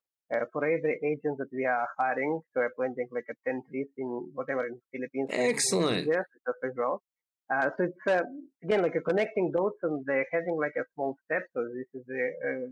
for 0.52 0.62
every 0.62 1.00
agent 1.04 1.38
that 1.38 1.48
we 1.52 1.64
are 1.64 1.88
hiring. 1.98 2.40
So 2.52 2.60
we're 2.60 2.72
planting 2.76 3.08
like 3.10 3.24
a 3.30 3.36
10 3.48 3.62
trees 3.70 3.88
in 3.96 4.08
whatever 4.34 4.66
in 4.66 4.78
Philippines. 4.92 5.28
Excellent. 5.32 6.06
Yes, 6.06 6.24
as 6.46 6.74
well. 6.76 7.00
Uh, 7.48 7.70
so 7.76 7.84
it's 7.84 8.06
uh, 8.06 8.20
again 8.62 8.82
like 8.82 8.94
a 8.94 9.00
connecting 9.00 9.50
dots 9.52 9.76
and 9.82 10.04
they're 10.04 10.26
having 10.30 10.56
like 10.60 10.76
a 10.76 10.84
small 10.94 11.16
step. 11.24 11.42
So 11.54 11.64
this 11.64 11.88
is 11.94 12.06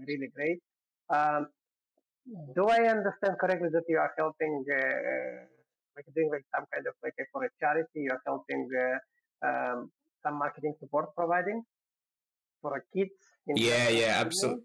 really 0.06 0.28
great. 0.34 0.60
Um, 1.08 1.48
do 2.54 2.66
I 2.68 2.88
understand 2.88 3.36
correctly 3.40 3.68
that 3.72 3.84
you 3.88 3.98
are 3.98 4.12
helping, 4.16 4.64
uh, 4.70 5.46
like 5.94 6.06
doing 6.14 6.30
like 6.30 6.44
some 6.54 6.66
kind 6.72 6.86
of 6.86 6.94
like 7.02 7.14
a, 7.20 7.24
for 7.32 7.44
a 7.44 7.48
charity, 7.60 8.06
you're 8.06 8.22
helping 8.26 8.68
uh, 8.74 9.46
um, 9.46 9.90
some 10.22 10.38
marketing 10.38 10.74
support 10.80 11.14
providing 11.14 11.62
for 12.60 12.84
kids? 12.92 13.12
yeah, 13.46 13.88
yeah, 13.88 14.16
absolutely. 14.18 14.64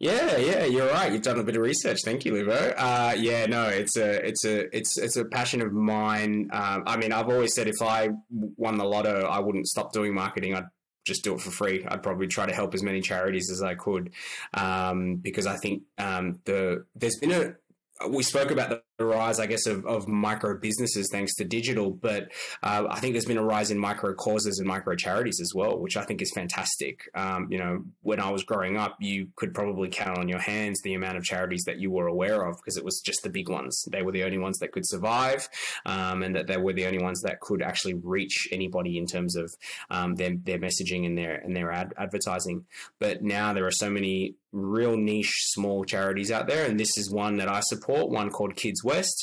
Yeah, 0.00 0.36
yeah, 0.36 0.64
you're 0.64 0.86
right. 0.86 1.12
You've 1.12 1.22
done 1.22 1.40
a 1.40 1.42
bit 1.42 1.56
of 1.56 1.62
research. 1.62 1.98
Thank 2.04 2.24
you, 2.24 2.32
Lubo. 2.32 2.72
Uh, 2.76 3.14
yeah, 3.16 3.46
no, 3.46 3.64
it's 3.64 3.96
a, 3.96 4.24
it's 4.24 4.44
a, 4.44 4.76
it's, 4.76 4.96
it's 4.96 5.16
a 5.16 5.24
passion 5.24 5.60
of 5.60 5.72
mine. 5.72 6.48
Um, 6.52 6.84
I 6.86 6.96
mean, 6.96 7.12
I've 7.12 7.28
always 7.28 7.52
said 7.52 7.66
if 7.66 7.82
I 7.82 8.10
won 8.30 8.78
the 8.78 8.84
lotto, 8.84 9.26
I 9.26 9.40
wouldn't 9.40 9.66
stop 9.66 9.92
doing 9.92 10.14
marketing. 10.14 10.54
I'd 10.54 10.66
just 11.08 11.24
do 11.24 11.34
it 11.34 11.40
for 11.40 11.50
free. 11.50 11.84
I'd 11.88 12.02
probably 12.02 12.28
try 12.28 12.46
to 12.46 12.54
help 12.54 12.74
as 12.74 12.82
many 12.82 13.00
charities 13.00 13.50
as 13.50 13.62
I 13.62 13.74
could 13.74 14.12
um, 14.54 15.16
because 15.16 15.46
I 15.46 15.56
think 15.56 15.82
um, 15.98 16.40
the 16.44 16.84
there's 16.94 17.16
been 17.16 17.32
a 17.32 18.08
we 18.08 18.22
spoke 18.22 18.52
about 18.52 18.70
the 18.70 18.82
rise, 19.04 19.38
I 19.38 19.46
guess, 19.46 19.66
of, 19.66 19.86
of 19.86 20.08
micro 20.08 20.58
businesses 20.58 21.08
thanks 21.12 21.34
to 21.36 21.44
digital, 21.44 21.90
but 21.90 22.32
uh, 22.62 22.86
I 22.90 22.98
think 22.98 23.14
there's 23.14 23.24
been 23.24 23.38
a 23.38 23.44
rise 23.44 23.70
in 23.70 23.78
micro 23.78 24.14
causes 24.14 24.58
and 24.58 24.66
micro 24.66 24.96
charities 24.96 25.40
as 25.40 25.52
well, 25.54 25.78
which 25.78 25.96
I 25.96 26.02
think 26.02 26.20
is 26.20 26.32
fantastic. 26.34 27.08
Um, 27.14 27.46
you 27.50 27.58
know, 27.58 27.84
when 28.02 28.20
I 28.20 28.30
was 28.30 28.42
growing 28.42 28.76
up, 28.76 28.96
you 29.00 29.28
could 29.36 29.54
probably 29.54 29.88
count 29.88 30.18
on 30.18 30.28
your 30.28 30.40
hands 30.40 30.80
the 30.82 30.94
amount 30.94 31.16
of 31.16 31.24
charities 31.24 31.62
that 31.66 31.78
you 31.78 31.90
were 31.90 32.08
aware 32.08 32.46
of 32.46 32.56
because 32.56 32.76
it 32.76 32.84
was 32.84 33.00
just 33.00 33.22
the 33.22 33.30
big 33.30 33.48
ones. 33.48 33.84
They 33.90 34.02
were 34.02 34.12
the 34.12 34.24
only 34.24 34.38
ones 34.38 34.58
that 34.58 34.72
could 34.72 34.86
survive, 34.86 35.48
um, 35.86 36.22
and 36.22 36.34
that 36.34 36.48
they 36.48 36.56
were 36.56 36.72
the 36.72 36.86
only 36.86 37.02
ones 37.02 37.22
that 37.22 37.40
could 37.40 37.62
actually 37.62 37.94
reach 37.94 38.48
anybody 38.50 38.98
in 38.98 39.06
terms 39.06 39.36
of 39.36 39.54
um, 39.90 40.16
their 40.16 40.34
their 40.42 40.58
messaging 40.58 41.06
and 41.06 41.16
their 41.16 41.36
and 41.36 41.54
their 41.54 41.70
ad- 41.70 41.94
advertising. 41.96 42.66
But 42.98 43.22
now 43.22 43.52
there 43.52 43.66
are 43.66 43.70
so 43.70 43.90
many 43.90 44.34
real 44.52 44.96
niche 44.96 45.44
small 45.48 45.84
charities 45.84 46.30
out 46.30 46.46
there, 46.46 46.66
and 46.68 46.80
this 46.80 46.96
is 46.96 47.10
one 47.10 47.36
that 47.36 47.48
I 47.48 47.60
support. 47.60 48.10
One 48.10 48.30
called 48.30 48.56
Kids 48.56 48.82
West, 48.92 49.18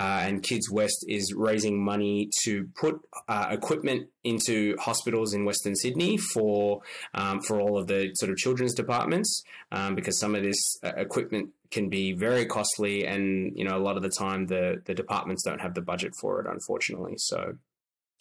uh, 0.00 0.20
and 0.26 0.42
Kids 0.42 0.66
West 0.78 1.00
is 1.08 1.24
raising 1.48 1.76
money 1.92 2.30
to 2.42 2.52
put 2.82 2.94
uh, 3.28 3.46
equipment 3.58 4.08
into 4.24 4.76
hospitals 4.88 5.34
in 5.34 5.44
Western 5.44 5.76
Sydney 5.82 6.16
for 6.16 6.80
um, 7.20 7.40
for 7.46 7.60
all 7.60 7.74
of 7.80 7.86
the 7.86 8.10
sort 8.14 8.30
of 8.32 8.36
children's 8.36 8.74
departments, 8.74 9.30
um, 9.72 9.94
because 9.94 10.18
some 10.18 10.34
of 10.34 10.42
this 10.42 10.60
uh, 10.82 10.92
equipment 11.06 11.50
can 11.70 11.88
be 11.88 12.12
very 12.12 12.46
costly, 12.56 13.06
and 13.06 13.52
you 13.58 13.64
know 13.66 13.76
a 13.76 13.84
lot 13.88 13.96
of 13.96 14.02
the 14.02 14.14
time 14.24 14.46
the 14.46 14.64
the 14.86 14.94
departments 14.94 15.42
don't 15.44 15.60
have 15.60 15.74
the 15.74 15.86
budget 15.92 16.12
for 16.20 16.40
it, 16.40 16.46
unfortunately. 16.50 17.14
So 17.16 17.38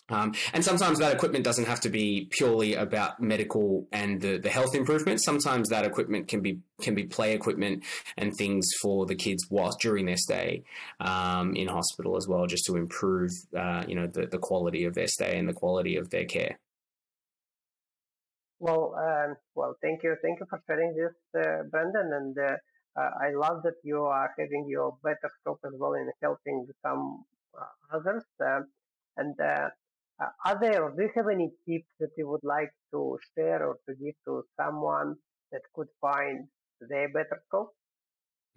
um, 0.10 0.34
and 0.54 0.64
sometimes 0.64 1.00
that 1.00 1.14
equipment 1.14 1.46
doesn't 1.46 1.66
have 1.66 1.80
to 1.82 1.90
be 1.90 2.28
purely 2.30 2.76
about 2.76 3.22
medical 3.22 3.88
and 3.92 4.20
the, 4.20 4.38
the 4.38 4.50
health 4.50 4.76
improvements. 4.76 5.24
Sometimes 5.24 5.70
that 5.70 5.86
equipment 5.86 6.28
can 6.28 6.42
be 6.42 6.60
can 6.82 6.94
be 6.94 7.04
play 7.06 7.34
equipment 7.34 7.84
and 8.18 8.34
things 8.38 8.70
for 8.82 9.06
the 9.06 9.16
kids 9.16 9.48
whilst 9.50 9.80
during 9.80 10.06
their 10.06 10.18
stay 10.18 10.64
um, 11.00 11.56
in 11.56 11.68
hospital 11.68 12.18
as 12.18 12.28
well, 12.28 12.46
just 12.48 12.66
to 12.66 12.76
improve 12.76 13.32
uh, 13.58 13.84
you 13.88 13.96
know 13.96 14.08
the, 14.08 14.26
the 14.28 14.38
quality 14.38 14.84
of 14.84 14.94
their 14.94 15.08
stay 15.08 15.38
and 15.38 15.48
the 15.48 15.54
quality 15.54 15.96
of 15.96 16.10
their 16.10 16.26
care. 16.26 16.60
Well, 18.60 18.96
um, 18.96 19.36
well, 19.56 19.76
thank 19.82 20.04
you, 20.04 20.16
thank 20.22 20.40
you 20.40 20.46
for 20.50 20.62
sharing 20.68 20.96
this, 20.96 21.14
uh, 21.36 21.64
Brendan, 21.64 22.12
and 22.14 22.38
uh 22.38 22.58
I 22.96 23.32
love 23.34 23.64
that 23.64 23.78
you 23.84 24.04
are 24.04 24.32
having 24.38 24.68
your 24.70 24.96
better 25.04 25.28
scope 25.40 25.62
as 25.66 25.74
well 25.80 25.94
in 25.94 26.12
helping 26.22 26.68
some 26.84 27.26
uh, 27.60 27.98
others. 27.98 28.24
Uh, 28.40 28.62
and 29.18 29.40
uh, 29.40 29.70
are 30.20 30.60
there, 30.60 30.90
do 30.96 31.04
you 31.04 31.10
have 31.16 31.28
any 31.32 31.52
tips 31.68 31.90
that 32.00 32.10
you 32.18 32.28
would 32.30 32.44
like 32.44 32.72
to 32.92 33.18
share 33.36 33.66
or 33.68 33.78
to 33.88 33.96
give 33.96 34.16
to 34.26 34.44
someone 34.60 35.16
that 35.52 35.62
could 35.74 35.88
find 36.00 36.48
their 36.82 37.10
better 37.10 37.42
scope? 37.48 37.74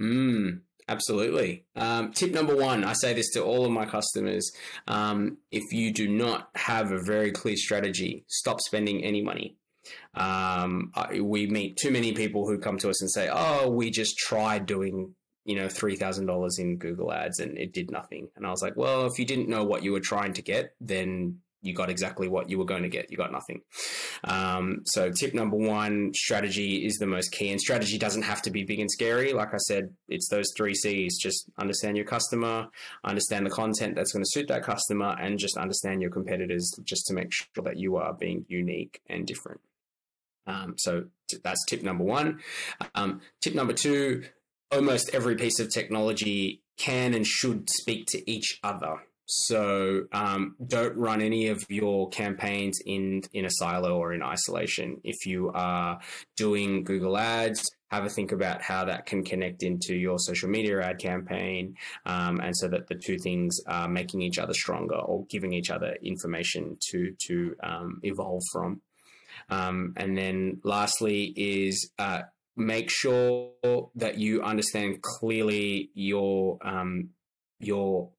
Mm, 0.01 0.61
absolutely. 0.89 1.65
Um, 1.75 2.13
tip 2.13 2.33
number 2.33 2.55
one 2.55 2.85
I 2.85 2.93
say 2.93 3.15
this 3.15 3.31
to 3.33 3.43
all 3.43 3.65
of 3.65 3.73
my 3.73 3.87
customers. 3.87 4.53
Um, 4.87 5.39
if 5.51 5.73
you 5.73 5.93
do 5.93 6.09
not 6.09 6.51
have 6.55 6.93
a 6.93 7.03
very 7.03 7.33
clear 7.33 7.57
strategy, 7.57 8.25
stop 8.29 8.61
spending 8.61 9.03
any 9.03 9.23
money. 9.23 9.57
Um, 10.15 10.91
I, 10.95 11.21
we 11.21 11.47
meet 11.47 11.77
too 11.77 11.91
many 11.91 12.13
people 12.13 12.47
who 12.47 12.59
come 12.59 12.77
to 12.79 12.91
us 12.91 13.01
and 13.01 13.11
say, 13.11 13.31
Oh, 13.33 13.71
we 13.71 13.91
just 13.91 14.19
tried 14.19 14.67
doing 14.67 15.15
you 15.47 15.55
know, 15.55 15.69
$3,000 15.69 16.59
in 16.59 16.77
Google 16.77 17.13
ads 17.13 17.39
and 17.39 17.57
it 17.57 17.73
did 17.73 17.93
nothing. 17.93 18.29
And 18.35 18.45
I 18.45 18.51
was 18.51 18.63
like, 18.63 18.77
well, 18.77 19.07
if 19.07 19.17
you 19.17 19.25
didn't 19.25 19.49
know 19.49 19.63
what 19.63 19.85
you 19.85 19.93
were 19.93 20.01
trying 20.01 20.33
to 20.35 20.43
get, 20.43 20.75
then 20.81 21.39
you 21.67 21.75
got 21.75 21.91
exactly 21.91 22.29
what 22.29 22.49
you 22.49 22.59
were 22.59 22.65
going 22.65 22.83
to 22.83 22.89
get. 22.89 23.11
You 23.11 23.17
got 23.17 23.33
nothing. 23.33 23.61
Um, 24.25 24.83
so, 24.85 25.11
tip 25.11 25.35
number 25.35 25.57
one 25.57 26.13
strategy 26.15 26.87
is 26.87 26.97
the 26.97 27.07
most 27.07 27.33
key. 27.33 27.51
And 27.51 27.61
strategy 27.61 27.99
doesn't 27.99 28.23
have 28.23 28.43
to 28.43 28.51
be 28.51 28.65
big 28.65 28.81
and 28.81 28.91
scary. 28.91 29.33
Like 29.33 29.53
I 29.53 29.59
said, 29.59 29.91
it's 30.09 30.29
those 30.29 30.53
three 30.57 30.75
C's 30.75 31.19
just 31.19 31.51
understand 31.59 31.97
your 31.97 32.07
customer, 32.07 32.69
understand 33.05 33.47
the 33.47 33.51
content 33.51 33.97
that's 33.97 34.13
going 34.13 34.25
to 34.25 34.31
suit 34.31 34.49
that 34.49 34.63
customer, 34.63 35.17
and 35.21 35.39
just 35.39 35.57
understand 35.57 36.01
your 36.01 36.11
competitors 36.11 36.73
just 36.85 37.07
to 37.07 37.15
make 37.15 37.33
sure 37.33 37.65
that 37.65 37.77
you 37.77 37.97
are 37.97 38.15
being 38.15 38.45
unique 38.49 39.01
and 39.09 39.27
different. 39.27 39.61
Um, 40.47 40.75
so, 40.79 41.07
that's 41.43 41.65
tip 41.67 41.83
number 41.83 42.05
one. 42.05 42.41
Um, 42.95 43.21
tip 43.41 43.55
number 43.55 43.73
two 43.73 44.25
almost 44.73 45.11
every 45.15 45.37
piece 45.37 45.61
of 45.61 45.71
technology 45.71 46.63
can 46.77 47.15
and 47.15 47.27
should 47.27 47.71
speak 47.71 48.07
to 48.07 48.31
each 48.31 48.59
other. 48.63 49.03
So 49.27 50.05
um, 50.13 50.55
don't 50.65 50.97
run 50.97 51.21
any 51.21 51.49
of 51.49 51.65
your 51.69 52.09
campaigns 52.11 52.79
in 52.87 53.23
in 53.33 53.45
a 53.45 53.51
silo 53.51 53.99
or 53.99 54.13
in 54.13 54.23
isolation. 54.23 55.01
If 55.03 55.27
you 55.27 55.51
are 55.53 55.99
doing 56.37 56.85
Google 56.85 57.19
Ads, 57.19 57.69
have 57.91 58.05
a 58.05 58.09
think 58.09 58.31
about 58.31 58.63
how 58.63 58.85
that 58.85 59.05
can 59.07 59.25
connect 59.25 59.65
into 59.65 59.97
your 59.97 60.21
social 60.21 60.49
media 60.49 60.81
ad 60.81 60.99
campaign, 60.99 61.75
um, 62.05 62.41
and 62.41 62.57
so 62.57 62.69
that 62.69 62.87
the 62.87 62.95
two 62.95 63.19
things 63.19 63.59
are 63.67 63.89
making 63.89 64.23
each 64.23 64.39
other 64.39 64.55
stronger 64.55 64.95
or 64.95 65.27
giving 65.27 65.53
each 65.53 65.71
other 65.71 65.97
information 66.03 66.77
to 66.91 67.13
to 67.27 67.57
um, 67.65 68.01
evolve 68.05 68.43
from. 68.53 68.81
Um, 69.51 69.95
and 69.97 70.17
then 70.17 70.61
lastly 70.63 71.33
is 71.37 71.91
uh, 71.99 72.23
make 72.57 72.91
sure 72.91 73.51
that 73.97 74.19
you 74.19 74.43
understand 74.43 75.03
clearly 75.03 75.91
your 75.95 76.59
um, 76.63 77.11
your 77.59 78.11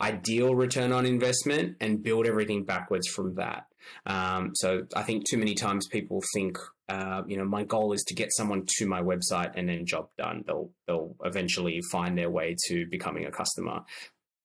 ideal 0.00 0.54
return 0.54 0.92
on 0.92 1.06
investment 1.06 1.76
and 1.80 2.02
build 2.02 2.26
everything 2.26 2.64
backwards 2.64 3.08
from 3.08 3.34
that. 3.36 3.66
Um, 4.06 4.52
so 4.54 4.82
I 4.94 5.02
think 5.02 5.28
too 5.28 5.38
many 5.38 5.54
times 5.54 5.86
people 5.88 6.22
think, 6.34 6.58
uh, 6.88 7.22
you 7.26 7.36
know, 7.36 7.44
my 7.44 7.64
goal 7.64 7.92
is 7.92 8.02
to 8.04 8.14
get 8.14 8.32
someone 8.32 8.64
to 8.78 8.86
my 8.86 9.02
website 9.02 9.52
and 9.54 9.68
then 9.68 9.86
job 9.86 10.08
done. 10.16 10.44
They'll 10.46 10.70
they'll 10.86 11.16
eventually 11.24 11.80
find 11.90 12.16
their 12.16 12.30
way 12.30 12.56
to 12.68 12.86
becoming 12.86 13.26
a 13.26 13.30
customer. 13.30 13.80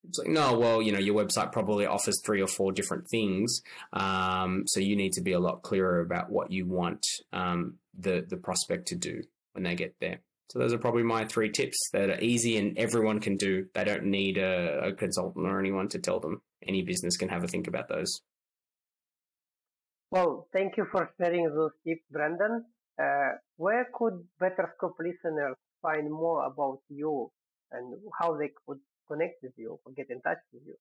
It's 0.07 0.19
like, 0.19 0.29
no, 0.29 0.57
well, 0.57 0.81
you 0.81 0.91
know, 0.91 0.99
your 0.99 1.15
website 1.15 1.51
probably 1.51 1.85
offers 1.85 2.21
three 2.25 2.41
or 2.41 2.47
four 2.47 2.71
different 2.71 3.09
things. 3.09 3.61
Um, 3.91 4.63
so 4.65 4.79
you 4.79 4.95
need 4.95 5.11
to 5.13 5.21
be 5.21 5.33
a 5.33 5.39
lot 5.39 5.63
clearer 5.63 5.99
about 5.99 6.31
what 6.31 6.51
you 6.51 6.65
want 6.65 7.05
um, 7.33 7.75
the 7.97 8.25
the 8.27 8.37
prospect 8.37 8.87
to 8.89 8.95
do 8.95 9.21
when 9.53 9.63
they 9.63 9.75
get 9.75 9.95
there. 9.99 10.21
So 10.49 10.59
those 10.59 10.73
are 10.73 10.77
probably 10.77 11.03
my 11.03 11.25
three 11.25 11.51
tips 11.51 11.77
that 11.91 12.09
are 12.09 12.19
easy 12.21 12.57
and 12.57 12.77
everyone 12.77 13.19
can 13.19 13.35
do. 13.35 13.65
They 13.73 13.83
don't 13.83 14.05
need 14.05 14.37
a, 14.37 14.79
a 14.79 14.93
consultant 14.93 15.45
or 15.45 15.59
anyone 15.59 15.89
to 15.89 15.99
tell 15.99 16.19
them. 16.19 16.41
Any 16.65 16.83
business 16.83 17.17
can 17.17 17.29
have 17.29 17.43
a 17.43 17.47
think 17.47 17.67
about 17.67 17.89
those. 17.89 18.21
Well, 20.09 20.47
thank 20.53 20.77
you 20.77 20.87
for 20.89 21.11
sharing 21.19 21.49
those 21.53 21.71
tips, 21.85 22.03
Brendan. 22.09 22.65
Uh, 23.01 23.31
where 23.57 23.87
could 23.93 24.25
Betterscope 24.41 24.95
listeners 24.99 25.55
find 25.81 26.09
more 26.09 26.45
about 26.45 26.79
you 26.89 27.29
and 27.71 27.95
how 28.19 28.37
they 28.37 28.51
could 28.65 28.79
connect 29.07 29.43
with 29.43 29.51
you 29.57 29.79
or 29.85 29.91
get 29.91 30.09
in 30.09 30.21
touch 30.21 30.37
with 30.53 30.63
you? 30.65 30.75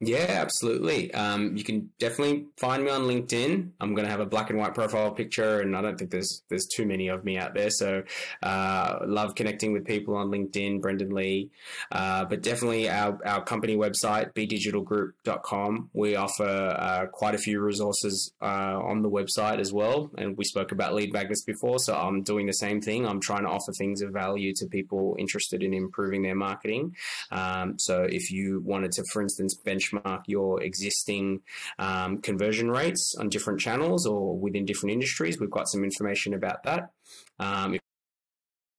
Yeah, 0.00 0.26
absolutely. 0.28 1.12
Um, 1.12 1.56
you 1.56 1.64
can 1.64 1.90
definitely 1.98 2.46
find 2.56 2.84
me 2.84 2.90
on 2.90 3.02
LinkedIn. 3.02 3.70
I'm 3.80 3.94
going 3.94 4.04
to 4.04 4.10
have 4.10 4.20
a 4.20 4.26
black 4.26 4.48
and 4.48 4.56
white 4.56 4.72
profile 4.72 5.10
picture, 5.10 5.60
and 5.60 5.76
I 5.76 5.82
don't 5.82 5.98
think 5.98 6.12
there's 6.12 6.42
there's 6.48 6.66
too 6.66 6.86
many 6.86 7.08
of 7.08 7.24
me 7.24 7.36
out 7.36 7.52
there. 7.52 7.70
So, 7.70 8.04
uh, 8.40 9.00
love 9.04 9.34
connecting 9.34 9.72
with 9.72 9.84
people 9.84 10.14
on 10.14 10.28
LinkedIn, 10.28 10.80
Brendan 10.80 11.10
Lee. 11.10 11.50
Uh, 11.90 12.24
but 12.26 12.42
definitely 12.42 12.88
our, 12.88 13.18
our 13.26 13.42
company 13.42 13.74
website, 13.74 14.34
bdigitalgroup.com. 14.34 15.90
We 15.92 16.14
offer 16.14 16.44
uh, 16.78 17.06
quite 17.06 17.34
a 17.34 17.38
few 17.38 17.60
resources 17.60 18.32
uh, 18.40 18.78
on 18.80 19.02
the 19.02 19.10
website 19.10 19.58
as 19.58 19.72
well. 19.72 20.12
And 20.16 20.36
we 20.36 20.44
spoke 20.44 20.70
about 20.70 20.94
lead 20.94 21.12
magnets 21.12 21.42
before, 21.42 21.80
so 21.80 21.96
I'm 21.96 22.22
doing 22.22 22.46
the 22.46 22.52
same 22.52 22.80
thing. 22.80 23.04
I'm 23.04 23.20
trying 23.20 23.42
to 23.42 23.50
offer 23.50 23.72
things 23.72 24.00
of 24.02 24.12
value 24.12 24.54
to 24.58 24.66
people 24.66 25.16
interested 25.18 25.64
in 25.64 25.74
improving 25.74 26.22
their 26.22 26.36
marketing. 26.36 26.94
Um, 27.32 27.80
so, 27.80 28.02
if 28.08 28.30
you 28.30 28.62
wanted 28.64 28.92
to, 28.92 29.04
for 29.12 29.22
instance, 29.22 29.56
bench 29.56 29.87
benchmark 29.88 30.22
your 30.26 30.62
existing 30.62 31.40
um, 31.78 32.18
conversion 32.18 32.70
rates 32.70 33.14
on 33.18 33.28
different 33.28 33.60
channels 33.60 34.06
or 34.06 34.38
within 34.38 34.64
different 34.64 34.92
industries. 34.92 35.38
We've 35.38 35.50
got 35.50 35.68
some 35.68 35.84
information 35.84 36.34
about 36.34 36.62
that. 36.64 36.90
Um, 37.38 37.74
if 37.74 37.80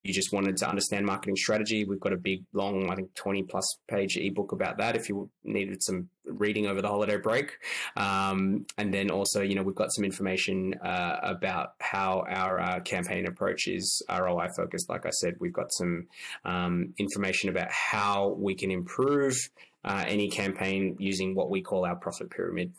you 0.03 0.13
just 0.13 0.31
wanted 0.31 0.55
to 0.57 0.69
understand 0.69 1.05
marketing 1.05 1.35
strategy, 1.35 1.83
we've 1.83 1.99
got 1.99 2.13
a 2.13 2.17
big, 2.17 2.45
long, 2.53 2.89
I 2.89 2.95
think 2.95 3.13
20 3.15 3.43
plus 3.43 3.77
page 3.89 4.17
ebook 4.17 4.53
about 4.53 4.77
that 4.77 4.95
if 4.95 5.09
you 5.09 5.29
needed 5.43 5.83
some 5.83 6.09
reading 6.25 6.67
over 6.67 6.81
the 6.81 6.87
holiday 6.87 7.17
break. 7.17 7.57
Um, 7.97 8.65
and 8.77 8.93
then 8.93 9.11
also, 9.11 9.41
you 9.41 9.55
know, 9.55 9.63
we've 9.63 9.75
got 9.75 9.91
some 9.91 10.05
information 10.05 10.75
uh, 10.75 11.19
about 11.21 11.73
how 11.81 12.23
our 12.29 12.61
uh, 12.61 12.79
campaign 12.79 13.27
approach 13.27 13.67
is 13.67 14.01
ROI 14.09 14.49
focused. 14.55 14.89
Like 14.89 15.05
I 15.05 15.09
said, 15.09 15.35
we've 15.39 15.51
got 15.51 15.73
some 15.73 16.07
um, 16.45 16.93
information 16.97 17.49
about 17.49 17.69
how 17.69 18.35
we 18.39 18.55
can 18.55 18.71
improve 18.71 19.35
uh, 19.83 20.03
any 20.07 20.29
campaign 20.29 20.95
using 20.99 21.35
what 21.35 21.49
we 21.49 21.61
call 21.61 21.85
our 21.85 21.95
profit 21.95 22.29
pyramid. 22.29 22.73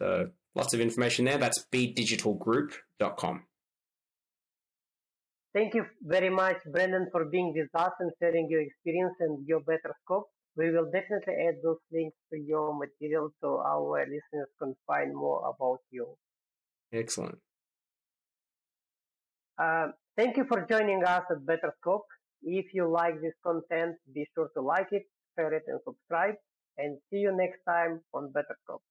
So 0.00 0.28
lots 0.54 0.74
of 0.74 0.80
information 0.80 1.24
there. 1.24 1.38
That's 1.38 1.66
bdigitalgroup.com. 1.72 3.44
Thank 5.54 5.74
you 5.74 5.86
very 6.02 6.30
much, 6.30 6.58
Brendan, 6.70 7.08
for 7.10 7.24
being 7.24 7.52
with 7.56 7.68
us 7.74 7.92
and 8.00 8.12
sharing 8.20 8.48
your 8.50 8.60
experience 8.60 9.14
and 9.20 9.46
your 9.46 9.60
better 9.60 9.94
scope. 10.04 10.28
We 10.56 10.70
will 10.70 10.90
definitely 10.90 11.34
add 11.48 11.54
those 11.62 11.78
links 11.90 12.16
to 12.32 12.38
your 12.38 12.76
material 12.76 13.30
so 13.40 13.62
our 13.64 14.00
listeners 14.00 14.48
can 14.58 14.74
find 14.86 15.14
more 15.14 15.40
about 15.48 15.78
you. 15.90 16.16
Excellent. 16.92 17.38
Uh, 19.58 19.88
thank 20.16 20.36
you 20.36 20.44
for 20.46 20.66
joining 20.68 21.02
us 21.04 21.22
at 21.30 21.38
Betterscope. 21.46 22.06
If 22.42 22.66
you 22.72 22.88
like 22.88 23.20
this 23.20 23.34
content, 23.44 23.96
be 24.14 24.26
sure 24.34 24.48
to 24.54 24.62
like 24.62 24.88
it, 24.92 25.04
share 25.38 25.54
it, 25.54 25.64
and 25.68 25.80
subscribe. 25.86 26.34
And 26.78 26.98
see 27.10 27.18
you 27.18 27.36
next 27.36 27.60
time 27.68 28.00
on 28.14 28.32
Betterscope. 28.32 28.87